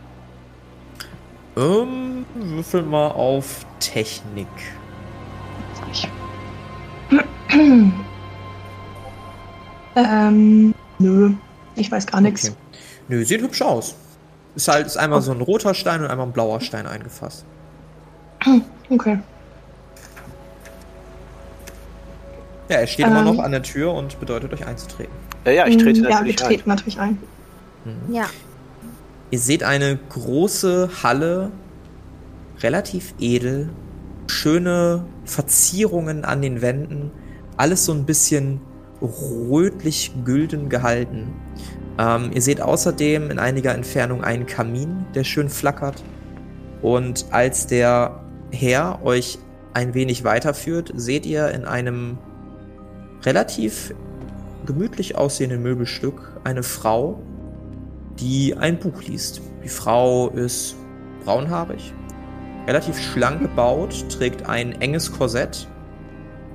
Ähm, 1.57 2.25
würfel 2.35 2.81
mal 2.83 3.07
auf 3.11 3.65
Technik. 3.79 4.47
Sag 5.73 5.87
ich. 5.91 6.07
ähm, 9.95 10.73
nö. 10.99 11.31
Ich 11.75 11.91
weiß 11.91 12.07
gar 12.07 12.21
nichts. 12.21 12.49
Okay. 12.49 12.57
Nö, 13.07 13.23
sieht 13.25 13.41
hübsch 13.41 13.61
aus. 13.61 13.95
Ist 14.55 14.67
halt 14.67 14.85
ist 14.87 14.97
einmal 14.97 15.21
so 15.21 15.31
ein 15.31 15.41
roter 15.41 15.73
Stein 15.73 16.01
und 16.01 16.07
einmal 16.07 16.27
ein 16.27 16.31
blauer 16.33 16.61
Stein 16.61 16.87
eingefasst. 16.87 17.45
Okay. 18.87 19.17
Ja, 22.69 22.75
er 22.77 22.85
steht 22.87 23.07
immer 23.07 23.19
Ähm. 23.19 23.25
noch 23.25 23.39
an 23.43 23.51
der 23.51 23.63
Tür 23.63 23.91
und 23.93 24.19
bedeutet 24.19 24.53
euch 24.53 24.63
einzutreten. 24.67 25.11
Ja, 25.43 25.51
ja, 25.51 25.65
ich 25.67 25.77
trete 25.77 26.01
Mm, 26.01 26.03
Ja, 26.03 26.09
wir 26.09 26.15
natürlich 26.17 26.41
ein. 26.43 26.47
treten 26.49 26.69
natürlich 26.69 26.99
ein. 26.99 27.17
Ja. 28.09 28.25
Ihr 29.31 29.39
seht 29.39 29.63
eine 29.63 29.97
große 30.09 30.89
Halle, 31.03 31.51
relativ 32.61 33.13
edel, 33.19 33.69
schöne 34.27 35.05
Verzierungen 35.25 36.25
an 36.25 36.41
den 36.41 36.61
Wänden, 36.61 37.11
alles 37.57 37.85
so 37.85 37.93
ein 37.93 38.05
bisschen 38.05 38.61
rötlich-gülden 39.01 40.69
gehalten. 40.69 41.33
Ähm, 41.97 42.31
ihr 42.33 42.41
seht 42.41 42.61
außerdem 42.61 43.31
in 43.31 43.39
einiger 43.39 43.73
Entfernung 43.73 44.23
einen 44.23 44.45
Kamin, 44.45 45.05
der 45.15 45.23
schön 45.23 45.49
flackert. 45.49 46.03
Und 46.81 47.25
als 47.31 47.67
der 47.67 48.23
Herr 48.51 49.03
euch 49.03 49.39
ein 49.73 49.93
wenig 49.93 50.23
weiterführt, 50.23 50.91
seht 50.95 51.25
ihr 51.25 51.49
in 51.49 51.65
einem 51.65 52.17
relativ 53.23 53.93
gemütlich 54.65 55.17
aussehenden 55.17 55.61
Möbelstück 55.61 56.39
eine 56.43 56.63
Frau, 56.63 57.21
die 58.19 58.55
ein 58.55 58.79
Buch 58.79 59.01
liest. 59.03 59.41
Die 59.63 59.69
Frau 59.69 60.29
ist 60.29 60.75
braunhaarig, 61.23 61.93
relativ 62.67 62.99
schlank 62.99 63.41
gebaut, 63.41 64.05
trägt 64.09 64.47
ein 64.47 64.79
enges 64.81 65.11
Korsett, 65.11 65.67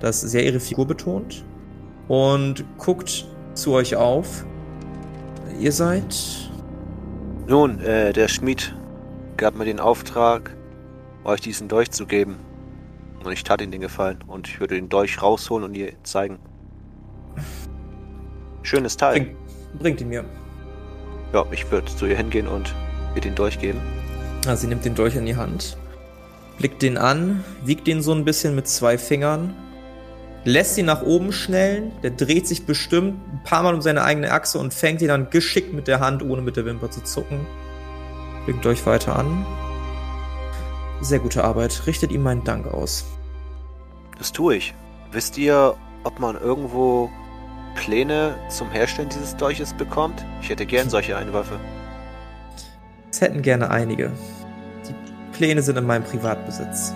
das 0.01 0.20
sehr 0.20 0.44
ihre 0.44 0.61
Figur 0.61 0.87
betont 0.87 1.44
und 2.09 2.64
guckt 2.79 3.27
zu 3.55 3.73
euch 3.73 3.96
auf. 3.96 4.44
Ihr 5.59 5.73
seid 5.73 6.14
Nun, 7.46 7.81
äh, 7.81 8.12
der 8.12 8.29
Schmied 8.29 8.75
gab 9.37 9.57
mir 9.57 9.64
den 9.64 9.81
Auftrag, 9.81 10.55
euch 11.25 11.40
diesen 11.40 11.66
Dolch 11.66 11.90
zu 11.90 12.07
geben. 12.07 12.37
Und 13.25 13.33
ich 13.33 13.42
tat 13.42 13.61
ihm 13.61 13.70
den 13.70 13.81
Gefallen. 13.81 14.18
Und 14.27 14.49
ich 14.49 14.61
würde 14.61 14.77
den 14.77 14.88
Dolch 14.88 15.20
rausholen 15.20 15.64
und 15.64 15.75
ihr 15.75 15.92
zeigen. 16.03 16.38
Schönes 18.62 18.96
Teil. 18.96 19.12
bringt, 19.12 19.79
bringt 19.79 20.01
ihn 20.01 20.09
mir. 20.09 20.25
Ja, 21.33 21.45
ich 21.51 21.71
würde 21.71 21.95
zu 21.95 22.07
ihr 22.07 22.16
hingehen 22.16 22.49
und 22.49 22.75
ihr 23.14 23.21
den 23.21 23.35
Dolch 23.35 23.59
geben. 23.59 23.81
Ah, 24.47 24.57
sie 24.57 24.66
nimmt 24.66 24.85
den 24.85 24.95
Dolch 24.95 25.16
in 25.16 25.27
die 25.27 25.37
Hand, 25.37 25.77
blickt 26.59 26.83
den 26.83 26.97
an, 26.97 27.45
wiegt 27.64 27.87
den 27.87 28.03
so 28.03 28.12
ein 28.12 28.25
bisschen 28.25 28.55
mit 28.55 28.66
zwei 28.66 28.97
Fingern, 28.99 29.55
lässt 30.45 30.79
ihn 30.79 30.87
nach 30.87 31.03
oben 31.03 31.33
schnellen, 31.33 31.93
der 32.03 32.11
dreht 32.11 32.49
sich 32.49 32.64
bestimmt 32.64 33.16
ein 33.33 33.43
paar 33.45 33.62
Mal 33.62 33.75
um 33.75 33.83
seine 33.83 34.03
eigene 34.03 34.33
Achse 34.33 34.59
und 34.59 34.73
fängt 34.73 35.03
ihn 35.03 35.09
dann 35.09 35.31
geschickt 35.31 35.73
mit 35.73 35.88
der 35.88 36.01
Hand, 36.01 36.23
ohne 36.23 36.43
mit 36.43 36.57
der 36.57 36.64
Wimper 36.64 36.90
zu 36.90 37.03
zucken. 37.03 37.47
Blickt 38.47 38.66
euch 38.66 38.87
weiter 38.87 39.16
an. 39.16 39.45
Sehr 41.03 41.19
gute 41.19 41.45
Arbeit. 41.45 41.87
Richtet 41.87 42.11
ihm 42.11 42.23
meinen 42.23 42.45
Dank 42.45 42.66
aus. 42.66 43.05
Das 44.19 44.33
tue 44.33 44.57
ich. 44.57 44.75
Wisst 45.12 45.38
ihr, 45.38 45.77
ob 46.05 46.19
man 46.19 46.40
irgendwo 46.40 47.11
Pläne 47.75 48.35
zum 48.49 48.71
Herstellen 48.71 49.09
dieses 49.09 49.37
Dolches 49.37 49.75
bekommt? 49.75 50.25
Ich 50.43 50.49
hätte 50.49 50.67
gern 50.67 50.91
solche 50.91 51.17
Einwürfe. 51.17 51.59
Es 53.11 53.21
hätten 53.21 53.43
gerne 53.43 53.71
einige. 53.71 54.11
Die 54.89 54.95
Pläne 55.37 55.63
sind 55.63 55.77
in 55.77 55.87
meinem 55.87 56.05
Privatbesitz. 56.05 56.95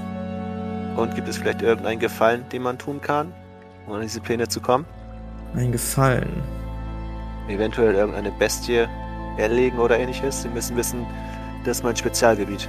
Und 0.97 1.15
gibt 1.15 1.29
es 1.29 1.39
vielleicht 1.39 1.63
irgendeinen 1.63 1.99
Gefallen, 1.99 2.49
den 2.51 2.63
man 2.63 2.79
tun 2.79 3.01
kann, 3.01 3.33
um 3.87 3.95
an 3.95 4.03
diese 4.03 4.21
Pläne 4.21 4.49
zu 4.49 4.61
kommen? 4.61 4.85
Ein 5.57 5.73
Gefallen. 5.73 6.43
Eventuell 7.49 7.95
irgendeine 7.95 8.31
Bestie 8.33 8.87
erlegen 9.37 9.79
oder 9.79 9.99
ähnliches. 9.99 10.43
Sie 10.43 10.49
müssen 10.49 10.77
wissen, 10.77 11.05
das 11.65 11.79
ist 11.79 11.83
mein 11.83 11.97
Spezialgebiet. 11.97 12.69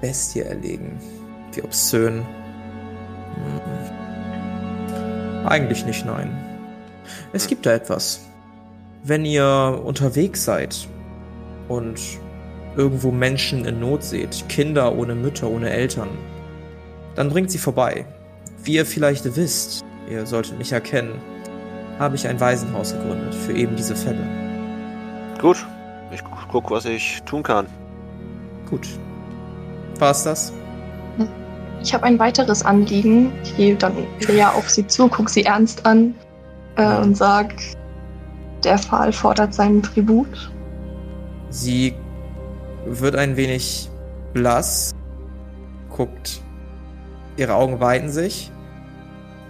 Bestie 0.00 0.40
erlegen. 0.40 0.98
Wie 1.52 1.62
obszön. 1.62 2.26
Hm. 3.36 3.60
Eigentlich 5.46 5.86
nicht, 5.86 6.04
nein. 6.04 6.49
Es 7.32 7.46
gibt 7.46 7.66
da 7.66 7.72
etwas. 7.72 8.20
Wenn 9.02 9.24
ihr 9.24 9.80
unterwegs 9.84 10.44
seid 10.44 10.88
und 11.68 12.00
irgendwo 12.76 13.10
Menschen 13.10 13.64
in 13.64 13.80
Not 13.80 14.02
seht, 14.02 14.48
Kinder 14.48 14.94
ohne 14.96 15.14
Mütter, 15.14 15.48
ohne 15.50 15.70
Eltern, 15.70 16.08
dann 17.14 17.28
bringt 17.30 17.50
sie 17.50 17.58
vorbei. 17.58 18.04
Wie 18.62 18.74
ihr 18.74 18.86
vielleicht 18.86 19.24
wisst, 19.36 19.84
ihr 20.10 20.26
solltet 20.26 20.58
mich 20.58 20.72
erkennen, 20.72 21.14
habe 21.98 22.16
ich 22.16 22.26
ein 22.28 22.38
Waisenhaus 22.40 22.92
gegründet 22.92 23.34
für 23.34 23.52
eben 23.52 23.74
diese 23.76 23.96
Fälle. 23.96 24.22
Gut, 25.40 25.66
ich 26.12 26.22
gu- 26.22 26.30
guck, 26.50 26.70
was 26.70 26.84
ich 26.84 27.20
tun 27.24 27.42
kann. 27.42 27.66
Gut. 28.68 28.86
War's 29.98 30.24
das? 30.24 30.52
Ich 31.82 31.94
habe 31.94 32.04
ein 32.04 32.18
weiteres 32.18 32.62
Anliegen. 32.62 33.32
Ich 33.42 33.56
gehe 33.56 33.74
dann 33.74 33.94
näher 34.28 34.54
auf 34.54 34.68
sie 34.68 34.86
zu, 34.86 35.08
gucke 35.08 35.30
sie 35.30 35.44
ernst 35.44 35.86
an 35.86 36.14
äh, 36.76 36.96
und 36.96 37.16
sag, 37.16 37.54
der 38.64 38.78
Pfahl 38.78 39.12
fordert 39.12 39.54
seinen 39.54 39.82
Tribut. 39.82 40.50
Sie 41.50 41.94
wird 42.86 43.16
ein 43.16 43.36
wenig 43.36 43.90
blass, 44.32 44.94
guckt, 45.88 46.40
ihre 47.36 47.54
Augen 47.54 47.80
weiten 47.80 48.10
sich. 48.10 48.50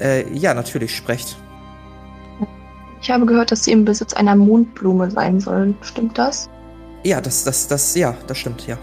Äh, 0.00 0.32
ja, 0.32 0.54
natürlich, 0.54 0.96
sprecht. 0.96 1.36
Ich 3.02 3.10
habe 3.10 3.26
gehört, 3.26 3.50
dass 3.50 3.64
sie 3.64 3.72
im 3.72 3.84
Besitz 3.84 4.12
einer 4.12 4.36
Mondblume 4.36 5.10
sein 5.10 5.40
soll. 5.40 5.74
Stimmt 5.82 6.18
das? 6.18 6.48
Ja, 7.02 7.20
das, 7.20 7.44
das, 7.44 7.66
das, 7.66 7.94
ja, 7.94 8.14
das 8.26 8.38
stimmt, 8.38 8.66
ja. 8.66 8.76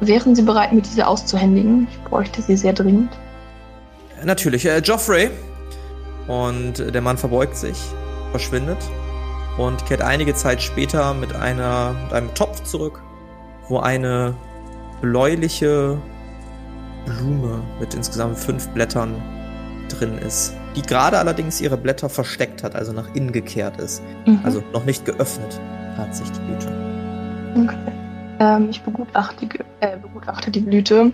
Wären 0.00 0.34
Sie 0.34 0.42
bereit, 0.42 0.72
mir 0.72 0.80
diese 0.80 1.06
auszuhändigen? 1.06 1.86
Ich 1.90 2.00
bräuchte 2.04 2.42
sie 2.42 2.56
sehr 2.56 2.72
dringend. 2.72 3.10
Natürlich, 4.24 4.66
äh, 4.66 4.78
Joffrey. 4.78 5.30
Und 6.30 6.94
der 6.94 7.00
Mann 7.00 7.18
verbeugt 7.18 7.56
sich, 7.56 7.76
verschwindet 8.30 8.78
und 9.58 9.84
kehrt 9.84 10.00
einige 10.00 10.32
Zeit 10.32 10.62
später 10.62 11.12
mit, 11.12 11.34
einer, 11.34 11.92
mit 12.04 12.12
einem 12.12 12.32
Topf 12.34 12.62
zurück, 12.62 13.02
wo 13.68 13.80
eine 13.80 14.34
bläuliche 15.00 15.98
Blume 17.04 17.62
mit 17.80 17.94
insgesamt 17.94 18.38
fünf 18.38 18.68
Blättern 18.68 19.12
drin 19.88 20.18
ist. 20.18 20.54
Die 20.76 20.82
gerade 20.82 21.18
allerdings 21.18 21.60
ihre 21.60 21.76
Blätter 21.76 22.08
versteckt 22.08 22.62
hat, 22.62 22.76
also 22.76 22.92
nach 22.92 23.12
innen 23.12 23.32
gekehrt 23.32 23.80
ist. 23.80 24.00
Mhm. 24.24 24.38
Also 24.44 24.62
noch 24.72 24.84
nicht 24.84 25.04
geöffnet 25.04 25.60
hat 25.96 26.14
sich 26.14 26.30
die 26.30 26.40
Blüte. 26.42 26.68
Okay. 27.56 27.92
Ähm, 28.38 28.68
ich 28.70 28.80
begutachte, 28.82 29.48
äh, 29.80 29.96
begutachte 29.96 30.52
die 30.52 30.60
Blüte. 30.60 31.10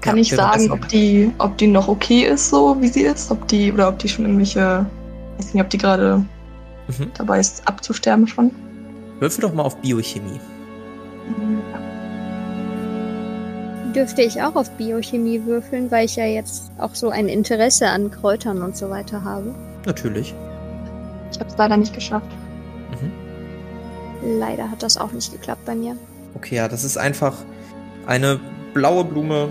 Kann 0.00 0.16
Ja, 0.16 0.22
ich 0.22 0.30
sagen, 0.34 0.70
ob 0.70 0.88
die, 0.88 1.30
ob 1.38 1.58
die 1.58 1.66
noch 1.66 1.88
okay 1.88 2.22
ist, 2.24 2.48
so 2.50 2.76
wie 2.80 2.88
sie 2.88 3.02
ist? 3.02 3.30
Ob 3.30 3.46
die, 3.48 3.70
oder 3.72 3.88
ob 3.88 3.98
die 3.98 4.08
schon 4.08 4.24
irgendwelche, 4.24 4.86
weiß 5.38 5.52
nicht, 5.54 5.62
ob 5.62 5.70
die 5.70 5.78
gerade 5.78 6.24
Mhm. 6.88 7.10
dabei 7.16 7.38
ist, 7.38 7.66
abzusterben 7.68 8.26
schon? 8.26 8.50
Würfel 9.20 9.42
doch 9.42 9.52
mal 9.54 9.62
auf 9.62 9.76
Biochemie. 9.76 10.40
Dürfte 13.94 14.22
ich 14.22 14.40
auch 14.42 14.54
auf 14.54 14.70
Biochemie 14.72 15.44
würfeln, 15.44 15.90
weil 15.90 16.04
ich 16.06 16.16
ja 16.16 16.24
jetzt 16.24 16.70
auch 16.78 16.94
so 16.94 17.10
ein 17.10 17.28
Interesse 17.28 17.88
an 17.88 18.10
Kräutern 18.10 18.62
und 18.62 18.76
so 18.76 18.88
weiter 18.88 19.24
habe. 19.24 19.52
Natürlich. 19.84 20.32
Ich 21.32 21.38
habe 21.40 21.50
es 21.50 21.56
leider 21.58 21.76
nicht 21.76 21.92
geschafft. 21.92 22.26
Mhm. 22.92 24.38
Leider 24.38 24.70
hat 24.70 24.82
das 24.82 24.96
auch 24.96 25.12
nicht 25.12 25.32
geklappt 25.32 25.64
bei 25.66 25.74
mir. 25.74 25.96
Okay, 26.34 26.56
ja, 26.56 26.68
das 26.68 26.84
ist 26.84 26.96
einfach 26.98 27.34
eine 28.06 28.38
blaue 28.74 29.04
Blume, 29.04 29.48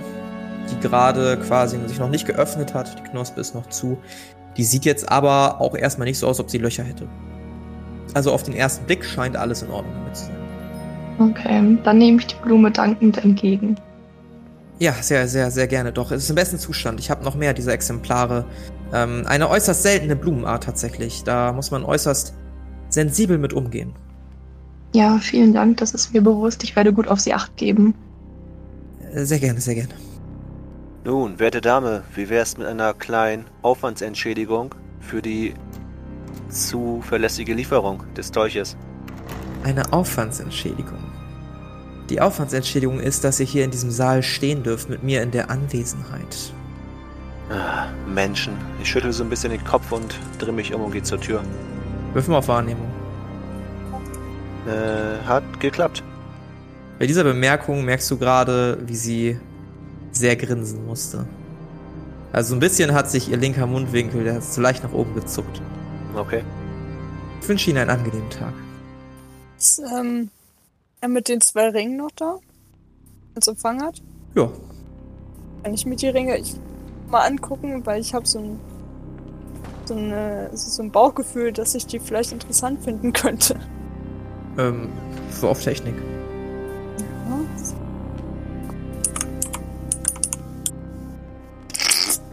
die 0.69 0.79
gerade 0.79 1.37
quasi 1.37 1.79
sich 1.87 1.99
noch 1.99 2.09
nicht 2.09 2.25
geöffnet 2.25 2.73
hat. 2.73 2.97
Die 2.99 3.09
Knospe 3.09 3.41
ist 3.41 3.55
noch 3.55 3.67
zu. 3.67 3.97
Die 4.57 4.63
sieht 4.63 4.85
jetzt 4.85 5.09
aber 5.09 5.61
auch 5.61 5.75
erstmal 5.75 6.07
nicht 6.07 6.17
so 6.19 6.27
aus, 6.27 6.39
ob 6.39 6.49
sie 6.49 6.57
Löcher 6.57 6.83
hätte. 6.83 7.07
Also 8.13 8.31
auf 8.31 8.43
den 8.43 8.55
ersten 8.55 8.85
Blick 8.85 9.05
scheint 9.05 9.35
alles 9.37 9.61
in 9.61 9.69
Ordnung 9.69 9.93
damit 9.95 10.15
zu 10.15 10.25
sein. 10.25 10.35
Okay, 11.19 11.77
dann 11.83 11.97
nehme 11.97 12.19
ich 12.19 12.27
die 12.27 12.35
Blume 12.41 12.71
dankend 12.71 13.23
entgegen. 13.23 13.75
Ja, 14.79 14.93
sehr, 14.93 15.27
sehr, 15.27 15.51
sehr 15.51 15.67
gerne. 15.67 15.91
Doch, 15.91 16.11
es 16.11 16.23
ist 16.23 16.29
im 16.29 16.37
besten 16.37 16.57
Zustand. 16.57 16.99
Ich 17.01 17.11
habe 17.11 17.23
noch 17.23 17.35
mehr 17.35 17.53
dieser 17.53 17.73
Exemplare. 17.73 18.45
Ähm, 18.93 19.23
eine 19.27 19.49
äußerst 19.49 19.83
seltene 19.83 20.15
Blumenart 20.15 20.63
tatsächlich. 20.63 21.23
Da 21.23 21.51
muss 21.51 21.69
man 21.71 21.83
äußerst 21.83 22.33
sensibel 22.87 23.37
mit 23.37 23.53
umgehen. 23.53 23.93
Ja, 24.95 25.19
vielen 25.19 25.53
Dank, 25.53 25.77
das 25.77 25.93
ist 25.93 26.13
mir 26.13 26.21
bewusst. 26.21 26.63
Ich 26.63 26.75
werde 26.75 26.93
gut 26.93 27.07
auf 27.07 27.19
sie 27.19 27.33
acht 27.33 27.55
geben. 27.57 27.93
Äh, 29.13 29.25
Sehr 29.25 29.39
gerne, 29.39 29.59
sehr 29.59 29.75
gerne. 29.75 29.93
Nun, 31.05 31.39
werte 31.39 31.61
Dame, 31.61 32.03
wie 32.13 32.27
wär's 32.29 32.57
mit 32.57 32.67
einer 32.67 32.93
kleinen 32.93 33.45
Aufwandsentschädigung 33.61 34.75
für 34.99 35.21
die 35.21 35.53
zuverlässige 36.49 37.53
Lieferung 37.53 38.03
des 38.17 38.31
Dolches? 38.31 38.75
Eine 39.63 39.93
Aufwandsentschädigung. 39.93 40.99
Die 42.09 42.19
Aufwandsentschädigung 42.19 42.99
ist, 42.99 43.23
dass 43.23 43.39
ihr 43.39 43.45
hier 43.45 43.63
in 43.63 43.71
diesem 43.71 43.91
Saal 43.91 44.23
stehen 44.23 44.61
dürft 44.61 44.89
mit 44.89 45.01
mir 45.01 45.23
in 45.23 45.31
der 45.31 45.49
Anwesenheit. 45.49 46.53
Ah, 47.49 47.87
Menschen. 48.05 48.53
Ich 48.81 48.89
schüttel 48.89 49.13
so 49.13 49.23
ein 49.23 49.29
bisschen 49.29 49.51
den 49.51 49.63
Kopf 49.63 49.93
und 49.93 50.13
drehe 50.37 50.51
mich 50.51 50.73
um 50.73 50.81
und 50.81 50.91
gehe 50.91 51.03
zur 51.03 51.21
Tür. 51.21 51.41
Würfel 52.13 52.31
mal 52.31 52.39
auf 52.39 52.47
Wahrnehmung. 52.49 52.91
Äh, 54.67 55.25
hat 55.25 55.43
geklappt. 55.61 56.03
Bei 56.99 57.07
dieser 57.07 57.23
Bemerkung 57.23 57.85
merkst 57.85 58.11
du 58.11 58.17
gerade, 58.17 58.77
wie 58.85 58.95
sie 58.95 59.39
sehr 60.11 60.35
grinsen 60.35 60.85
musste. 60.85 61.25
Also 62.31 62.55
ein 62.55 62.59
bisschen 62.59 62.93
hat 62.93 63.09
sich 63.09 63.29
ihr 63.29 63.37
linker 63.37 63.65
Mundwinkel, 63.65 64.23
der 64.23 64.41
so 64.41 64.61
leicht 64.61 64.83
nach 64.83 64.93
oben 64.93 65.15
gezuckt. 65.15 65.61
Okay. 66.15 66.43
Ich 67.41 67.49
wünsche 67.49 67.69
Ihnen 67.69 67.79
einen 67.79 67.89
angenehmen 67.89 68.29
Tag. 68.29 68.53
Ist, 69.57 69.79
ähm, 69.79 70.29
er 71.01 71.09
mit 71.09 71.27
den 71.27 71.41
zwei 71.41 71.69
Ringen 71.69 71.97
noch 71.97 72.11
da? 72.15 72.37
Als 73.35 73.47
Empfang 73.47 73.81
hat? 73.81 74.01
Ja, 74.35 74.49
Kann 75.63 75.73
ich 75.73 75.85
mir 75.85 75.95
die 75.95 76.07
Ringe 76.09 76.37
ich, 76.37 76.55
mal 77.09 77.25
angucken, 77.25 77.85
weil 77.85 78.01
ich 78.01 78.13
habe 78.13 78.27
so 78.27 78.39
ein 78.39 78.59
so, 79.85 79.95
eine, 79.95 80.51
so 80.53 80.83
ein 80.83 80.91
Bauchgefühl, 80.91 81.51
dass 81.51 81.73
ich 81.73 81.87
die 81.87 81.99
vielleicht 81.99 82.31
interessant 82.31 82.83
finden 82.83 83.11
könnte. 83.11 83.59
ähm, 84.57 84.89
für 85.31 85.49
auf 85.49 85.63
Technik. 85.63 85.95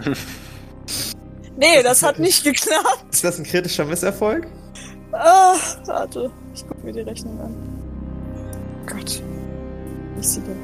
Nee, 1.59 1.83
das 1.83 2.03
hat 2.03 2.19
nicht 2.19 2.45
geklappt. 2.45 3.07
Ist 3.11 3.25
das 3.25 3.39
ein 3.39 3.45
kritischer 3.45 3.87
Misserfolg? 3.87 4.47
Ah, 5.13 5.55
warte. 5.87 6.31
Ich 6.55 6.67
guck 6.69 6.85
mir 6.85 6.93
die 6.93 7.01
Rechnung 7.01 7.41
an. 7.41 7.55
Gott. 8.87 9.23
Wie 10.15 10.21
ist 10.21 10.35
sie 10.35 10.41
denn? 10.41 10.61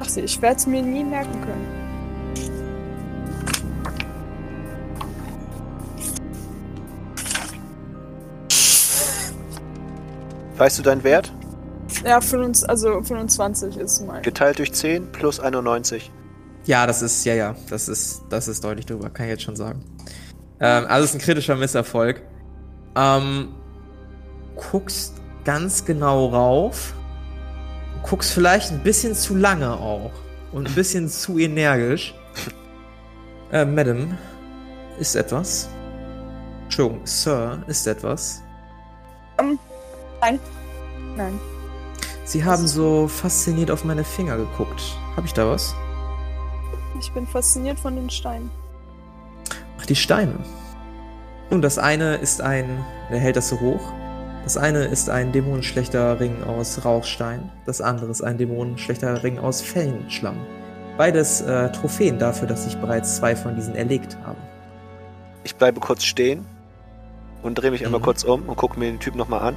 Ach 0.00 0.08
sie, 0.08 0.20
ich 0.20 0.42
werde 0.42 0.56
es 0.56 0.66
mir 0.66 0.82
nie 0.82 1.04
merken 1.04 1.40
können. 1.40 1.84
Weißt 10.56 10.78
du 10.78 10.82
deinen 10.82 11.02
Wert? 11.02 11.32
Ja, 12.04 12.20
25, 12.20 12.68
also 12.68 13.02
25 13.02 13.76
ist 13.78 14.06
mein. 14.06 14.22
Geteilt 14.22 14.58
durch 14.58 14.72
10 14.72 15.10
plus 15.12 15.40
91. 15.40 16.12
Ja, 16.66 16.86
das 16.86 17.02
ist, 17.02 17.24
ja, 17.24 17.34
ja, 17.34 17.54
das 17.68 17.88
ist, 17.88 18.22
das 18.30 18.48
ist 18.48 18.64
deutlich 18.64 18.86
drüber, 18.86 19.10
kann 19.10 19.26
ich 19.26 19.32
jetzt 19.32 19.42
schon 19.42 19.56
sagen. 19.56 19.84
Ähm, 20.60 20.86
also 20.88 21.04
es 21.04 21.10
ist 21.10 21.16
ein 21.16 21.24
kritischer 21.24 21.56
Misserfolg. 21.56 22.22
Ähm, 22.96 23.48
guckst 24.56 25.14
ganz 25.44 25.84
genau 25.84 26.26
rauf. 26.26 26.94
Guckst 28.02 28.32
vielleicht 28.32 28.70
ein 28.70 28.82
bisschen 28.82 29.14
zu 29.14 29.34
lange 29.34 29.72
auch. 29.72 30.12
Und 30.52 30.68
ein 30.68 30.74
bisschen 30.74 31.08
zu 31.08 31.38
energisch. 31.38 32.14
Äh, 33.52 33.64
Madam, 33.64 34.16
ist 34.98 35.14
etwas? 35.16 35.68
Entschuldigung, 36.64 37.06
Sir, 37.06 37.62
ist 37.66 37.86
etwas? 37.86 38.42
Nein. 40.20 40.40
Nein. 41.16 41.38
Sie 42.24 42.42
haben 42.42 42.66
so 42.66 43.06
fasziniert 43.06 43.70
auf 43.70 43.84
meine 43.84 44.02
Finger 44.02 44.36
geguckt. 44.36 44.80
Hab 45.16 45.24
ich 45.24 45.34
da 45.34 45.46
was? 45.46 45.74
Ich 46.98 47.12
bin 47.12 47.26
fasziniert 47.26 47.78
von 47.78 47.96
den 47.96 48.10
Steinen. 48.10 48.50
Ach, 49.80 49.86
die 49.86 49.96
Steine. 49.96 50.34
Nun, 51.50 51.60
das 51.62 51.78
eine 51.78 52.16
ist 52.16 52.40
ein, 52.40 52.84
er 53.10 53.18
hält 53.18 53.36
das 53.36 53.48
so 53.48 53.60
hoch. 53.60 53.92
Das 54.44 54.56
eine 54.56 54.84
ist 54.84 55.08
ein 55.10 55.32
dämonenschlechter 55.32 56.20
Ring 56.20 56.42
aus 56.44 56.84
Rauchstein. 56.84 57.50
Das 57.66 57.80
andere 57.80 58.10
ist 58.10 58.22
ein 58.22 58.38
dämonenschlechter 58.38 59.22
Ring 59.22 59.38
aus 59.38 59.62
Fellenschlamm. 59.62 60.36
Beides 60.96 61.40
äh, 61.40 61.72
Trophäen 61.72 62.18
dafür, 62.18 62.46
dass 62.46 62.66
ich 62.66 62.76
bereits 62.76 63.16
zwei 63.16 63.34
von 63.34 63.56
diesen 63.56 63.74
erlegt 63.74 64.16
habe. 64.24 64.36
Ich 65.42 65.56
bleibe 65.56 65.80
kurz 65.80 66.04
stehen 66.04 66.46
und 67.42 67.54
drehe 67.56 67.70
mich 67.70 67.84
einmal 67.84 68.00
Mhm. 68.00 68.04
kurz 68.04 68.22
um 68.22 68.42
und 68.48 68.56
gucke 68.56 68.78
mir 68.78 68.86
den 68.86 69.00
Typ 69.00 69.14
nochmal 69.16 69.40
an 69.40 69.56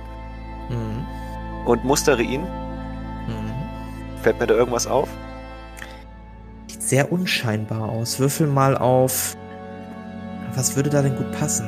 Mhm. 0.69 1.06
und 1.67 1.84
mustere 1.86 2.21
ihn. 2.23 2.41
Mhm. 2.41 3.54
Fällt 4.23 4.39
mir 4.39 4.47
da 4.47 4.56
irgendwas 4.56 4.88
auf? 4.88 5.10
Sehr 6.88 7.12
unscheinbar 7.12 7.89
aus. 7.89 8.17
Würfel 8.17 8.47
mal 8.47 8.78
auf. 8.78 9.36
Was 10.56 10.78
würde 10.78 10.89
da 10.89 11.02
denn 11.02 11.17
gut 11.17 11.34
passen? 11.34 11.67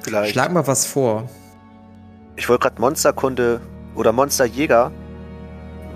Vielleicht. 0.00 0.32
Schlag 0.32 0.50
mal 0.50 0.66
was 0.66 0.86
vor. 0.86 1.28
Ich 2.34 2.48
wollte 2.48 2.62
gerade 2.62 2.80
Monsterkunde 2.80 3.60
oder 3.94 4.12
Monsterjäger 4.12 4.92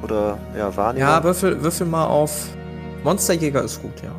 oder 0.03 0.37
ja, 0.55 0.77
Wahrnehmung. 0.77 1.09
Ja, 1.09 1.25
würfel, 1.25 1.63
würfel 1.63 1.87
mal 1.87 2.05
auf. 2.05 2.49
Monsterjäger 3.03 3.63
ist 3.63 3.81
gut, 3.81 4.03
ja. 4.03 4.13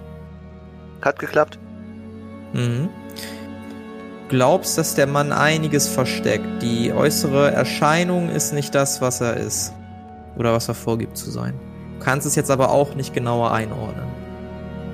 Hat 1.05 1.19
geklappt? 1.19 1.59
Mhm. 2.53 2.89
Glaubst, 4.27 4.75
dass 4.79 4.95
der 4.95 5.05
Mann 5.05 5.31
einiges 5.31 5.87
versteckt. 5.87 6.63
Die 6.63 6.91
äußere 6.91 7.51
Erscheinung 7.51 8.29
ist 8.29 8.53
nicht 8.53 8.73
das, 8.73 9.01
was 9.01 9.21
er 9.21 9.37
ist. 9.37 9.71
Oder 10.35 10.51
was 10.51 10.67
er 10.67 10.73
vorgibt 10.73 11.15
zu 11.15 11.29
sein. 11.29 11.53
Du 12.03 12.09
kannst 12.09 12.27
es 12.27 12.35
jetzt 12.35 12.51
aber 12.51 12.69
auch 12.69 12.95
nicht 12.95 13.13
genauer 13.13 13.53
einordnen. 13.53 14.03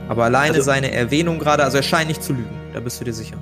Aber 0.10 0.26
alleine 0.26 0.52
Also- 0.54 0.62
seine 0.62 0.92
Erwähnung 0.92 1.40
gerade, 1.40 1.64
also 1.64 1.78
er 1.78 1.82
scheint 1.84 2.08
nicht 2.08 2.22
zu 2.22 2.34
lügen. 2.34 2.56
Da 2.72 2.80
bist 2.82 3.02
du 3.02 3.04
dir 3.06 3.14
sicher. 3.14 3.38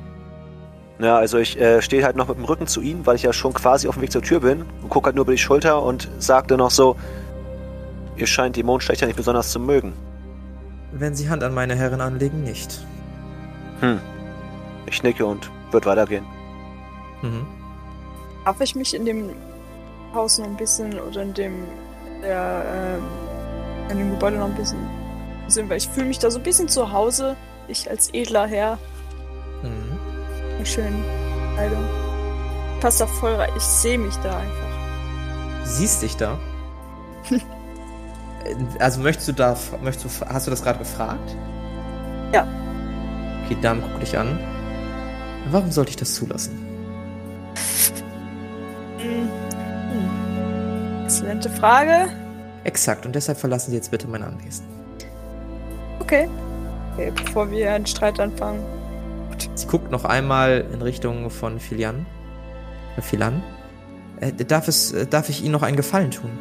Ja, 0.99 1.17
also 1.17 1.38
ich 1.38 1.60
äh, 1.60 1.82
stehe 1.82 2.06
halt 2.06 2.15
noch 2.15 2.30
mit 2.30 2.38
dem 2.38 2.45
Rücken 2.45 2.67
zu 2.67 2.80
ihm, 2.80 3.06
weil 3.06 3.17
ich 3.17 3.23
ja 3.23 3.34
schon 3.34 3.53
quasi 3.53 3.89
auf 3.89 3.95
dem 3.95 4.03
Weg 4.03 4.12
zur 4.13 4.21
Tür 4.21 4.39
bin 4.39 4.62
und 4.82 4.89
gucke 4.89 5.08
halt 5.08 5.17
nur 5.17 5.23
über 5.25 5.34
die 5.34 5.38
Schulter 5.38 5.84
und 5.84 6.08
sagte 6.17 6.56
noch 6.56 6.71
so, 6.71 6.95
ihr 8.15 8.25
scheint 8.25 8.56
die 8.56 8.63
Mondschlechter 8.63 9.06
nicht 9.06 9.17
besonders 9.17 9.51
zu 9.51 9.60
mögen. 9.60 9.91
Wenn 10.93 11.13
sie 11.13 11.30
Hand 11.30 11.43
an 11.43 11.53
meine 11.53 11.75
Herren 11.75 11.99
anlegen, 11.99 12.43
nicht. 12.45 12.80
Hm. 13.82 13.99
Ich 14.86 15.03
nicke 15.03 15.25
und 15.25 15.51
wird 15.71 15.86
weitergehen. 15.86 16.23
Mhm. 17.21 17.45
Darf 18.45 18.62
ich 18.62 18.75
mich 18.75 18.95
in 18.95 19.03
dem 19.03 19.32
Haus 20.15 20.39
noch 20.39 20.45
ein 20.47 20.56
bisschen 20.56 20.97
oder 21.01 21.21
in 21.21 21.34
dem 21.34 21.53
der, 22.23 22.63
ähm, 22.97 23.03
in 23.89 23.97
dem 23.97 24.12
Gebäude 24.12 24.38
noch 24.38 24.47
ein 24.47 24.56
bisschen 24.56 24.80
sehen, 25.47 25.69
weil 25.69 25.78
ich 25.78 25.88
fühle 25.88 26.08
mich 26.08 26.19
da 26.19 26.30
so 26.30 26.39
ein 26.39 26.43
bisschen 26.43 26.67
zu 26.67 26.91
Hause. 26.91 27.36
Ich 27.67 27.89
als 27.89 28.10
edler 28.13 28.47
Herr 28.47 28.78
Mhm. 29.63 29.97
mit 30.58 30.67
schönen 30.67 31.04
Kleidung. 31.56 31.84
Passt 32.82 33.02
da 33.02 33.08
voll 33.08 33.34
rein. 33.36 33.50
Ich 33.58 33.63
sehe 33.63 33.97
mich 33.97 34.15
da 34.17 34.38
einfach. 34.38 35.65
Siehst 35.65 36.02
dich 36.02 36.15
da? 36.17 36.38
Also 38.80 39.02
möchtest 39.02 39.28
du 39.28 39.34
da, 39.34 39.58
möchtest 39.84 40.21
du, 40.21 40.26
hast 40.26 40.47
du 40.47 40.52
das 40.52 40.63
gerade 40.63 40.80
gefragt? 40.80 41.36
Ja. 42.32 42.47
Okay, 43.43 43.58
dann 43.62 43.82
guck 43.82 44.00
dich 44.00 44.17
an. 44.17 44.39
Warum 45.52 45.69
sollte 45.69 45.89
ich 45.89 45.97
das 45.97 46.13
zulassen? 46.13 46.65
Hm. 49.00 49.30
Hm. 49.91 51.04
Exzellente 51.04 51.50
Frage. 51.50 52.08
Exakt, 52.63 53.06
und 53.06 53.15
deshalb 53.15 53.38
verlassen 53.38 53.72
Sie 53.72 53.78
jetzt 53.78 53.91
bitte 53.91 54.08
mein 54.08 54.24
Anwesen. 54.24 54.65
Okay. 56.00 56.28
Okay, 56.93 57.12
bevor 57.15 57.50
wir 57.52 57.72
einen 57.72 57.86
Streit 57.86 58.20
anfangen. 58.20 58.63
Sie 59.56 59.67
guckt 59.67 59.91
noch 59.91 60.04
einmal 60.04 60.65
in 60.74 60.82
Richtung 60.82 61.30
von 61.30 61.60
Filian. 61.60 62.06
Äh, 62.98 63.02
Filan. 63.02 63.43
Äh, 64.20 64.32
darf, 64.32 64.67
es, 64.67 64.93
äh, 64.93 65.06
darf 65.06 65.30
ich 65.30 65.43
Ihnen 65.43 65.52
noch 65.52 65.62
einen 65.63 65.78
Gefallen 65.78 66.12
tun? 66.12 66.32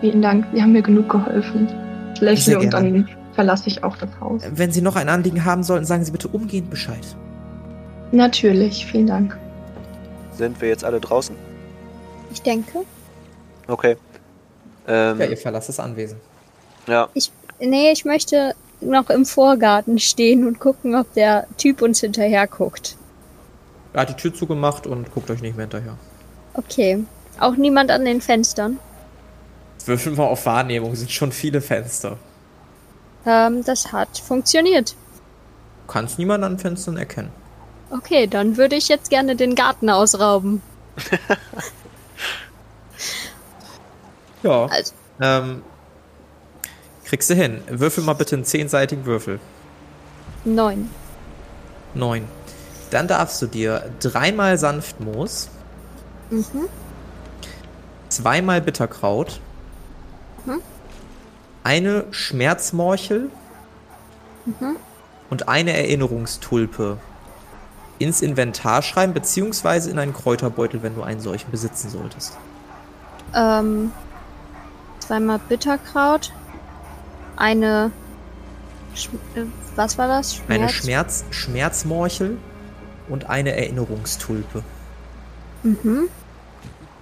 Vielen 0.00 0.22
Dank, 0.22 0.46
Sie 0.52 0.60
haben 0.62 0.72
mir 0.72 0.82
genug 0.82 1.08
geholfen. 1.08 1.68
Ich 2.14 2.20
Sehr 2.20 2.30
lächle 2.30 2.58
und 2.58 2.70
gerne. 2.70 3.04
dann 3.04 3.08
verlasse 3.34 3.68
ich 3.68 3.84
auch 3.84 3.96
das 3.96 4.10
Haus. 4.20 4.42
Äh, 4.42 4.50
Wenn 4.54 4.72
Sie 4.72 4.82
noch 4.82 4.96
ein 4.96 5.08
Anliegen 5.08 5.44
haben 5.44 5.62
sollten, 5.62 5.84
sagen 5.84 6.04
Sie 6.04 6.10
bitte 6.10 6.28
umgehend 6.28 6.70
Bescheid. 6.70 7.04
Natürlich, 8.12 8.86
vielen 8.86 9.06
Dank. 9.06 9.38
Sind 10.32 10.60
wir 10.60 10.68
jetzt 10.68 10.84
alle 10.84 11.00
draußen? 11.00 11.36
Ich 12.32 12.42
denke. 12.42 12.80
Okay. 13.68 13.96
Ähm, 14.86 15.20
Ja, 15.20 15.26
ihr 15.26 15.36
verlasst 15.36 15.68
das 15.68 15.80
Anwesen. 15.80 16.18
ja, 16.86 17.08
Nee, 17.60 17.92
ich 17.92 18.04
möchte 18.06 18.54
noch 18.80 19.10
im 19.10 19.26
Vorgarten 19.26 19.98
stehen 19.98 20.46
und 20.46 20.58
gucken, 20.60 20.94
ob 20.94 21.12
der 21.12 21.46
Typ 21.58 21.82
uns 21.82 22.00
hinterher 22.00 22.46
guckt. 22.46 22.96
Er 23.92 24.02
hat 24.02 24.08
die 24.08 24.14
Tür 24.14 24.32
zugemacht 24.32 24.86
und 24.86 25.12
guckt 25.12 25.30
euch 25.30 25.42
nicht 25.42 25.56
mehr 25.56 25.64
hinterher. 25.64 25.96
Okay. 26.54 27.04
Auch 27.38 27.56
niemand 27.56 27.90
an 27.90 28.04
den 28.04 28.20
Fenstern. 28.20 28.78
Würfeln 29.84 30.16
wir 30.16 30.24
auf 30.24 30.46
Wahrnehmung, 30.46 30.94
sind 30.94 31.10
schon 31.10 31.32
viele 31.32 31.60
Fenster. 31.60 32.16
Ähm, 33.26 33.64
das 33.64 33.92
hat 33.92 34.18
funktioniert. 34.18 34.92
Du 34.92 35.92
kannst 35.92 36.18
niemanden 36.18 36.44
an 36.44 36.58
Fenstern 36.58 36.96
erkennen. 36.96 37.30
Okay, 37.90 38.26
dann 38.26 38.56
würde 38.56 38.76
ich 38.76 38.88
jetzt 38.88 39.10
gerne 39.10 39.36
den 39.36 39.54
Garten 39.54 39.90
ausrauben. 39.90 40.62
Ja. 44.42 44.66
Also, 44.66 44.92
Ähm, 45.20 45.62
kriegst 47.04 47.28
du 47.28 47.34
hin. 47.34 47.60
Würfel 47.68 48.02
mal 48.04 48.14
bitte 48.14 48.36
einen 48.36 48.44
zehnseitigen 48.44 49.04
Würfel. 49.04 49.38
neun. 50.44 50.88
Neun. 51.92 52.24
Dann 52.90 53.06
darfst 53.06 53.42
du 53.42 53.46
dir 53.46 53.90
dreimal 54.00 54.56
Sanftmoos, 54.56 55.50
Mhm. 56.30 56.68
zweimal 58.08 58.60
Bitterkraut, 58.62 59.40
Mhm. 60.46 60.60
eine 61.62 62.04
Schmerzmorchel 62.10 63.28
Mhm. 64.46 64.76
und 65.28 65.48
eine 65.48 65.72
Erinnerungstulpe 65.76 66.96
ins 67.98 68.22
Inventar 68.22 68.80
schreiben, 68.82 69.12
beziehungsweise 69.12 69.90
in 69.90 69.98
einen 69.98 70.14
Kräuterbeutel, 70.14 70.82
wenn 70.82 70.94
du 70.94 71.02
einen 71.02 71.20
solchen 71.20 71.50
besitzen 71.50 71.90
solltest. 71.90 72.38
Ähm, 73.34 73.92
zweimal 75.10 75.40
Bitterkraut. 75.48 76.30
Eine. 77.34 77.90
Sch 78.94 79.08
äh, 79.34 79.42
was 79.74 79.98
war 79.98 80.06
das? 80.06 80.40
Eine 80.46 80.68
Schmerz- 80.68 80.84
Schmerz 80.84 81.24
Schmerzmorchel 81.30 82.38
und 83.08 83.28
eine 83.28 83.56
Erinnerungstulpe. 83.56 84.62
Mhm. 85.64 86.08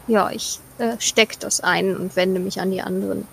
Ja, 0.06 0.30
ich 0.30 0.58
äh, 0.78 0.96
steck 0.98 1.38
das 1.40 1.60
ein 1.60 1.94
und 1.96 2.16
wende 2.16 2.40
mich 2.40 2.62
an 2.62 2.70
die 2.70 2.80
anderen. 2.80 3.28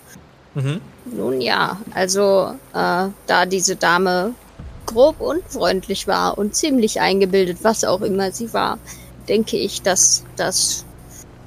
Mhm. 0.55 0.81
Nun 1.05 1.39
ja, 1.39 1.79
also 1.93 2.55
äh, 2.73 3.07
da 3.27 3.45
diese 3.45 3.77
Dame 3.77 4.33
grob 4.85 5.21
unfreundlich 5.21 6.05
war 6.05 6.37
und 6.37 6.53
ziemlich 6.53 6.99
eingebildet, 6.99 7.59
was 7.61 7.85
auch 7.85 8.01
immer 8.01 8.31
sie 8.33 8.53
war, 8.53 8.77
denke 9.29 9.55
ich, 9.55 9.81
dass 9.83 10.23
das 10.35 10.83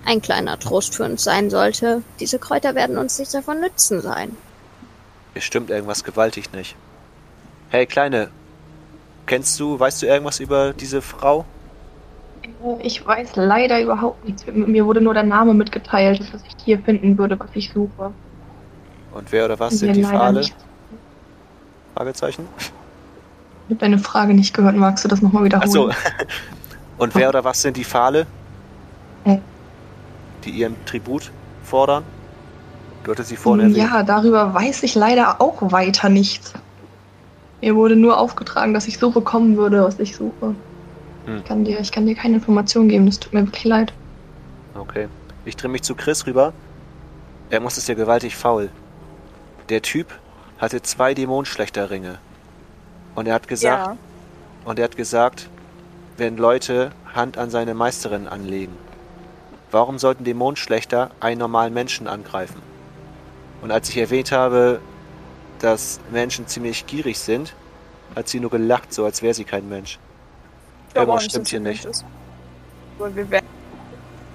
ein 0.09 0.23
kleiner 0.23 0.59
Trost 0.59 0.95
für 0.95 1.05
uns 1.05 1.23
sein 1.23 1.51
sollte. 1.51 2.03
Diese 2.19 2.39
Kräuter 2.39 2.75
werden 2.75 2.97
uns 2.99 3.19
nicht 3.19 3.33
davon 3.35 3.61
nützen 3.61 4.01
sein. 4.01 4.37
hier 5.35 5.43
stimmt 5.43 5.71
irgendwas 5.71 6.03
gewaltig 6.03 6.53
nicht. 6.53 6.75
Hey, 7.71 7.85
Kleine, 7.87 8.31
kennst 9.27 9.61
du, 9.61 9.79
weißt 9.79 10.01
du 10.03 10.07
irgendwas 10.07 10.41
über 10.41 10.73
diese 10.73 11.03
Frau? 11.03 11.45
Äh, 12.43 12.87
Ich 12.87 13.07
weiß 13.07 13.37
leider 13.37 13.81
überhaupt 13.83 14.25
nichts. 14.25 14.45
Mir 14.47 14.87
wurde 14.87 15.01
nur 15.03 15.13
der 15.15 15.25
Name 15.25 15.53
mitgeteilt, 15.53 16.21
dass 16.33 16.43
ich 16.43 16.65
hier 16.65 16.79
finden 16.79 17.19
würde, 17.19 17.39
was 17.39 17.51
ich 17.53 17.71
suche. 17.73 18.13
Und 19.13 19.31
wer 19.33 19.45
oder 19.45 19.59
was 19.59 19.73
Mir 19.73 19.79
sind 19.79 19.95
die 19.97 20.05
Pfahle? 20.05 20.41
nicht. 20.41 20.57
Fragezeichen? 21.95 22.49
Ich 22.59 23.75
habe 23.75 23.81
deine 23.81 23.99
Frage 23.99 24.33
nicht 24.33 24.55
gehört. 24.55 24.77
Magst 24.77 25.05
du 25.05 25.09
das 25.09 25.21
nochmal 25.21 25.45
wiederholen? 25.45 25.91
Achso. 25.91 26.09
Und 26.99 27.15
wer 27.15 27.29
oder 27.29 27.45
was 27.45 27.61
sind 27.61 27.77
die 27.77 27.85
Pfahle? 27.85 28.27
Die 30.45 30.51
ihren 30.51 30.77
Tribut 30.87 31.31
fordern? 31.65 32.05
Du 33.05 33.13
hattest 33.13 33.29
sie 33.31 33.37
vorhin 33.37 33.71
erwähnt. 33.71 33.91
Ja, 33.91 34.03
darüber 34.03 34.53
weiß 34.55 34.83
ich 34.83 34.95
leider 34.95 35.41
auch 35.41 35.73
weiter 35.73 36.09
nichts. 36.09 36.53
Mir 37.61 37.75
wurde 37.75 37.97
nur 37.97 38.19
aufgetragen, 38.19 38.75
dass 38.75 38.87
ich 38.87 38.99
so 38.99 39.11
bekommen 39.11 39.57
würde, 39.57 39.83
was 39.83 39.99
ich 39.99 40.15
suche. 40.15 40.55
Hm. 41.27 41.37
Ich, 41.39 41.45
kann 41.45 41.65
dir, 41.65 41.81
ich 41.81 41.91
kann 41.91 42.07
dir 42.07 42.15
keine 42.15 42.35
Informationen 42.37 42.89
geben, 42.89 43.07
das 43.07 43.19
tut 43.19 43.33
mir 43.33 43.45
wirklich 43.45 43.65
leid. 43.65 43.93
Okay. 44.75 45.09
Ich 45.45 45.57
drehe 45.57 45.71
mich 45.71 45.83
zu 45.83 45.95
Chris 45.95 46.27
rüber. 46.27 46.53
Irgendwas 47.51 47.79
ist 47.79 47.89
ja 47.89 47.95
gewaltig 47.95 48.37
faul. 48.37 48.69
Der 49.71 49.83
Typ 49.83 50.07
hatte 50.59 50.83
zwei 50.83 51.15
Dämonenschlechterringe. 51.15 52.19
Und 53.15 53.27
er 53.27 53.35
hat 53.35 53.49
gesagt, 53.49 53.87
Ja. 53.89 53.97
und 54.65 54.79
er 54.79 54.85
hat 54.85 54.97
gesagt, 54.97 55.49
wenn 56.17 56.37
Leute 56.37 56.91
Hand 57.15 57.39
an 57.39 57.51
seine 57.51 57.75
Meisterin 57.75 58.29
anlegen, 58.29 58.73
warum 59.71 59.99
sollten 59.99 60.25
Dämonenschlechter 60.25 61.11
einen 61.21 61.39
normalen 61.39 61.75
Menschen 61.75 62.07
angreifen? 62.07 62.61
Und 63.63 63.71
als 63.71 63.89
ich 63.89 63.97
erwähnt 63.97 64.33
habe, 64.33 64.81
dass 65.61 66.01
Menschen 66.11 66.47
ziemlich 66.47 66.87
gierig 66.87 67.19
sind, 67.19 67.55
hat 68.15 68.29
sie 68.29 68.41
nur 68.41 68.51
gelacht, 68.51 68.93
so 68.93 69.05
als 69.05 69.23
wäre 69.23 69.35
sie 69.35 69.45
kein 69.45 69.69
Mensch. 69.69 69.99
Glaube 70.93 71.13
Irgendwas 71.13 71.25
stimmt 71.25 71.49
hier 71.49 71.61
nicht. 71.61 71.85
Ist. 71.85 72.05
Aber 72.99 73.15
wir 73.15 73.31
werden 73.31 73.47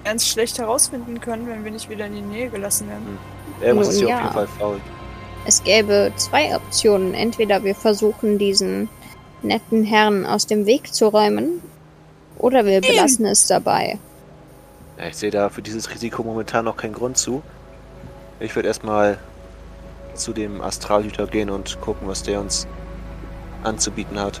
es 0.04 0.28
schlecht 0.28 0.58
herausfinden 0.58 1.20
können, 1.20 1.46
wenn 1.48 1.64
wir 1.64 1.70
nicht 1.70 1.88
wieder 1.88 2.06
in 2.06 2.14
die 2.14 2.20
Nähe 2.20 2.50
gelassen 2.50 2.88
werden. 2.88 3.18
Irgendwas 3.60 3.88
Nun 3.88 3.94
ist 3.94 4.00
hier 4.00 4.08
ja. 4.08 4.16
auf 4.16 4.22
jeden 4.22 4.34
Fall 4.34 4.48
faul. 4.58 4.80
Es 5.46 5.62
gäbe 5.62 6.12
zwei 6.16 6.54
Optionen. 6.54 7.14
Entweder 7.14 7.64
wir 7.64 7.74
versuchen, 7.74 8.38
diesen 8.38 8.88
netten 9.42 9.84
Herrn 9.84 10.24
aus 10.26 10.46
dem 10.46 10.66
Weg 10.66 10.92
zu 10.94 11.08
räumen, 11.08 11.62
oder 12.38 12.64
wir 12.64 12.80
belassen 12.80 13.26
es 13.26 13.46
dabei. 13.46 13.98
Ja, 14.98 15.06
ich 15.06 15.16
sehe 15.16 15.30
da 15.30 15.48
für 15.48 15.62
dieses 15.62 15.90
Risiko 15.90 16.22
momentan 16.22 16.64
noch 16.64 16.76
keinen 16.76 16.94
Grund 16.94 17.16
zu. 17.16 17.42
Ich 18.40 18.54
würde 18.54 18.68
erstmal 18.68 19.18
zu 20.14 20.32
dem 20.32 20.60
Astralhüter 20.60 21.26
gehen 21.26 21.50
und 21.50 21.80
gucken, 21.80 22.06
was 22.06 22.22
der 22.22 22.40
uns 22.40 22.66
anzubieten 23.64 24.20
hat. 24.20 24.40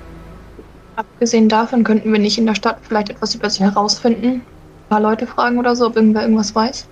Abgesehen 0.96 1.48
davon 1.48 1.82
könnten 1.82 2.12
wir 2.12 2.20
nicht 2.20 2.38
in 2.38 2.46
der 2.46 2.54
Stadt 2.54 2.78
vielleicht 2.82 3.10
etwas 3.10 3.34
über 3.34 3.50
sie 3.50 3.64
herausfinden. 3.64 4.26
Ein 4.34 4.42
paar 4.88 5.00
Leute 5.00 5.26
fragen 5.26 5.58
oder 5.58 5.74
so, 5.74 5.86
ob 5.86 5.96
irgendwer 5.96 6.22
irgendwas 6.22 6.54
weiß. 6.54 6.86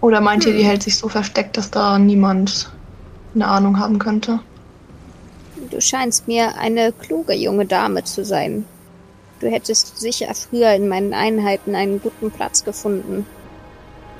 Oder 0.00 0.20
meint 0.20 0.46
ihr, 0.46 0.54
die 0.54 0.64
hält 0.64 0.82
sich 0.82 0.96
so 0.96 1.08
versteckt, 1.08 1.56
dass 1.56 1.70
da 1.70 1.98
niemand 1.98 2.70
eine 3.34 3.46
Ahnung 3.46 3.78
haben 3.78 3.98
könnte? 3.98 4.40
Du 5.70 5.80
scheinst 5.80 6.26
mir 6.26 6.56
eine 6.58 6.92
kluge 6.92 7.34
junge 7.34 7.66
Dame 7.66 8.02
zu 8.04 8.24
sein. 8.24 8.64
Du 9.42 9.50
hättest 9.50 9.98
sicher 9.98 10.32
früher 10.36 10.72
in 10.72 10.86
meinen 10.86 11.12
Einheiten 11.12 11.74
einen 11.74 12.00
guten 12.00 12.30
Platz 12.30 12.64
gefunden. 12.64 13.26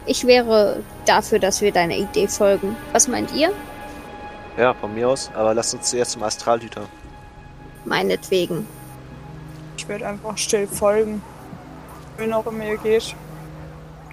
Ich 0.04 0.26
wäre 0.26 0.80
dafür, 1.06 1.38
dass 1.38 1.60
wir 1.60 1.70
deiner 1.70 1.94
Idee 1.94 2.26
folgen. 2.26 2.74
Was 2.90 3.06
meint 3.06 3.32
ihr? 3.32 3.52
Ja, 4.56 4.74
von 4.74 4.92
mir 4.92 5.08
aus, 5.08 5.30
aber 5.32 5.54
lasst 5.54 5.74
uns 5.74 5.90
zuerst 5.90 6.10
zum 6.10 6.24
Astralhüter. 6.24 6.88
Meinetwegen. 7.84 8.66
Ich 9.76 9.88
würde 9.88 10.08
einfach 10.08 10.36
still 10.36 10.66
folgen. 10.66 11.22
Wohin 12.16 12.32
auch 12.32 12.46
immer 12.46 12.64
ihr 12.64 12.78
geht. 12.78 13.14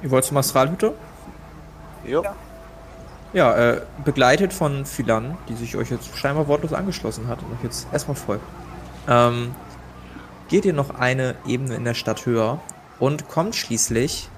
Ihr 0.04 0.12
wollt 0.12 0.26
zum 0.26 0.38
Astralhüter? 0.38 0.94
Jo. 2.06 2.22
Ja. 2.22 2.36
Ja, 3.34 3.56
äh, 3.56 3.82
begleitet 4.06 4.54
von 4.54 4.86
Philan, 4.86 5.40
die 5.48 5.56
sich 5.56 5.76
euch 5.76 5.90
jetzt 5.90 6.16
scheinbar 6.16 6.48
wortlos 6.48 6.72
angeschlossen 6.72 7.28
hat 7.28 7.40
und 7.42 7.52
euch 7.54 7.64
jetzt 7.64 7.88
erstmal 7.92 8.16
folgt. 8.16 8.46
Ähm, 9.08 9.56
geht 10.50 10.66
ihr 10.66 10.74
noch 10.74 10.90
eine 10.90 11.36
Ebene 11.48 11.76
in 11.76 11.86
der 11.86 11.94
Stadt 11.94 12.26
höher 12.26 12.60
und 13.00 13.30
kommt 13.30 13.56
schließlich 13.56 14.30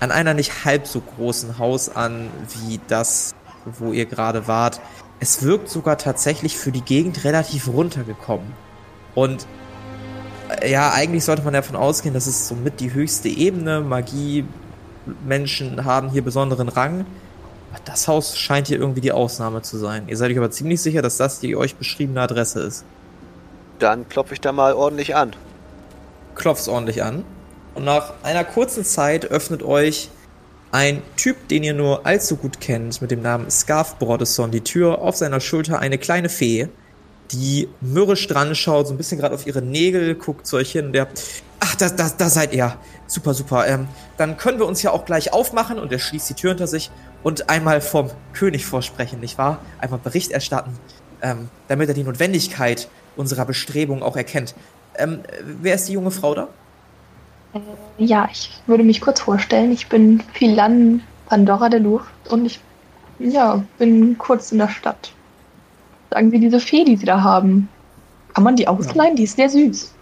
an 0.00 0.10
einer 0.10 0.34
nicht 0.34 0.64
halb 0.64 0.86
so 0.86 1.00
großen 1.00 1.58
Haus 1.58 1.94
an 1.94 2.28
wie 2.60 2.80
das, 2.88 3.34
wo 3.64 3.92
ihr 3.92 4.06
gerade 4.06 4.48
wart. 4.48 4.80
Es 5.20 5.42
wirkt 5.42 5.68
sogar 5.68 5.98
tatsächlich 5.98 6.56
für 6.56 6.72
die 6.72 6.82
Gegend 6.82 7.24
relativ 7.24 7.68
runtergekommen. 7.68 8.52
Und 9.14 9.46
äh, 10.60 10.70
ja, 10.70 10.92
eigentlich 10.92 11.24
sollte 11.24 11.42
man 11.42 11.54
davon 11.54 11.76
ausgehen, 11.76 12.14
das 12.14 12.26
ist 12.26 12.48
somit 12.48 12.80
die 12.80 12.92
höchste 12.92 13.28
Ebene. 13.28 13.80
Magie, 13.80 14.44
Menschen 15.26 15.84
haben 15.84 16.10
hier 16.10 16.22
besonderen 16.22 16.68
Rang. 16.68 17.06
Das 17.84 18.08
Haus 18.08 18.38
scheint 18.38 18.68
hier 18.68 18.78
irgendwie 18.78 19.00
die 19.00 19.12
Ausnahme 19.12 19.62
zu 19.62 19.78
sein. 19.78 20.04
Ihr 20.08 20.16
seid 20.16 20.30
euch 20.30 20.38
aber 20.38 20.50
ziemlich 20.50 20.80
sicher, 20.80 21.02
dass 21.02 21.16
das 21.16 21.40
die 21.40 21.56
euch 21.56 21.76
beschriebene 21.76 22.20
Adresse 22.20 22.60
ist. 22.60 22.84
Dann 23.78 24.08
klopfe 24.08 24.34
ich 24.34 24.40
da 24.40 24.52
mal 24.52 24.74
ordentlich 24.74 25.16
an. 25.16 25.34
Klopft's 26.34 26.68
ordentlich 26.68 27.02
an. 27.02 27.24
Und 27.74 27.84
nach 27.84 28.14
einer 28.22 28.44
kurzen 28.44 28.84
Zeit 28.84 29.26
öffnet 29.26 29.62
euch 29.62 30.10
ein 30.70 31.02
Typ, 31.16 31.48
den 31.48 31.62
ihr 31.62 31.74
nur 31.74 32.06
allzu 32.06 32.36
gut 32.36 32.60
kennt, 32.60 33.00
mit 33.00 33.10
dem 33.10 33.22
Namen 33.22 33.50
Scarf 33.50 33.96
Brodesson, 33.98 34.50
die 34.50 34.60
Tür. 34.60 35.00
Auf 35.00 35.16
seiner 35.16 35.40
Schulter 35.40 35.78
eine 35.78 35.98
kleine 35.98 36.28
Fee, 36.28 36.68
die 37.30 37.68
mürrisch 37.80 38.26
dran 38.26 38.54
schaut, 38.54 38.88
so 38.88 38.94
ein 38.94 38.96
bisschen 38.96 39.20
gerade 39.20 39.34
auf 39.34 39.46
ihre 39.46 39.62
Nägel, 39.62 40.14
guckt 40.14 40.46
zu 40.46 40.56
euch 40.56 40.72
hin 40.72 40.86
und 40.86 40.92
der, 40.92 41.08
ach, 41.60 41.74
da, 41.76 41.88
da, 41.88 42.10
da 42.16 42.28
seid 42.28 42.52
ihr. 42.52 42.76
Super, 43.06 43.34
super. 43.34 43.66
Ähm, 43.66 43.88
dann 44.16 44.36
können 44.36 44.58
wir 44.58 44.66
uns 44.66 44.82
ja 44.82 44.90
auch 44.90 45.04
gleich 45.04 45.32
aufmachen 45.32 45.78
und 45.78 45.92
er 45.92 45.98
schließt 45.98 46.30
die 46.30 46.34
Tür 46.34 46.50
hinter 46.50 46.66
sich 46.66 46.90
und 47.22 47.48
einmal 47.50 47.80
vom 47.80 48.10
König 48.32 48.66
vorsprechen, 48.66 49.20
nicht 49.20 49.38
wahr? 49.38 49.58
Einmal 49.78 50.00
Bericht 50.00 50.32
erstatten, 50.32 50.76
ähm, 51.22 51.48
damit 51.68 51.88
er 51.88 51.94
die 51.94 52.04
Notwendigkeit 52.04 52.88
unserer 53.16 53.44
Bestrebungen 53.44 54.02
auch 54.02 54.16
erkennt. 54.16 54.54
Ähm, 54.96 55.20
wer 55.60 55.74
ist 55.74 55.88
die 55.88 55.92
junge 55.92 56.10
Frau 56.10 56.34
da? 56.34 56.48
Ja, 57.98 58.28
ich 58.30 58.50
würde 58.66 58.84
mich 58.84 59.00
kurz 59.00 59.20
vorstellen. 59.20 59.72
Ich 59.72 59.88
bin 59.88 60.22
Philan 60.32 61.02
Pandora 61.26 61.68
de 61.68 61.80
Lucht 61.80 62.12
und 62.28 62.44
ich 62.44 62.60
ja, 63.18 63.64
bin 63.78 64.18
kurz 64.18 64.52
in 64.52 64.58
der 64.58 64.68
Stadt. 64.68 65.12
Sagen 66.10 66.30
Sie 66.30 66.40
diese 66.40 66.60
Fee, 66.60 66.84
die 66.84 66.96
Sie 66.96 67.06
da 67.06 67.22
haben. 67.22 67.68
Kann 68.34 68.44
man 68.44 68.56
die 68.56 68.66
ausleihen? 68.66 69.16
Die 69.16 69.24
ist 69.24 69.36
sehr 69.36 69.48
süß. 69.48 69.92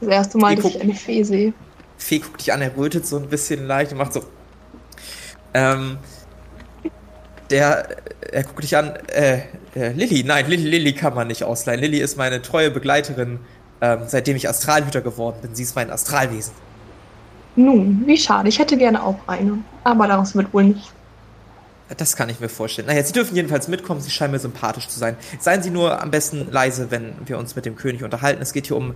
Das 0.00 0.08
erste 0.08 0.38
Mal, 0.38 0.56
Die 0.56 0.62
dass 0.62 0.74
ich 0.74 0.80
eine 0.80 0.94
Fee 0.94 1.22
sehe. 1.22 1.52
Fee 1.96 2.18
guckt 2.18 2.40
dich 2.40 2.52
an, 2.52 2.60
er 2.60 2.76
rötet 2.76 3.06
so 3.06 3.16
ein 3.16 3.28
bisschen 3.28 3.66
leicht 3.66 3.92
und 3.92 3.98
macht 3.98 4.12
so. 4.12 4.22
Ähm. 5.54 5.98
Der, 7.50 7.86
er 8.32 8.44
guckt 8.44 8.62
dich 8.62 8.76
an, 8.76 8.94
äh, 9.08 9.40
äh, 9.74 9.92
Lilly, 9.92 10.24
nein, 10.24 10.48
Lilly, 10.48 10.68
Lilly 10.68 10.92
kann 10.94 11.14
man 11.14 11.28
nicht 11.28 11.44
ausleihen. 11.44 11.80
Lilly 11.80 11.98
ist 11.98 12.16
meine 12.16 12.42
treue 12.42 12.70
Begleiterin, 12.70 13.40
ähm, 13.80 14.00
seitdem 14.06 14.36
ich 14.36 14.48
Astralhüter 14.48 15.00
geworden 15.00 15.38
bin. 15.42 15.54
Sie 15.54 15.62
ist 15.62 15.76
mein 15.76 15.90
Astralwesen. 15.90 16.52
Nun, 17.56 18.02
wie 18.06 18.18
schade. 18.18 18.48
Ich 18.48 18.58
hätte 18.58 18.76
gerne 18.76 19.02
auch 19.02 19.18
eine. 19.26 19.58
Aber 19.84 20.06
daraus 20.06 20.34
wird 20.34 20.52
wohl 20.52 20.64
nicht. 20.64 20.92
Das 21.96 22.16
kann 22.16 22.28
ich 22.28 22.40
mir 22.40 22.48
vorstellen. 22.48 22.88
Naja, 22.88 23.02
Sie 23.04 23.12
dürfen 23.12 23.36
jedenfalls 23.36 23.68
mitkommen, 23.68 24.00
Sie 24.00 24.10
scheinen 24.10 24.32
mir 24.32 24.40
sympathisch 24.40 24.88
zu 24.88 24.98
sein. 24.98 25.16
Seien 25.38 25.62
Sie 25.62 25.70
nur 25.70 26.02
am 26.02 26.10
besten 26.10 26.48
leise, 26.50 26.90
wenn 26.90 27.14
wir 27.24 27.38
uns 27.38 27.54
mit 27.54 27.64
dem 27.64 27.76
König 27.76 28.02
unterhalten. 28.02 28.42
Es 28.42 28.52
geht 28.52 28.66
hier 28.66 28.76
um 28.76 28.94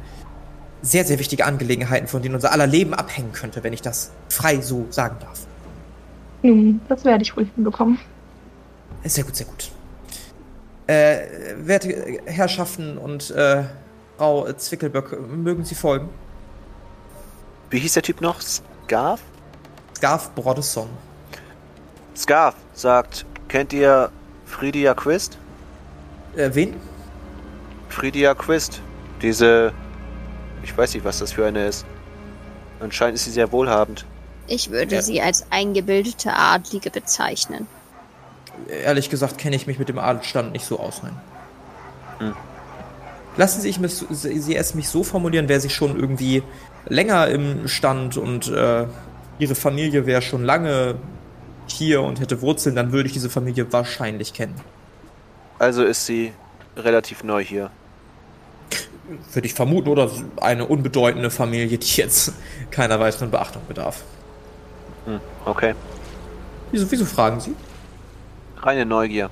sehr, 0.83 1.05
sehr 1.05 1.18
wichtige 1.18 1.45
Angelegenheiten, 1.45 2.09
von 2.09 2.22
denen 2.22 2.35
unser 2.35 2.53
aller 2.53 2.66
Leben 2.66 2.93
abhängen 2.95 3.33
könnte, 3.33 3.62
wenn 3.62 3.72
ich 3.72 3.83
das 3.83 4.11
frei 4.28 4.61
so 4.61 4.87
sagen 4.91 5.16
darf. 5.20 5.47
Nun, 6.43 6.81
das 6.89 7.05
werde 7.05 7.22
ich 7.22 7.37
wohl 7.37 7.47
hinbekommen. 7.55 7.99
Sehr 9.05 9.24
gut, 9.24 9.36
sehr 9.36 9.46
gut. 9.46 9.70
Äh, 10.86 11.55
werte 11.57 12.20
Herrschaften 12.26 12.98
und 12.98 13.30
äh, 13.30 13.64
Frau 14.18 14.53
Zwickelböck, 14.53 15.18
mögen 15.30 15.64
Sie 15.64 15.74
folgen? 15.74 16.09
Wie 17.70 17.78
hieß 17.78 17.94
der 17.94 18.03
Typ 18.03 18.20
noch? 18.20 18.40
Scarf? 18.40 19.20
Scarf 19.96 20.30
Brodesson. 20.34 20.88
Scarf 22.16 22.55
sagt, 22.74 23.24
kennt 23.48 23.72
ihr 23.72 24.11
Fridia 24.44 24.94
Quist? 24.94 25.38
Äh, 26.36 26.51
wen? 26.53 26.76
Fridia 27.88 28.34
Quist. 28.34 28.80
Diese. 29.22 29.72
Ich 30.62 30.76
weiß 30.76 30.94
nicht, 30.94 31.05
was 31.05 31.18
das 31.20 31.32
für 31.32 31.46
eine 31.46 31.66
ist. 31.66 31.86
Anscheinend 32.80 33.16
ist 33.16 33.24
sie 33.24 33.30
sehr 33.30 33.51
wohlhabend. 33.53 34.05
Ich 34.46 34.70
würde 34.70 34.96
Ja. 34.96 35.03
sie 35.03 35.22
als 35.22 35.46
eingebildete 35.51 36.32
Adlige 36.34 36.90
bezeichnen. 36.90 37.66
Ehrlich 38.68 39.11
gesagt 39.11 39.38
kenne 39.38 39.56
ich 39.56 39.66
mich 39.66 39.78
mit 39.78 39.88
dem 39.88 39.98
Adelsstand 39.98 40.52
nicht 40.52 40.64
so 40.64 40.78
aus, 40.78 41.02
nein. 41.02 41.16
Hm. 42.18 42.34
Lassen 43.36 43.61
Sie, 43.61 43.68
ich 43.68 43.78
mich, 43.78 43.94
Sie 44.11 44.56
es 44.56 44.74
mich 44.74 44.88
so 44.88 45.04
formulieren, 45.04 45.48
wäre 45.48 45.61
sie 45.61 45.70
schon 45.70 45.98
irgendwie 45.98 46.42
länger 46.86 47.28
im 47.28 47.68
Stand 47.68 48.16
und 48.16 48.48
äh, 48.48 48.86
Ihre 49.38 49.54
Familie 49.54 50.04
wäre 50.04 50.20
schon 50.20 50.44
lange 50.44 50.96
hier 51.66 52.02
und 52.02 52.20
hätte 52.20 52.42
Wurzeln, 52.42 52.74
dann 52.74 52.92
würde 52.92 53.06
ich 53.06 53.12
diese 53.12 53.30
Familie 53.30 53.72
wahrscheinlich 53.72 54.34
kennen. 54.34 54.54
Also 55.58 55.84
ist 55.84 56.06
sie 56.06 56.32
relativ 56.76 57.24
neu 57.24 57.44
hier. 57.44 57.70
Würde 59.32 59.46
ich 59.46 59.54
vermuten, 59.54 59.88
oder 59.88 60.11
eine 60.40 60.66
unbedeutende 60.66 61.30
Familie, 61.30 61.78
die 61.78 61.96
jetzt 61.96 62.32
keiner 62.70 63.00
weiteren 63.00 63.30
Beachtung 63.30 63.62
bedarf. 63.66 64.02
Hm, 65.06 65.20
okay. 65.44 65.74
Wieso, 66.70 66.90
wieso 66.90 67.04
fragen 67.04 67.40
Sie? 67.40 67.54
Reine 68.62 68.86
Neugier. 68.86 69.30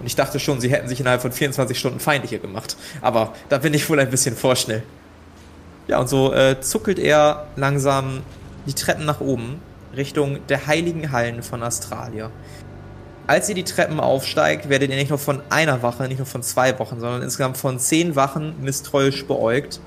Und 0.00 0.06
ich 0.06 0.16
dachte 0.16 0.40
schon, 0.40 0.60
Sie 0.60 0.70
hätten 0.70 0.88
sich 0.88 1.00
innerhalb 1.00 1.22
von 1.22 1.32
24 1.32 1.78
Stunden 1.78 2.00
feindlicher 2.00 2.38
gemacht. 2.38 2.76
Aber 3.00 3.34
da 3.48 3.58
bin 3.58 3.74
ich 3.74 3.88
wohl 3.88 4.00
ein 4.00 4.10
bisschen 4.10 4.36
vorschnell. 4.36 4.82
Ja, 5.88 5.98
und 5.98 6.08
so 6.08 6.32
äh, 6.32 6.60
zuckelt 6.60 6.98
er 6.98 7.46
langsam 7.56 8.22
die 8.66 8.74
Treppen 8.74 9.04
nach 9.04 9.20
oben, 9.20 9.60
Richtung 9.96 10.38
der 10.48 10.66
heiligen 10.66 11.12
Hallen 11.12 11.42
von 11.42 11.62
Australia. 11.62 12.30
Als 13.26 13.48
ihr 13.48 13.54
die 13.54 13.64
Treppen 13.64 14.00
aufsteigt, 14.00 14.68
werdet 14.68 14.90
ihr 14.90 14.96
nicht 14.96 15.10
nur 15.10 15.18
von 15.18 15.42
einer 15.50 15.82
Wache, 15.82 16.08
nicht 16.08 16.18
nur 16.18 16.26
von 16.26 16.42
zwei 16.42 16.78
Wochen, 16.78 16.98
sondern 16.98 17.22
insgesamt 17.22 17.56
von 17.56 17.78
zehn 17.78 18.16
Wachen 18.16 18.54
misstrauisch 18.62 19.26
beäugt. 19.26 19.80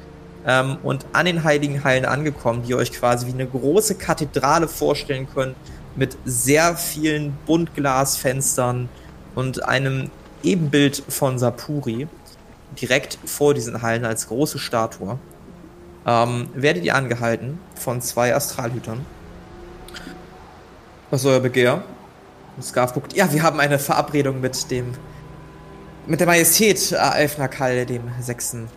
Ähm, 0.48 0.78
und 0.84 1.06
an 1.14 1.26
den 1.26 1.44
heiligen 1.44 1.84
Hallen 1.84 2.06
angekommen, 2.06 2.64
die 2.64 2.72
ihr 2.72 2.78
euch 2.78 2.92
quasi 2.92 3.28
wie 3.28 3.34
eine 3.34 3.48
große 3.48 3.96
Kathedrale 3.96 4.68
vorstellen 4.68 5.28
könnt, 5.34 5.56
mit 5.96 6.18
sehr 6.26 6.76
vielen 6.76 7.38
Buntglasfenstern 7.46 8.90
und 9.34 9.64
einem 9.64 10.10
Ebenbild 10.44 11.04
von 11.08 11.40
Sapuri 11.40 12.08
direkt 12.80 13.18
vor 13.26 13.54
diesen 13.54 13.82
Hallen 13.82 14.06
als 14.06 14.28
große 14.28 14.60
Statue. 14.60 15.18
Ähm, 16.06 16.50
werdet 16.54 16.84
ihr 16.84 16.96
angehalten 16.96 17.60
von 17.76 18.02
zwei 18.02 18.36
Astralhütern. 18.36 19.06
Was 21.10 21.22
ist 21.22 21.28
euer 21.28 21.40
Begehr? 21.40 21.84
Und 22.56 22.64
Scarf 22.64 22.94
guckt, 22.94 23.14
ja, 23.14 23.32
wir 23.32 23.44
haben 23.44 23.60
eine 23.60 23.80
Verabredung 23.80 24.40
mit 24.40 24.70
dem, 24.72 24.94
mit 26.06 26.20
der 26.20 26.28
Majestät 26.28 26.92
äh, 26.92 26.96
Elfnakal, 26.96 27.86
dem 27.86 28.04
Sechsten. 28.22 28.68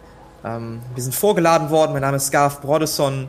Ähm, 0.45 0.81
wir 0.95 1.03
sind 1.03 1.15
vorgeladen 1.15 1.71
worden, 1.71 1.93
mein 1.93 2.03
Name 2.03 2.17
ist 2.17 2.27
Scarf 2.27 2.61
Brodesson. 2.61 3.29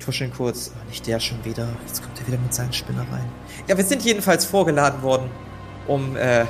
Tuscheln 0.00 0.32
kurz, 0.32 0.72
oh, 0.74 0.88
nicht 0.88 1.06
der 1.06 1.20
schon 1.20 1.44
wieder. 1.44 1.68
Jetzt 1.86 2.02
kommt 2.02 2.20
er 2.20 2.26
wieder 2.26 2.38
mit 2.38 2.52
seinen 2.52 2.72
Spinnereien. 2.72 3.28
Ja, 3.66 3.76
wir 3.76 3.84
sind 3.84 4.02
jedenfalls 4.02 4.44
vorgeladen 4.44 5.02
worden 5.02 5.30
um 5.86 6.16
äh, 6.16 6.44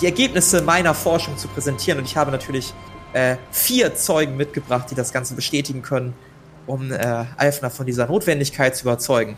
die 0.00 0.06
Ergebnisse 0.06 0.62
meiner 0.62 0.94
Forschung 0.94 1.36
zu 1.36 1.48
präsentieren. 1.48 1.98
Und 1.98 2.04
ich 2.06 2.16
habe 2.16 2.30
natürlich 2.30 2.72
äh, 3.12 3.36
vier 3.50 3.94
Zeugen 3.94 4.36
mitgebracht, 4.36 4.90
die 4.90 4.94
das 4.94 5.12
Ganze 5.12 5.34
bestätigen 5.34 5.82
können, 5.82 6.14
um 6.66 6.92
äh, 6.92 7.24
Alfner 7.36 7.70
von 7.70 7.86
dieser 7.86 8.06
Notwendigkeit 8.06 8.76
zu 8.76 8.84
überzeugen. 8.84 9.36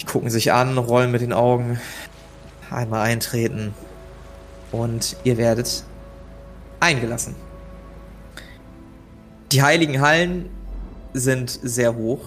Die 0.00 0.06
gucken 0.06 0.30
sich 0.30 0.52
an, 0.52 0.76
rollen 0.78 1.10
mit 1.10 1.20
den 1.20 1.32
Augen, 1.32 1.80
einmal 2.70 3.02
eintreten 3.02 3.74
und 4.72 5.16
ihr 5.24 5.36
werdet 5.38 5.84
eingelassen. 6.80 7.34
Die 9.52 9.62
heiligen 9.62 10.00
Hallen 10.00 10.50
sind 11.12 11.58
sehr 11.62 11.94
hoch. 11.94 12.20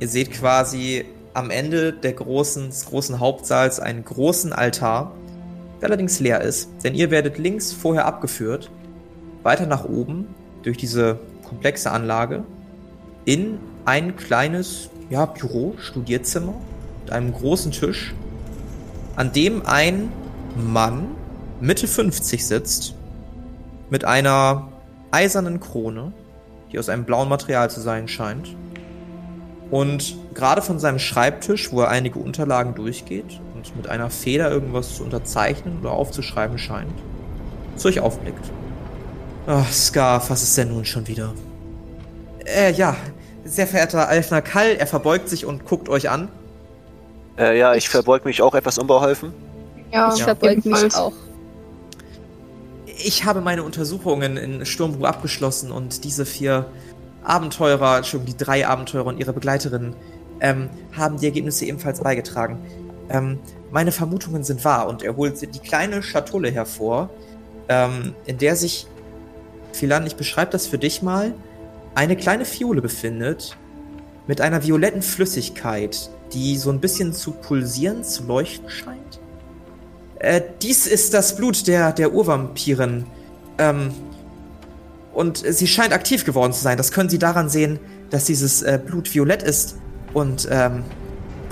Ihr 0.00 0.08
seht 0.08 0.32
quasi 0.32 1.04
am 1.34 1.50
Ende 1.50 1.92
der 1.92 2.14
großen, 2.14 2.68
des 2.68 2.86
großen 2.86 3.20
Hauptsaals 3.20 3.80
einen 3.80 4.02
großen 4.02 4.52
Altar, 4.52 5.12
der 5.80 5.88
allerdings 5.88 6.20
leer 6.20 6.40
ist, 6.40 6.70
denn 6.82 6.94
ihr 6.94 7.10
werdet 7.10 7.36
links 7.36 7.70
vorher 7.72 8.06
abgeführt, 8.06 8.70
weiter 9.42 9.66
nach 9.66 9.84
oben 9.84 10.26
durch 10.62 10.78
diese 10.78 11.18
komplexe 11.46 11.90
Anlage 11.90 12.44
in 13.26 13.58
ein 13.84 14.16
kleines 14.16 14.88
ja, 15.10 15.26
Büro, 15.26 15.74
Studierzimmer 15.78 16.54
mit 17.02 17.12
einem 17.12 17.32
großen 17.32 17.70
Tisch, 17.70 18.14
an 19.16 19.32
dem 19.32 19.66
ein 19.66 20.10
Mann 20.56 21.08
Mitte 21.60 21.86
50 21.86 22.46
sitzt 22.46 22.94
mit 23.90 24.06
einer 24.06 24.68
eisernen 25.10 25.60
Krone, 25.60 26.12
die 26.72 26.78
aus 26.78 26.88
einem 26.88 27.04
blauen 27.04 27.28
Material 27.28 27.68
zu 27.70 27.80
sein 27.80 28.08
scheint 28.08 28.56
und 29.70 30.16
gerade 30.34 30.62
von 30.62 30.78
seinem 30.78 30.98
Schreibtisch, 30.98 31.72
wo 31.72 31.82
er 31.82 31.88
einige 31.88 32.18
Unterlagen 32.18 32.74
durchgeht 32.74 33.40
und 33.54 33.76
mit 33.76 33.88
einer 33.88 34.10
Feder 34.10 34.50
irgendwas 34.50 34.96
zu 34.96 35.04
unterzeichnen 35.04 35.78
oder 35.80 35.92
aufzuschreiben 35.92 36.58
scheint, 36.58 36.92
zu 37.76 37.88
euch 37.88 38.00
aufblickt. 38.00 38.50
Ach, 39.46 39.70
Scarf, 39.72 40.30
was 40.30 40.42
ist 40.42 40.56
denn 40.58 40.68
nun 40.68 40.84
schon 40.84 41.06
wieder? 41.08 41.32
Äh, 42.44 42.72
ja, 42.72 42.96
sehr 43.44 43.66
verehrter 43.66 44.08
Alfner 44.08 44.42
Kall, 44.42 44.76
er 44.78 44.86
verbeugt 44.86 45.28
sich 45.28 45.46
und 45.46 45.64
guckt 45.64 45.88
euch 45.88 46.10
an. 46.10 46.28
Äh, 47.38 47.58
ja, 47.58 47.74
ich 47.74 47.88
verbeug 47.88 48.24
mich 48.24 48.42
auch 48.42 48.54
etwas 48.54 48.78
unbeholfen. 48.78 49.32
Ja, 49.92 50.12
Ich 50.14 50.22
verbeug 50.22 50.64
mich 50.64 50.94
auch. 50.94 51.12
Ich 53.02 53.24
habe 53.24 53.40
meine 53.40 53.62
Untersuchungen 53.62 54.36
in 54.36 54.66
Sturmbruch 54.66 55.06
abgeschlossen 55.06 55.72
und 55.72 56.04
diese 56.04 56.26
vier 56.26 56.66
Abenteurer, 57.22 57.98
Entschuldigung, 57.98 58.36
die 58.36 58.44
drei 58.44 58.66
Abenteurer 58.66 59.06
und 59.06 59.18
ihre 59.18 59.32
Begleiterinnen, 59.32 59.94
ähm, 60.40 60.70
haben 60.92 61.18
die 61.18 61.26
Ergebnisse 61.26 61.66
ebenfalls 61.66 62.00
beigetragen. 62.00 62.58
Ähm, 63.10 63.38
meine 63.70 63.92
Vermutungen 63.92 64.42
sind 64.44 64.64
wahr 64.64 64.88
und 64.88 65.02
er 65.02 65.16
holt 65.16 65.40
die 65.40 65.58
kleine 65.58 66.02
Schatulle 66.02 66.50
hervor, 66.50 67.10
ähm, 67.68 68.14
in 68.26 68.38
der 68.38 68.56
sich, 68.56 68.86
Philan, 69.72 70.06
ich 70.06 70.16
beschreibe 70.16 70.50
das 70.50 70.66
für 70.66 70.78
dich 70.78 71.02
mal, 71.02 71.34
eine 71.94 72.16
kleine 72.16 72.44
Fiole 72.44 72.80
befindet 72.80 73.56
mit 74.26 74.40
einer 74.40 74.64
violetten 74.64 75.02
Flüssigkeit, 75.02 76.10
die 76.32 76.56
so 76.56 76.70
ein 76.70 76.80
bisschen 76.80 77.12
zu 77.12 77.32
pulsieren, 77.32 78.04
zu 78.04 78.24
leuchten 78.24 78.70
scheint. 78.70 79.20
Äh, 80.20 80.42
dies 80.62 80.86
ist 80.86 81.14
das 81.14 81.36
Blut 81.36 81.66
der, 81.66 81.92
der 81.92 82.12
Urvampiren. 82.12 83.06
Ähm, 83.58 83.92
und 85.12 85.38
sie 85.38 85.66
scheint 85.66 85.92
aktiv 85.92 86.24
geworden 86.24 86.52
zu 86.52 86.62
sein. 86.62 86.76
Das 86.76 86.92
können 86.92 87.08
Sie 87.08 87.18
daran 87.18 87.48
sehen, 87.48 87.78
dass 88.10 88.24
dieses 88.24 88.62
äh, 88.62 88.78
Blut 88.84 89.12
violett 89.12 89.42
ist 89.42 89.76
und 90.14 90.48
ähm, 90.50 90.84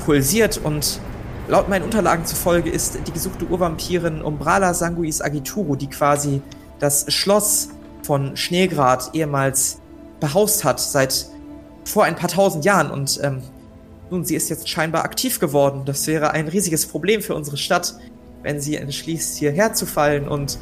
pulsiert. 0.04 0.58
Und 0.58 1.00
laut 1.48 1.68
meinen 1.68 1.84
Unterlagen 1.84 2.24
zufolge 2.24 2.70
ist 2.70 2.98
die 3.06 3.12
gesuchte 3.12 3.46
Urvampirin 3.46 4.22
Umbrala 4.22 4.74
Sanguis 4.74 5.20
Agituru, 5.20 5.76
die 5.76 5.88
quasi 5.88 6.40
das 6.78 7.12
Schloss 7.12 7.70
von 8.02 8.36
Schneegrad 8.36 9.10
ehemals 9.14 9.80
behaust 10.20 10.64
hat, 10.64 10.80
seit 10.80 11.26
vor 11.84 12.04
ein 12.04 12.16
paar 12.16 12.28
tausend 12.28 12.64
Jahren. 12.64 12.90
Und 12.90 13.20
ähm, 13.22 13.42
nun, 14.10 14.24
sie 14.24 14.36
ist 14.36 14.48
jetzt 14.50 14.68
scheinbar 14.68 15.04
aktiv 15.04 15.40
geworden. 15.40 15.82
Das 15.84 16.06
wäre 16.06 16.30
ein 16.30 16.48
riesiges 16.48 16.86
Problem 16.86 17.22
für 17.22 17.34
unsere 17.34 17.56
Stadt, 17.56 17.94
wenn 18.42 18.60
sie 18.60 18.76
entschließt, 18.76 19.36
hierher 19.36 19.74
zu 19.74 19.84
fallen 19.84 20.28
und 20.28 20.58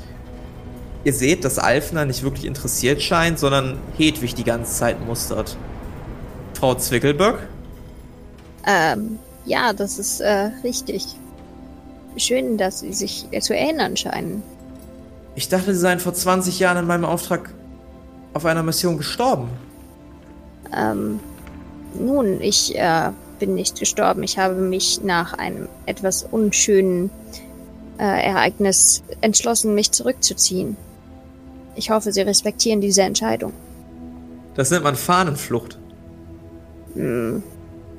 Ihr 1.07 1.13
seht, 1.13 1.45
dass 1.45 1.61
Alfner 1.61 2.05
nicht 2.05 2.25
wirklich 2.25 2.47
interessiert 2.47 3.01
scheint, 3.01 3.39
sondern 3.39 3.79
Hedwig 3.97 4.35
die 4.35 4.43
ganze 4.43 4.73
Zeit 4.73 5.07
mustert. 5.07 5.57
Frau 6.55 6.75
Zwickelböck? 6.75 7.47
Ähm, 8.67 9.21
ja, 9.45 9.73
das 9.73 10.01
ist 10.01 10.19
äh, 10.19 10.51
richtig. 10.65 11.07
Schön, 12.17 12.59
dass 12.59 12.81
Sie 12.81 12.93
sich 12.93 13.29
zu 13.39 13.57
erinnern 13.57 13.97
scheinen. 13.97 14.43
Ich 15.37 15.49
dachte, 15.49 15.73
Sie 15.75 15.79
seien 15.79 16.01
vor 16.01 16.13
20 16.13 16.59
Jahren 16.59 16.79
in 16.79 16.87
meinem 16.89 17.05
Auftrag 17.05 17.55
auf 18.35 18.45
einer 18.45 18.65
Mission 18.65 18.99
gestorben. 18.99 19.49
Ähm, 20.77 21.21
nun, 21.95 22.41
ich 22.41 22.77
äh, 22.77 23.13
bin 23.39 23.55
nicht 23.55 23.79
gestorben. 23.79 24.25
Ich 24.25 24.39
habe 24.39 24.57
mich 24.57 25.05
nach 25.05 25.35
einem 25.35 25.69
etwas 25.85 26.25
unschönen 26.29 27.11
äh, 27.97 28.03
Ereignis 28.03 29.05
entschlossen, 29.21 29.73
mich 29.77 29.93
zurückzuziehen. 29.93 30.77
Ich 31.77 31.91
hoffe, 31.91 32.13
Sie 32.13 32.23
respektieren 32.23 32.81
diese 32.81 33.03
Entscheidung. 33.03 33.53
Das 34.55 34.71
nennt 34.71 34.85
man 34.85 34.97
Fahnenflucht. 34.97 35.79
Hm, 36.95 37.43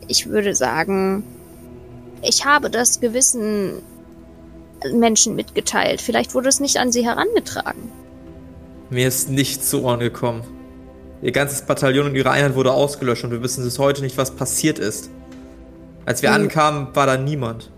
Ich 0.08 0.28
würde 0.30 0.56
sagen, 0.56 1.24
ich 2.22 2.46
habe 2.46 2.70
das 2.70 3.00
gewissen 3.00 3.82
Menschen 4.94 5.36
mitgeteilt. 5.36 6.02
Vielleicht 6.02 6.34
wurde 6.34 6.50
es 6.50 6.60
nicht 6.60 6.78
an 6.78 6.92
Sie 6.92 7.06
herangetragen. 7.06 7.92
Mir 8.90 9.08
ist 9.08 9.30
nichts 9.30 9.70
zu 9.70 9.84
Ohren 9.84 10.00
gekommen. 10.00 10.44
Ihr 11.22 11.32
ganzes 11.32 11.64
Bataillon 11.64 12.08
und 12.08 12.16
ihre 12.16 12.32
Einheit 12.32 12.56
wurde 12.56 12.72
ausgelöscht 12.72 13.24
und 13.24 13.32
wir 13.32 13.42
wissen 13.44 13.64
bis 13.64 13.80
heute 13.80 14.02
nicht, 14.02 14.18
was 14.18 14.32
passiert 14.32 14.80
ist. 14.80 15.10
Als 16.06 16.22
wir 16.22 16.34
Hm. 16.34 16.44
ankamen, 16.44 16.88
war 16.96 17.06
da 17.06 17.18
niemand. 17.18 17.70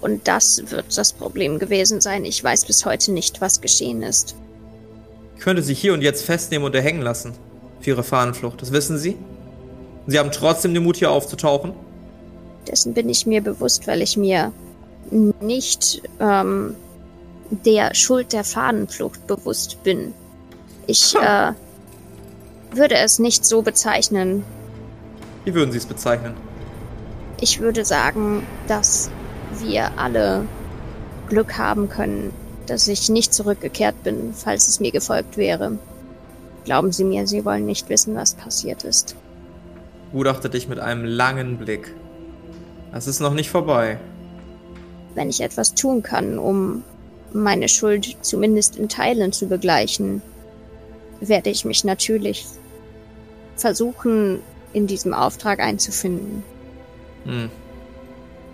Und 0.00 0.26
das 0.28 0.62
wird 0.70 0.96
das 0.96 1.12
Problem 1.12 1.58
gewesen 1.58 2.00
sein. 2.00 2.24
Ich 2.24 2.42
weiß 2.42 2.64
bis 2.66 2.84
heute 2.86 3.12
nicht, 3.12 3.40
was 3.40 3.60
geschehen 3.60 4.02
ist. 4.02 4.36
Ich 5.36 5.42
könnte 5.42 5.62
sie 5.62 5.74
hier 5.74 5.92
und 5.92 6.02
jetzt 6.02 6.24
festnehmen 6.24 6.64
und 6.64 6.74
erhängen 6.74 7.02
lassen. 7.02 7.34
Für 7.80 7.90
ihre 7.90 8.02
Fahnenflucht. 8.02 8.60
Das 8.62 8.72
wissen 8.72 8.98
Sie? 8.98 9.12
Und 10.06 10.10
Sie 10.10 10.18
haben 10.18 10.32
trotzdem 10.32 10.74
den 10.74 10.82
Mut, 10.82 10.96
hier 10.96 11.10
aufzutauchen? 11.10 11.72
Dessen 12.66 12.94
bin 12.94 13.08
ich 13.08 13.26
mir 13.26 13.42
bewusst, 13.42 13.86
weil 13.86 14.02
ich 14.02 14.16
mir 14.16 14.52
nicht 15.40 16.02
ähm, 16.20 16.74
der 17.50 17.94
Schuld 17.94 18.32
der 18.32 18.44
Fahnenflucht 18.44 19.26
bewusst 19.26 19.82
bin. 19.84 20.14
Ich 20.86 21.14
äh, 21.14 21.52
würde 22.72 22.96
es 22.96 23.18
nicht 23.18 23.44
so 23.44 23.62
bezeichnen. 23.62 24.44
Wie 25.44 25.54
würden 25.54 25.70
Sie 25.70 25.78
es 25.78 25.86
bezeichnen? 25.86 26.34
Ich 27.40 27.60
würde 27.60 27.84
sagen, 27.84 28.44
dass 28.66 29.10
wir 29.60 29.98
alle 29.98 30.46
Glück 31.28 31.58
haben 31.58 31.88
können, 31.88 32.32
dass 32.66 32.88
ich 32.88 33.08
nicht 33.08 33.32
zurückgekehrt 33.32 34.02
bin, 34.02 34.32
falls 34.34 34.68
es 34.68 34.80
mir 34.80 34.92
gefolgt 34.92 35.36
wäre. 35.36 35.78
Glauben 36.64 36.92
Sie 36.92 37.04
mir, 37.04 37.26
Sie 37.26 37.44
wollen 37.44 37.66
nicht 37.66 37.88
wissen, 37.88 38.14
was 38.14 38.34
passiert 38.34 38.84
ist. 38.84 39.14
Gutachte 40.12 40.50
dich 40.50 40.68
mit 40.68 40.78
einem 40.78 41.04
langen 41.04 41.58
Blick. 41.58 41.94
Es 42.92 43.06
ist 43.06 43.20
noch 43.20 43.34
nicht 43.34 43.50
vorbei. 43.50 43.98
Wenn 45.14 45.30
ich 45.30 45.40
etwas 45.40 45.74
tun 45.74 46.02
kann, 46.02 46.38
um 46.38 46.82
meine 47.32 47.68
Schuld 47.68 48.16
zumindest 48.22 48.76
in 48.76 48.88
Teilen 48.88 49.32
zu 49.32 49.46
begleichen, 49.46 50.22
werde 51.20 51.50
ich 51.50 51.64
mich 51.64 51.84
natürlich 51.84 52.46
versuchen, 53.56 54.40
in 54.72 54.86
diesem 54.86 55.14
Auftrag 55.14 55.60
einzufinden. 55.60 56.42
Hm. 57.24 57.50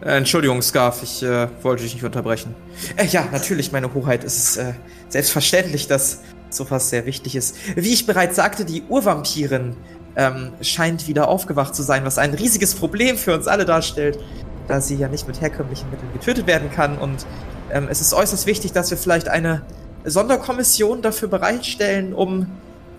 Äh, 0.03 0.17
Entschuldigung, 0.17 0.61
Scarf, 0.63 1.03
ich 1.03 1.23
äh, 1.23 1.49
wollte 1.63 1.85
dich 1.85 1.95
nicht 1.95 2.05
unterbrechen. 2.05 2.55
Äh, 2.97 3.07
ja, 3.07 3.27
natürlich, 3.31 3.71
meine 3.71 3.95
Hoheit. 3.95 4.25
Es 4.25 4.37
ist 4.37 4.57
äh, 4.57 4.73
selbstverständlich, 5.09 5.87
dass 5.87 6.21
sowas 6.51 6.91
sehr 6.91 7.07
wichtig 7.07 7.37
ist. 7.37 7.57
Wie 7.77 7.93
ich 7.93 8.05
bereits 8.07 8.37
sagte, 8.37 8.65
die 8.65 8.83
Urvampirin 8.89 9.77
ähm, 10.17 10.53
scheint 10.61 11.07
wieder 11.07 11.29
aufgewacht 11.29 11.75
zu 11.75 11.83
sein, 11.83 12.05
was 12.05 12.19
ein 12.19 12.35
riesiges 12.35 12.75
Problem 12.75 13.17
für 13.17 13.33
uns 13.33 13.47
alle 13.47 13.65
darstellt, 13.65 14.19
da 14.67 14.81
sie 14.81 14.97
ja 14.97 15.09
nicht 15.09 15.27
mit 15.29 15.41
herkömmlichen 15.41 15.89
Mitteln 15.91 16.13
getötet 16.13 16.47
werden 16.47 16.71
kann. 16.71 16.99
Und 16.99 17.25
ähm, 17.71 17.87
es 17.89 18.01
ist 18.01 18.13
äußerst 18.13 18.47
wichtig, 18.47 18.73
dass 18.73 18.91
wir 18.91 18.99
vielleicht 18.99 19.29
eine 19.29 19.63
Sonderkommission 20.05 21.01
dafür 21.01 21.29
bereitstellen, 21.29 22.13
um 22.13 22.49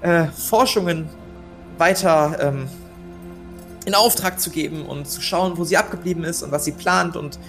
äh, 0.01 0.25
Forschungen 0.27 1.09
weiter 1.77 2.37
ähm, 2.39 2.69
in 3.85 3.95
Auftrag 3.95 4.39
zu 4.39 4.49
geben 4.49 4.85
und 4.85 5.07
zu 5.07 5.21
schauen, 5.21 5.57
wo 5.57 5.63
sie 5.63 5.77
abgeblieben 5.77 6.23
ist 6.23 6.43
und 6.43 6.51
was 6.51 6.65
sie 6.65 6.71
plant. 6.71 7.15
Und 7.15 7.39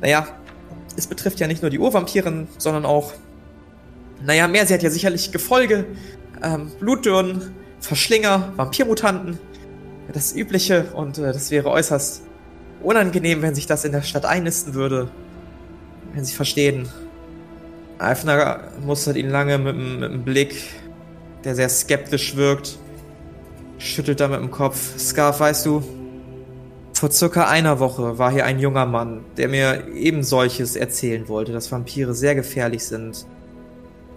naja, 0.00 0.26
es 0.96 1.06
betrifft 1.06 1.40
ja 1.40 1.46
nicht 1.46 1.62
nur 1.62 1.70
die 1.70 1.78
Urvampiren, 1.78 2.48
sondern 2.58 2.84
auch, 2.84 3.12
naja, 4.22 4.48
mehr. 4.48 4.66
Sie 4.66 4.74
hat 4.74 4.82
ja 4.82 4.90
sicherlich 4.90 5.32
Gefolge, 5.32 5.86
ähm, 6.42 6.70
Blutdürren, 6.78 7.54
Verschlinger, 7.80 8.52
Vampirmutanten. 8.56 9.38
Das 10.12 10.34
Übliche 10.34 10.86
und 10.94 11.18
äh, 11.18 11.32
das 11.32 11.50
wäre 11.50 11.70
äußerst 11.70 12.22
unangenehm, 12.82 13.42
wenn 13.42 13.54
sich 13.54 13.66
das 13.66 13.84
in 13.84 13.92
der 13.92 14.02
Stadt 14.02 14.24
einnisten 14.24 14.74
würde. 14.74 15.08
Wenn 16.12 16.24
Sie 16.24 16.34
verstehen. 16.34 16.88
Eifner 17.98 18.72
mustert 18.84 19.16
ihn 19.16 19.30
lange 19.30 19.58
mit, 19.58 19.76
mit 19.76 20.10
einem 20.10 20.24
Blick, 20.24 20.56
der 21.44 21.54
sehr 21.54 21.68
skeptisch 21.68 22.34
wirkt. 22.34 22.78
Schüttelt 23.80 24.20
dann 24.20 24.30
mit 24.30 24.40
dem 24.40 24.50
Kopf. 24.50 24.98
Scarf, 24.98 25.40
weißt 25.40 25.66
du, 25.66 25.82
vor 26.92 27.10
circa 27.10 27.48
einer 27.48 27.80
Woche 27.80 28.18
war 28.18 28.30
hier 28.30 28.44
ein 28.44 28.58
junger 28.58 28.84
Mann, 28.84 29.24
der 29.38 29.48
mir 29.48 29.88
eben 29.94 30.22
solches 30.22 30.76
erzählen 30.76 31.28
wollte, 31.28 31.52
dass 31.52 31.72
Vampire 31.72 32.12
sehr 32.12 32.34
gefährlich 32.34 32.84
sind, 32.84 33.26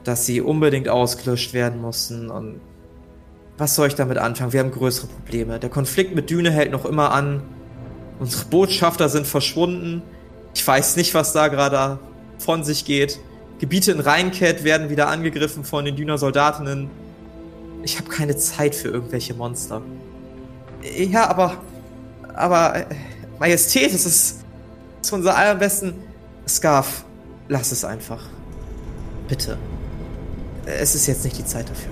dass 0.03 0.25
sie 0.25 0.41
unbedingt 0.41 0.89
ausgelöscht 0.89 1.53
werden 1.53 1.79
mussten 1.79 2.29
und 2.29 2.59
was 3.57 3.75
soll 3.75 3.87
ich 3.87 3.95
damit 3.95 4.17
anfangen? 4.17 4.51
Wir 4.51 4.59
haben 4.59 4.71
größere 4.71 5.07
Probleme. 5.07 5.59
Der 5.59 5.69
Konflikt 5.69 6.13
mit 6.13 6.29
Düne 6.29 6.51
hält 6.51 6.71
noch 6.71 6.85
immer 6.85 7.13
an. 7.13 7.43
Unsere 8.19 8.45
Botschafter 8.45 9.07
sind 9.07 9.27
verschwunden. 9.27 10.01
Ich 10.53 10.67
weiß 10.67 10.97
nicht, 10.97 11.13
was 11.13 11.31
da 11.31 11.47
gerade 11.47 11.99
von 12.37 12.65
sich 12.65 12.83
geht. 12.83 13.19
Gebiete 13.59 13.93
in 13.93 14.01
Rheinket 14.01 14.65
werden 14.65 14.89
wieder 14.89 15.07
angegriffen 15.07 15.63
von 15.63 15.85
den 15.85 15.95
Düner 15.95 16.17
Soldatinnen. 16.17 16.89
Ich 17.83 17.97
habe 17.97 18.09
keine 18.09 18.35
Zeit 18.35 18.75
für 18.75 18.87
irgendwelche 18.87 19.33
Monster. 19.33 19.81
Ja, 20.97 21.29
aber. 21.29 21.57
Aber. 22.33 22.75
äh, 22.75 22.85
Majestät, 23.39 23.93
es 23.93 24.05
ist. 24.05 24.39
Es 25.01 25.07
ist 25.07 25.13
unser 25.13 25.35
allerbesten. 25.35 25.93
Scarf, 26.47 27.03
lass 27.47 27.71
es 27.71 27.85
einfach. 27.85 28.23
Bitte. 29.27 29.57
Es 30.65 30.95
ist 30.95 31.07
jetzt 31.07 31.23
nicht 31.23 31.37
die 31.37 31.45
Zeit 31.45 31.69
dafür. 31.69 31.91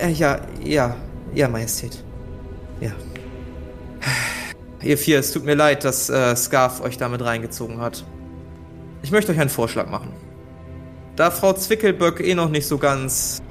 Äh, 0.00 0.12
ja, 0.12 0.40
ja, 0.62 0.96
ja, 1.34 1.48
Majestät. 1.48 2.02
Ja. 2.80 2.92
Ihr 4.82 4.96
vier, 4.96 5.18
es 5.18 5.32
tut 5.32 5.44
mir 5.44 5.54
leid, 5.54 5.84
dass 5.84 6.08
äh, 6.08 6.34
Scarf 6.36 6.80
euch 6.80 6.96
damit 6.96 7.22
reingezogen 7.22 7.80
hat. 7.80 8.04
Ich 9.02 9.10
möchte 9.10 9.32
euch 9.32 9.40
einen 9.40 9.50
Vorschlag 9.50 9.90
machen. 9.90 10.12
Da 11.16 11.30
Frau 11.30 11.52
Zwickelböck 11.52 12.20
eh 12.20 12.34
noch 12.34 12.48
nicht 12.48 12.66
so 12.66 12.78
ganz 12.78 13.42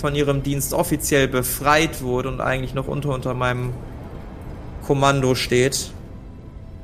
von 0.00 0.14
ihrem 0.14 0.42
Dienst 0.42 0.72
offiziell 0.72 1.28
befreit 1.28 2.02
wurde 2.02 2.28
und 2.28 2.40
eigentlich 2.40 2.74
noch 2.74 2.88
unter, 2.88 3.10
unter 3.10 3.34
meinem 3.34 3.72
Kommando 4.86 5.34
steht, 5.34 5.90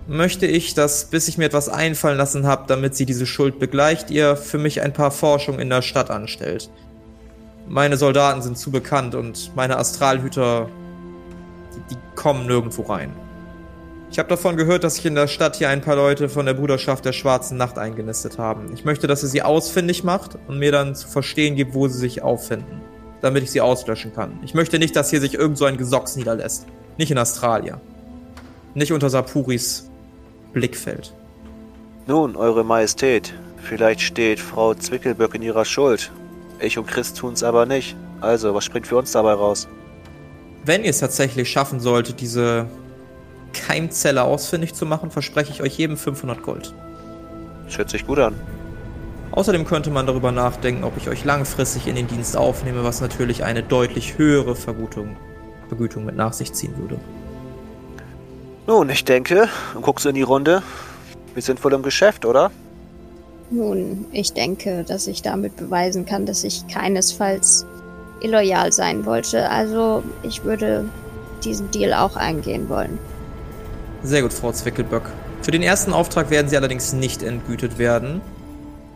möchte 0.06 0.46
ich, 0.46 0.74
dass, 0.74 1.06
bis 1.06 1.28
ich 1.28 1.38
mir 1.38 1.44
etwas 1.44 1.68
einfallen 1.68 2.18
lassen 2.18 2.46
habe, 2.46 2.64
damit 2.66 2.96
sie 2.96 3.06
diese 3.06 3.26
Schuld 3.26 3.58
begleicht, 3.58 4.10
ihr 4.10 4.36
für 4.36 4.58
mich 4.58 4.80
ein 4.82 4.92
paar 4.92 5.10
Forschungen 5.10 5.60
in 5.60 5.70
der 5.70 5.82
Stadt 5.82 6.10
anstellt. 6.10 6.70
Meine 7.68 7.96
Soldaten 7.96 8.42
sind 8.42 8.58
zu 8.58 8.70
bekannt 8.70 9.14
und 9.14 9.54
meine 9.54 9.78
Astralhüter, 9.78 10.68
die, 11.74 11.94
die 11.94 11.98
kommen 12.16 12.46
nirgendwo 12.46 12.82
rein. 12.82 13.12
Ich 14.10 14.18
habe 14.18 14.28
davon 14.28 14.58
gehört, 14.58 14.84
dass 14.84 14.96
sich 14.96 15.06
in 15.06 15.14
der 15.14 15.26
Stadt 15.26 15.56
hier 15.56 15.70
ein 15.70 15.80
paar 15.80 15.96
Leute 15.96 16.28
von 16.28 16.44
der 16.44 16.52
Bruderschaft 16.52 17.04
der 17.06 17.14
Schwarzen 17.14 17.56
Nacht 17.56 17.78
eingenistet 17.78 18.36
haben. 18.36 18.74
Ich 18.74 18.84
möchte, 18.84 19.06
dass 19.06 19.22
ihr 19.22 19.30
sie 19.30 19.40
ausfindig 19.40 20.04
macht 20.04 20.36
und 20.48 20.58
mir 20.58 20.70
dann 20.70 20.94
zu 20.94 21.08
verstehen 21.08 21.56
gibt, 21.56 21.72
wo 21.72 21.88
sie 21.88 21.98
sich 21.98 22.20
auffinden, 22.20 22.82
damit 23.22 23.44
ich 23.44 23.50
sie 23.50 23.60
auslöschen 23.60 24.12
kann. 24.12 24.38
Ich 24.44 24.52
möchte 24.52 24.78
nicht, 24.78 24.94
dass 24.94 25.10
hier 25.10 25.20
sich 25.20 25.34
irgend 25.34 25.56
so 25.56 25.64
ein 25.64 25.78
Gesocks 25.78 26.16
niederlässt. 26.16 26.66
Nicht 26.98 27.10
in 27.10 27.18
Australia. 27.18 27.80
Nicht 28.74 28.92
unter 28.92 29.08
Sapuris 29.08 29.88
Blickfeld. 30.52 31.14
Nun, 32.06 32.36
Eure 32.36 32.64
Majestät, 32.64 33.32
vielleicht 33.62 34.00
steht 34.00 34.40
Frau 34.40 34.74
Zwickelböck 34.74 35.34
in 35.34 35.42
ihrer 35.42 35.64
Schuld. 35.64 36.10
Ich 36.58 36.76
und 36.76 36.86
Chris 36.86 37.14
tun's 37.14 37.42
aber 37.42 37.64
nicht. 37.64 37.96
Also, 38.20 38.54
was 38.54 38.64
springt 38.64 38.86
für 38.86 38.96
uns 38.96 39.12
dabei 39.12 39.32
raus? 39.32 39.68
Wenn 40.64 40.84
ihr 40.84 40.90
es 40.90 40.98
tatsächlich 40.98 41.50
schaffen 41.50 41.80
solltet, 41.80 42.20
diese 42.20 42.66
Keimzelle 43.52 44.22
ausfindig 44.22 44.74
zu 44.74 44.86
machen, 44.86 45.10
verspreche 45.10 45.52
ich 45.52 45.62
euch 45.62 45.76
jedem 45.76 45.96
500 45.96 46.42
Gold. 46.42 46.74
Das 47.66 47.78
hört 47.78 47.90
sich 47.90 48.06
gut 48.06 48.18
an. 48.18 48.34
Außerdem 49.32 49.64
könnte 49.64 49.90
man 49.90 50.06
darüber 50.06 50.30
nachdenken, 50.30 50.84
ob 50.84 50.96
ich 50.98 51.08
euch 51.08 51.24
langfristig 51.24 51.86
in 51.86 51.96
den 51.96 52.06
Dienst 52.06 52.36
aufnehme, 52.36 52.84
was 52.84 53.00
natürlich 53.00 53.44
eine 53.44 53.62
deutlich 53.62 54.18
höhere 54.18 54.54
Vergütung, 54.54 55.16
Vergütung 55.68 56.04
mit 56.04 56.16
nach 56.16 56.34
sich 56.34 56.52
ziehen 56.52 56.74
würde. 56.76 56.98
Nun, 58.66 58.90
ich 58.90 59.04
denke, 59.04 59.48
und 59.74 59.82
guckst 59.82 60.04
du 60.04 60.10
in 60.10 60.14
die 60.14 60.22
Runde, 60.22 60.62
wir 61.34 61.42
sind 61.42 61.64
wohl 61.64 61.72
im 61.72 61.82
Geschäft, 61.82 62.26
oder? 62.26 62.50
Nun, 63.50 64.06
ich 64.12 64.34
denke, 64.34 64.84
dass 64.84 65.06
ich 65.06 65.22
damit 65.22 65.56
beweisen 65.56 66.04
kann, 66.04 66.26
dass 66.26 66.44
ich 66.44 66.66
keinesfalls 66.68 67.66
illoyal 68.20 68.70
sein 68.70 69.04
wollte. 69.06 69.48
Also 69.50 70.02
ich 70.22 70.44
würde 70.44 70.84
diesen 71.42 71.70
Deal 71.70 71.94
auch 71.94 72.16
eingehen 72.16 72.68
wollen. 72.68 72.98
Sehr 74.02 74.22
gut, 74.22 74.32
Frau 74.32 74.52
Zwickelböck. 74.52 75.10
Für 75.42 75.50
den 75.50 75.62
ersten 75.62 75.92
Auftrag 75.92 76.30
werden 76.30 76.48
Sie 76.48 76.56
allerdings 76.56 76.92
nicht 76.92 77.22
entgütet 77.22 77.78
werden. 77.78 78.20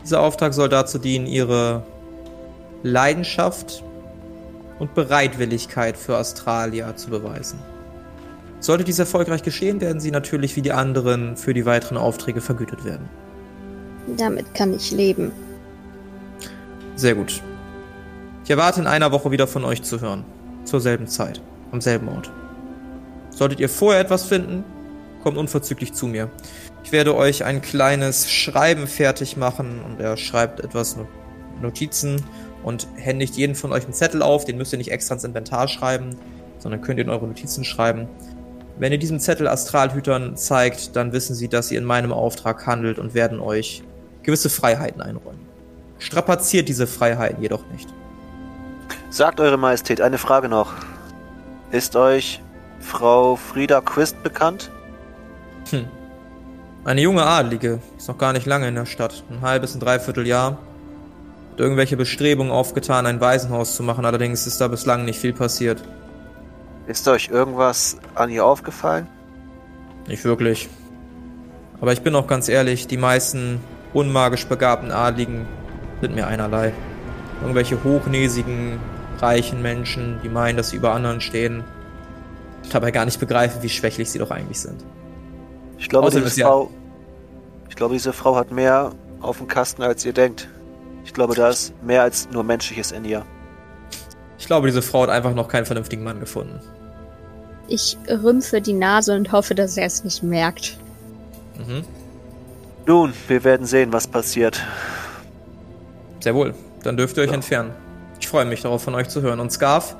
Dieser 0.07 0.21
Auftrag 0.21 0.53
soll 0.53 0.69
dazu 0.69 0.99
dienen, 0.99 1.25
Ihre 1.27 1.83
Leidenschaft 2.81 3.83
und 4.79 4.93
Bereitwilligkeit 4.93 5.97
für 5.97 6.17
Australia 6.17 6.95
zu 6.95 7.09
beweisen. 7.09 7.59
Sollte 8.61 8.85
dies 8.85 8.99
erfolgreich 8.99 9.43
geschehen, 9.43 9.81
werden 9.81 9.99
Sie 9.99 10.11
natürlich 10.11 10.55
wie 10.55 10.61
die 10.61 10.71
anderen 10.71 11.35
für 11.35 11.53
die 11.53 11.65
weiteren 11.65 11.97
Aufträge 11.97 12.39
vergütet 12.39 12.85
werden. 12.85 13.09
Damit 14.15 14.53
kann 14.53 14.73
ich 14.73 14.91
leben. 14.91 15.33
Sehr 16.95 17.15
gut. 17.15 17.43
Ich 18.45 18.49
erwarte 18.49 18.79
in 18.79 18.87
einer 18.87 19.11
Woche 19.11 19.29
wieder 19.31 19.45
von 19.45 19.65
euch 19.65 19.83
zu 19.83 19.99
hören. 19.99 20.23
Zur 20.63 20.79
selben 20.79 21.07
Zeit. 21.07 21.41
Am 21.73 21.81
selben 21.81 22.07
Ort. 22.07 22.31
Solltet 23.31 23.59
ihr 23.59 23.67
vorher 23.67 23.99
etwas 23.99 24.23
finden, 24.23 24.63
kommt 25.21 25.37
unverzüglich 25.37 25.91
zu 25.91 26.07
mir. 26.07 26.29
Ich 26.87 26.93
werde 26.93 27.17
euch 27.17 27.43
ein 27.43 27.61
kleines 27.61 28.31
Schreiben 28.31 28.87
fertig 28.87 29.35
machen 29.35 29.81
und 29.85 29.99
er 29.99 30.15
schreibt 30.15 30.61
etwas 30.61 30.95
No- 30.95 31.05
Notizen 31.61 32.23
und 32.63 32.87
händigt 32.95 33.35
jeden 33.35 33.55
von 33.55 33.73
euch 33.73 33.83
einen 33.83 33.91
Zettel 33.91 34.21
auf. 34.21 34.45
Den 34.45 34.57
müsst 34.57 34.71
ihr 34.71 34.77
nicht 34.77 34.89
extra 34.89 35.15
ins 35.15 35.25
Inventar 35.25 35.67
schreiben, 35.67 36.11
sondern 36.59 36.79
könnt 36.79 36.99
ihr 36.99 37.03
in 37.03 37.09
eure 37.09 37.27
Notizen 37.27 37.65
schreiben. 37.65 38.07
Wenn 38.79 38.93
ihr 38.93 38.99
diesen 38.99 39.19
Zettel 39.19 39.49
Astralhütern 39.49 40.37
zeigt, 40.37 40.95
dann 40.95 41.11
wissen 41.11 41.35
sie, 41.35 41.49
dass 41.49 41.71
ihr 41.71 41.77
in 41.77 41.83
meinem 41.83 42.13
Auftrag 42.13 42.65
handelt 42.65 42.99
und 42.99 43.13
werden 43.13 43.41
euch 43.41 43.83
gewisse 44.23 44.49
Freiheiten 44.49 45.01
einräumen. 45.01 45.41
Strapaziert 45.99 46.69
diese 46.69 46.87
Freiheiten 46.87 47.43
jedoch 47.43 47.65
nicht. 47.73 47.89
Sagt 49.09 49.41
Eure 49.41 49.57
Majestät, 49.57 49.99
eine 49.99 50.17
Frage 50.17 50.47
noch. 50.47 50.71
Ist 51.69 51.97
euch 51.97 52.41
Frau 52.79 53.35
Frieda 53.35 53.81
Quist 53.81 54.23
bekannt? 54.23 54.71
Eine 56.87 57.01
junge 57.01 57.25
Adlige, 57.25 57.81
ist 57.97 58.07
noch 58.07 58.17
gar 58.17 58.31
nicht 58.31 58.45
lange 58.45 58.69
in 58.69 58.75
der 58.75 58.85
Stadt, 58.85 59.21
ein 59.29 59.41
halbes, 59.41 59.75
ein 59.75 59.81
Dreivierteljahr. 59.81 60.51
Hat 60.51 61.59
irgendwelche 61.59 61.97
Bestrebungen 61.97 62.49
aufgetan, 62.49 63.05
ein 63.05 63.19
Waisenhaus 63.19 63.75
zu 63.75 63.83
machen, 63.83 64.05
allerdings 64.05 64.47
ist 64.47 64.61
da 64.61 64.69
bislang 64.69 65.03
nicht 65.03 65.19
viel 65.19 65.33
passiert. 65.33 65.83
Ist 66.87 67.05
euch 67.09 67.27
irgendwas 67.27 67.97
an 68.15 68.29
ihr 68.29 68.45
aufgefallen? 68.45 69.05
Nicht 70.07 70.23
wirklich. 70.23 70.69
Aber 71.81 71.91
ich 71.91 72.03
bin 72.03 72.15
auch 72.15 72.25
ganz 72.25 72.47
ehrlich, 72.47 72.87
die 72.87 72.95
meisten 72.95 73.59
unmagisch 73.91 74.45
begabten 74.45 74.91
Adligen 74.91 75.45
sind 75.99 76.15
mir 76.15 76.27
einerlei. 76.27 76.71
Irgendwelche 77.41 77.83
hochnäsigen, 77.83 78.79
reichen 79.19 79.61
Menschen, 79.61 80.21
die 80.23 80.29
meinen, 80.29 80.55
dass 80.55 80.69
sie 80.69 80.77
über 80.77 80.93
anderen 80.93 81.19
stehen, 81.19 81.65
dabei 82.71 82.91
gar 82.91 83.03
nicht 83.03 83.19
begreifen, 83.19 83.61
wie 83.61 83.67
schwächlich 83.67 84.09
sie 84.09 84.19
doch 84.19 84.31
eigentlich 84.31 84.61
sind. 84.61 84.85
Ich 85.77 85.89
glaube, 85.89 86.07
Außerdem 86.07 86.25
diese 86.27 86.41
Frau. 86.43 86.69
Ich 87.69 87.75
glaube, 87.75 87.93
diese 87.93 88.13
Frau 88.13 88.35
hat 88.35 88.51
mehr 88.51 88.91
auf 89.21 89.37
dem 89.37 89.47
Kasten, 89.47 89.83
als 89.83 90.05
ihr 90.05 90.13
denkt. 90.13 90.47
Ich 91.05 91.13
glaube, 91.13 91.35
da 91.35 91.49
ist 91.49 91.73
mehr 91.83 92.03
als 92.03 92.29
nur 92.31 92.43
Menschliches 92.43 92.91
in 92.91 93.05
ihr. 93.05 93.25
Ich 94.39 94.45
glaube, 94.45 94.67
diese 94.67 94.81
Frau 94.81 95.03
hat 95.03 95.09
einfach 95.09 95.33
noch 95.33 95.47
keinen 95.47 95.65
vernünftigen 95.65 96.03
Mann 96.03 96.19
gefunden. 96.19 96.59
Ich 97.67 97.97
rümpfe 98.09 98.61
die 98.61 98.73
Nase 98.73 99.15
und 99.15 99.31
hoffe, 99.31 99.55
dass 99.55 99.77
er 99.77 99.85
es 99.85 100.03
nicht 100.03 100.23
merkt. 100.23 100.77
Mhm. 101.57 101.83
Nun, 102.85 103.13
wir 103.27 103.43
werden 103.43 103.65
sehen, 103.65 103.91
was 103.91 104.07
passiert. 104.07 104.61
Sehr 106.21 106.33
wohl. 106.35 106.53
Dann 106.83 106.95
dürft 106.97 107.17
ihr 107.17 107.23
euch 107.23 107.29
Ja. 107.29 107.35
entfernen. 107.35 107.71
Ich 108.19 108.27
freue 108.27 108.45
mich 108.45 108.61
darauf, 108.61 108.81
von 108.83 108.95
euch 108.95 109.09
zu 109.09 109.21
hören. 109.21 109.39
Und 109.39 109.51
Scarf? 109.51 109.95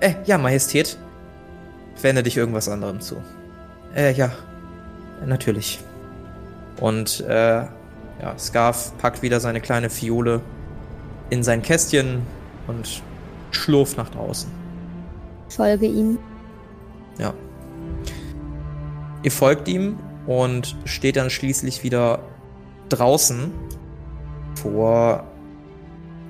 Äh, 0.00 0.14
ja, 0.24 0.38
Majestät. 0.38 0.98
Wende 2.02 2.22
dich 2.22 2.36
irgendwas 2.36 2.68
anderem 2.68 3.00
zu. 3.00 3.16
Äh, 3.94 4.12
ja. 4.12 4.32
Natürlich. 5.24 5.80
Und, 6.80 7.20
äh, 7.20 7.66
ja, 8.22 8.38
Scarf 8.38 8.92
packt 8.98 9.22
wieder 9.22 9.40
seine 9.40 9.60
kleine 9.60 9.90
Fiole 9.90 10.40
in 11.30 11.42
sein 11.42 11.62
Kästchen 11.62 12.22
und 12.66 13.02
schlurft 13.50 13.96
nach 13.96 14.10
draußen. 14.10 14.50
Folge 15.48 15.86
ihm. 15.86 16.18
Ja. 17.18 17.32
Ihr 19.22 19.30
folgt 19.30 19.68
ihm 19.68 19.98
und 20.26 20.76
steht 20.84 21.16
dann 21.16 21.30
schließlich 21.30 21.82
wieder 21.82 22.20
draußen 22.88 23.52
vor 24.60 25.24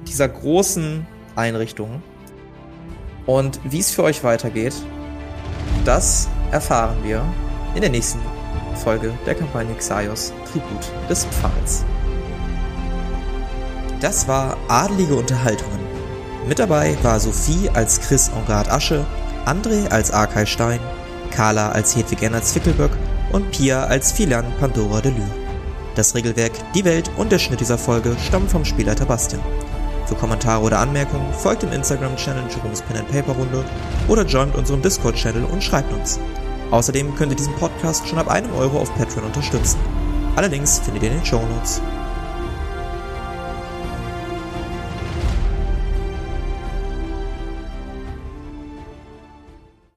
dieser 0.06 0.28
großen 0.28 1.06
Einrichtung. 1.36 2.02
Und 3.26 3.58
wie 3.64 3.80
es 3.80 3.90
für 3.90 4.02
euch 4.02 4.22
weitergeht, 4.22 4.74
das 5.84 6.28
erfahren 6.50 6.96
wir 7.02 7.24
in 7.74 7.80
der 7.80 7.90
nächsten 7.90 8.20
Folge 8.76 9.12
der 9.26 9.34
Kampagne 9.34 9.74
Xaios 9.74 10.32
Tribut 10.50 10.92
des 11.08 11.24
Pfahls. 11.26 11.84
Das 14.00 14.28
war 14.28 14.56
Adelige 14.68 15.14
Unterhaltungen. 15.14 15.80
Mit 16.48 16.58
dabei 16.58 16.96
war 17.02 17.18
Sophie 17.20 17.70
als 17.72 18.00
Chris 18.00 18.30
Engard 18.36 18.70
Asche, 18.70 19.06
André 19.46 19.88
als 19.88 20.10
Arkay 20.10 20.46
Stein, 20.46 20.80
Carla 21.30 21.70
als 21.70 21.96
Hedwig 21.96 22.22
Enner 22.22 22.42
Zwickelböck 22.42 22.92
und 23.32 23.50
Pia 23.50 23.84
als 23.84 24.12
Philan 24.12 24.44
Pandora 24.60 25.00
de 25.00 25.12
Lure. 25.12 25.44
Das 25.94 26.14
Regelwerk, 26.14 26.52
die 26.74 26.84
Welt 26.84 27.10
und 27.16 27.32
der 27.32 27.38
Schnitt 27.38 27.60
dieser 27.60 27.78
Folge 27.78 28.16
stammen 28.26 28.48
vom 28.48 28.64
Spielleiter 28.64 29.06
Bastian. 29.06 29.42
Für 30.06 30.16
Kommentare 30.16 30.62
oder 30.62 30.80
Anmerkungen 30.80 31.32
folgt 31.32 31.62
dem 31.62 31.72
Instagram-Channel 31.72 32.44
Jerome's 32.54 32.82
Pen 32.82 32.98
and 32.98 33.10
Paper 33.10 33.32
Runde 33.32 33.64
oder 34.08 34.24
joint 34.24 34.54
unserem 34.54 34.82
Discord-Channel 34.82 35.44
und 35.44 35.64
schreibt 35.64 35.92
uns. 35.92 36.18
Außerdem 36.74 37.14
könnt 37.14 37.30
ihr 37.30 37.36
diesen 37.36 37.54
Podcast 37.54 38.08
schon 38.08 38.18
ab 38.18 38.26
einem 38.26 38.52
Euro 38.52 38.80
auf 38.80 38.92
Patreon 38.96 39.26
unterstützen. 39.26 39.78
Alle 40.34 40.48
Links 40.48 40.80
findet 40.80 41.04
ihr 41.04 41.12
in 41.12 41.18
den 41.18 41.24
Show 41.24 41.40
Notes. 41.40 41.80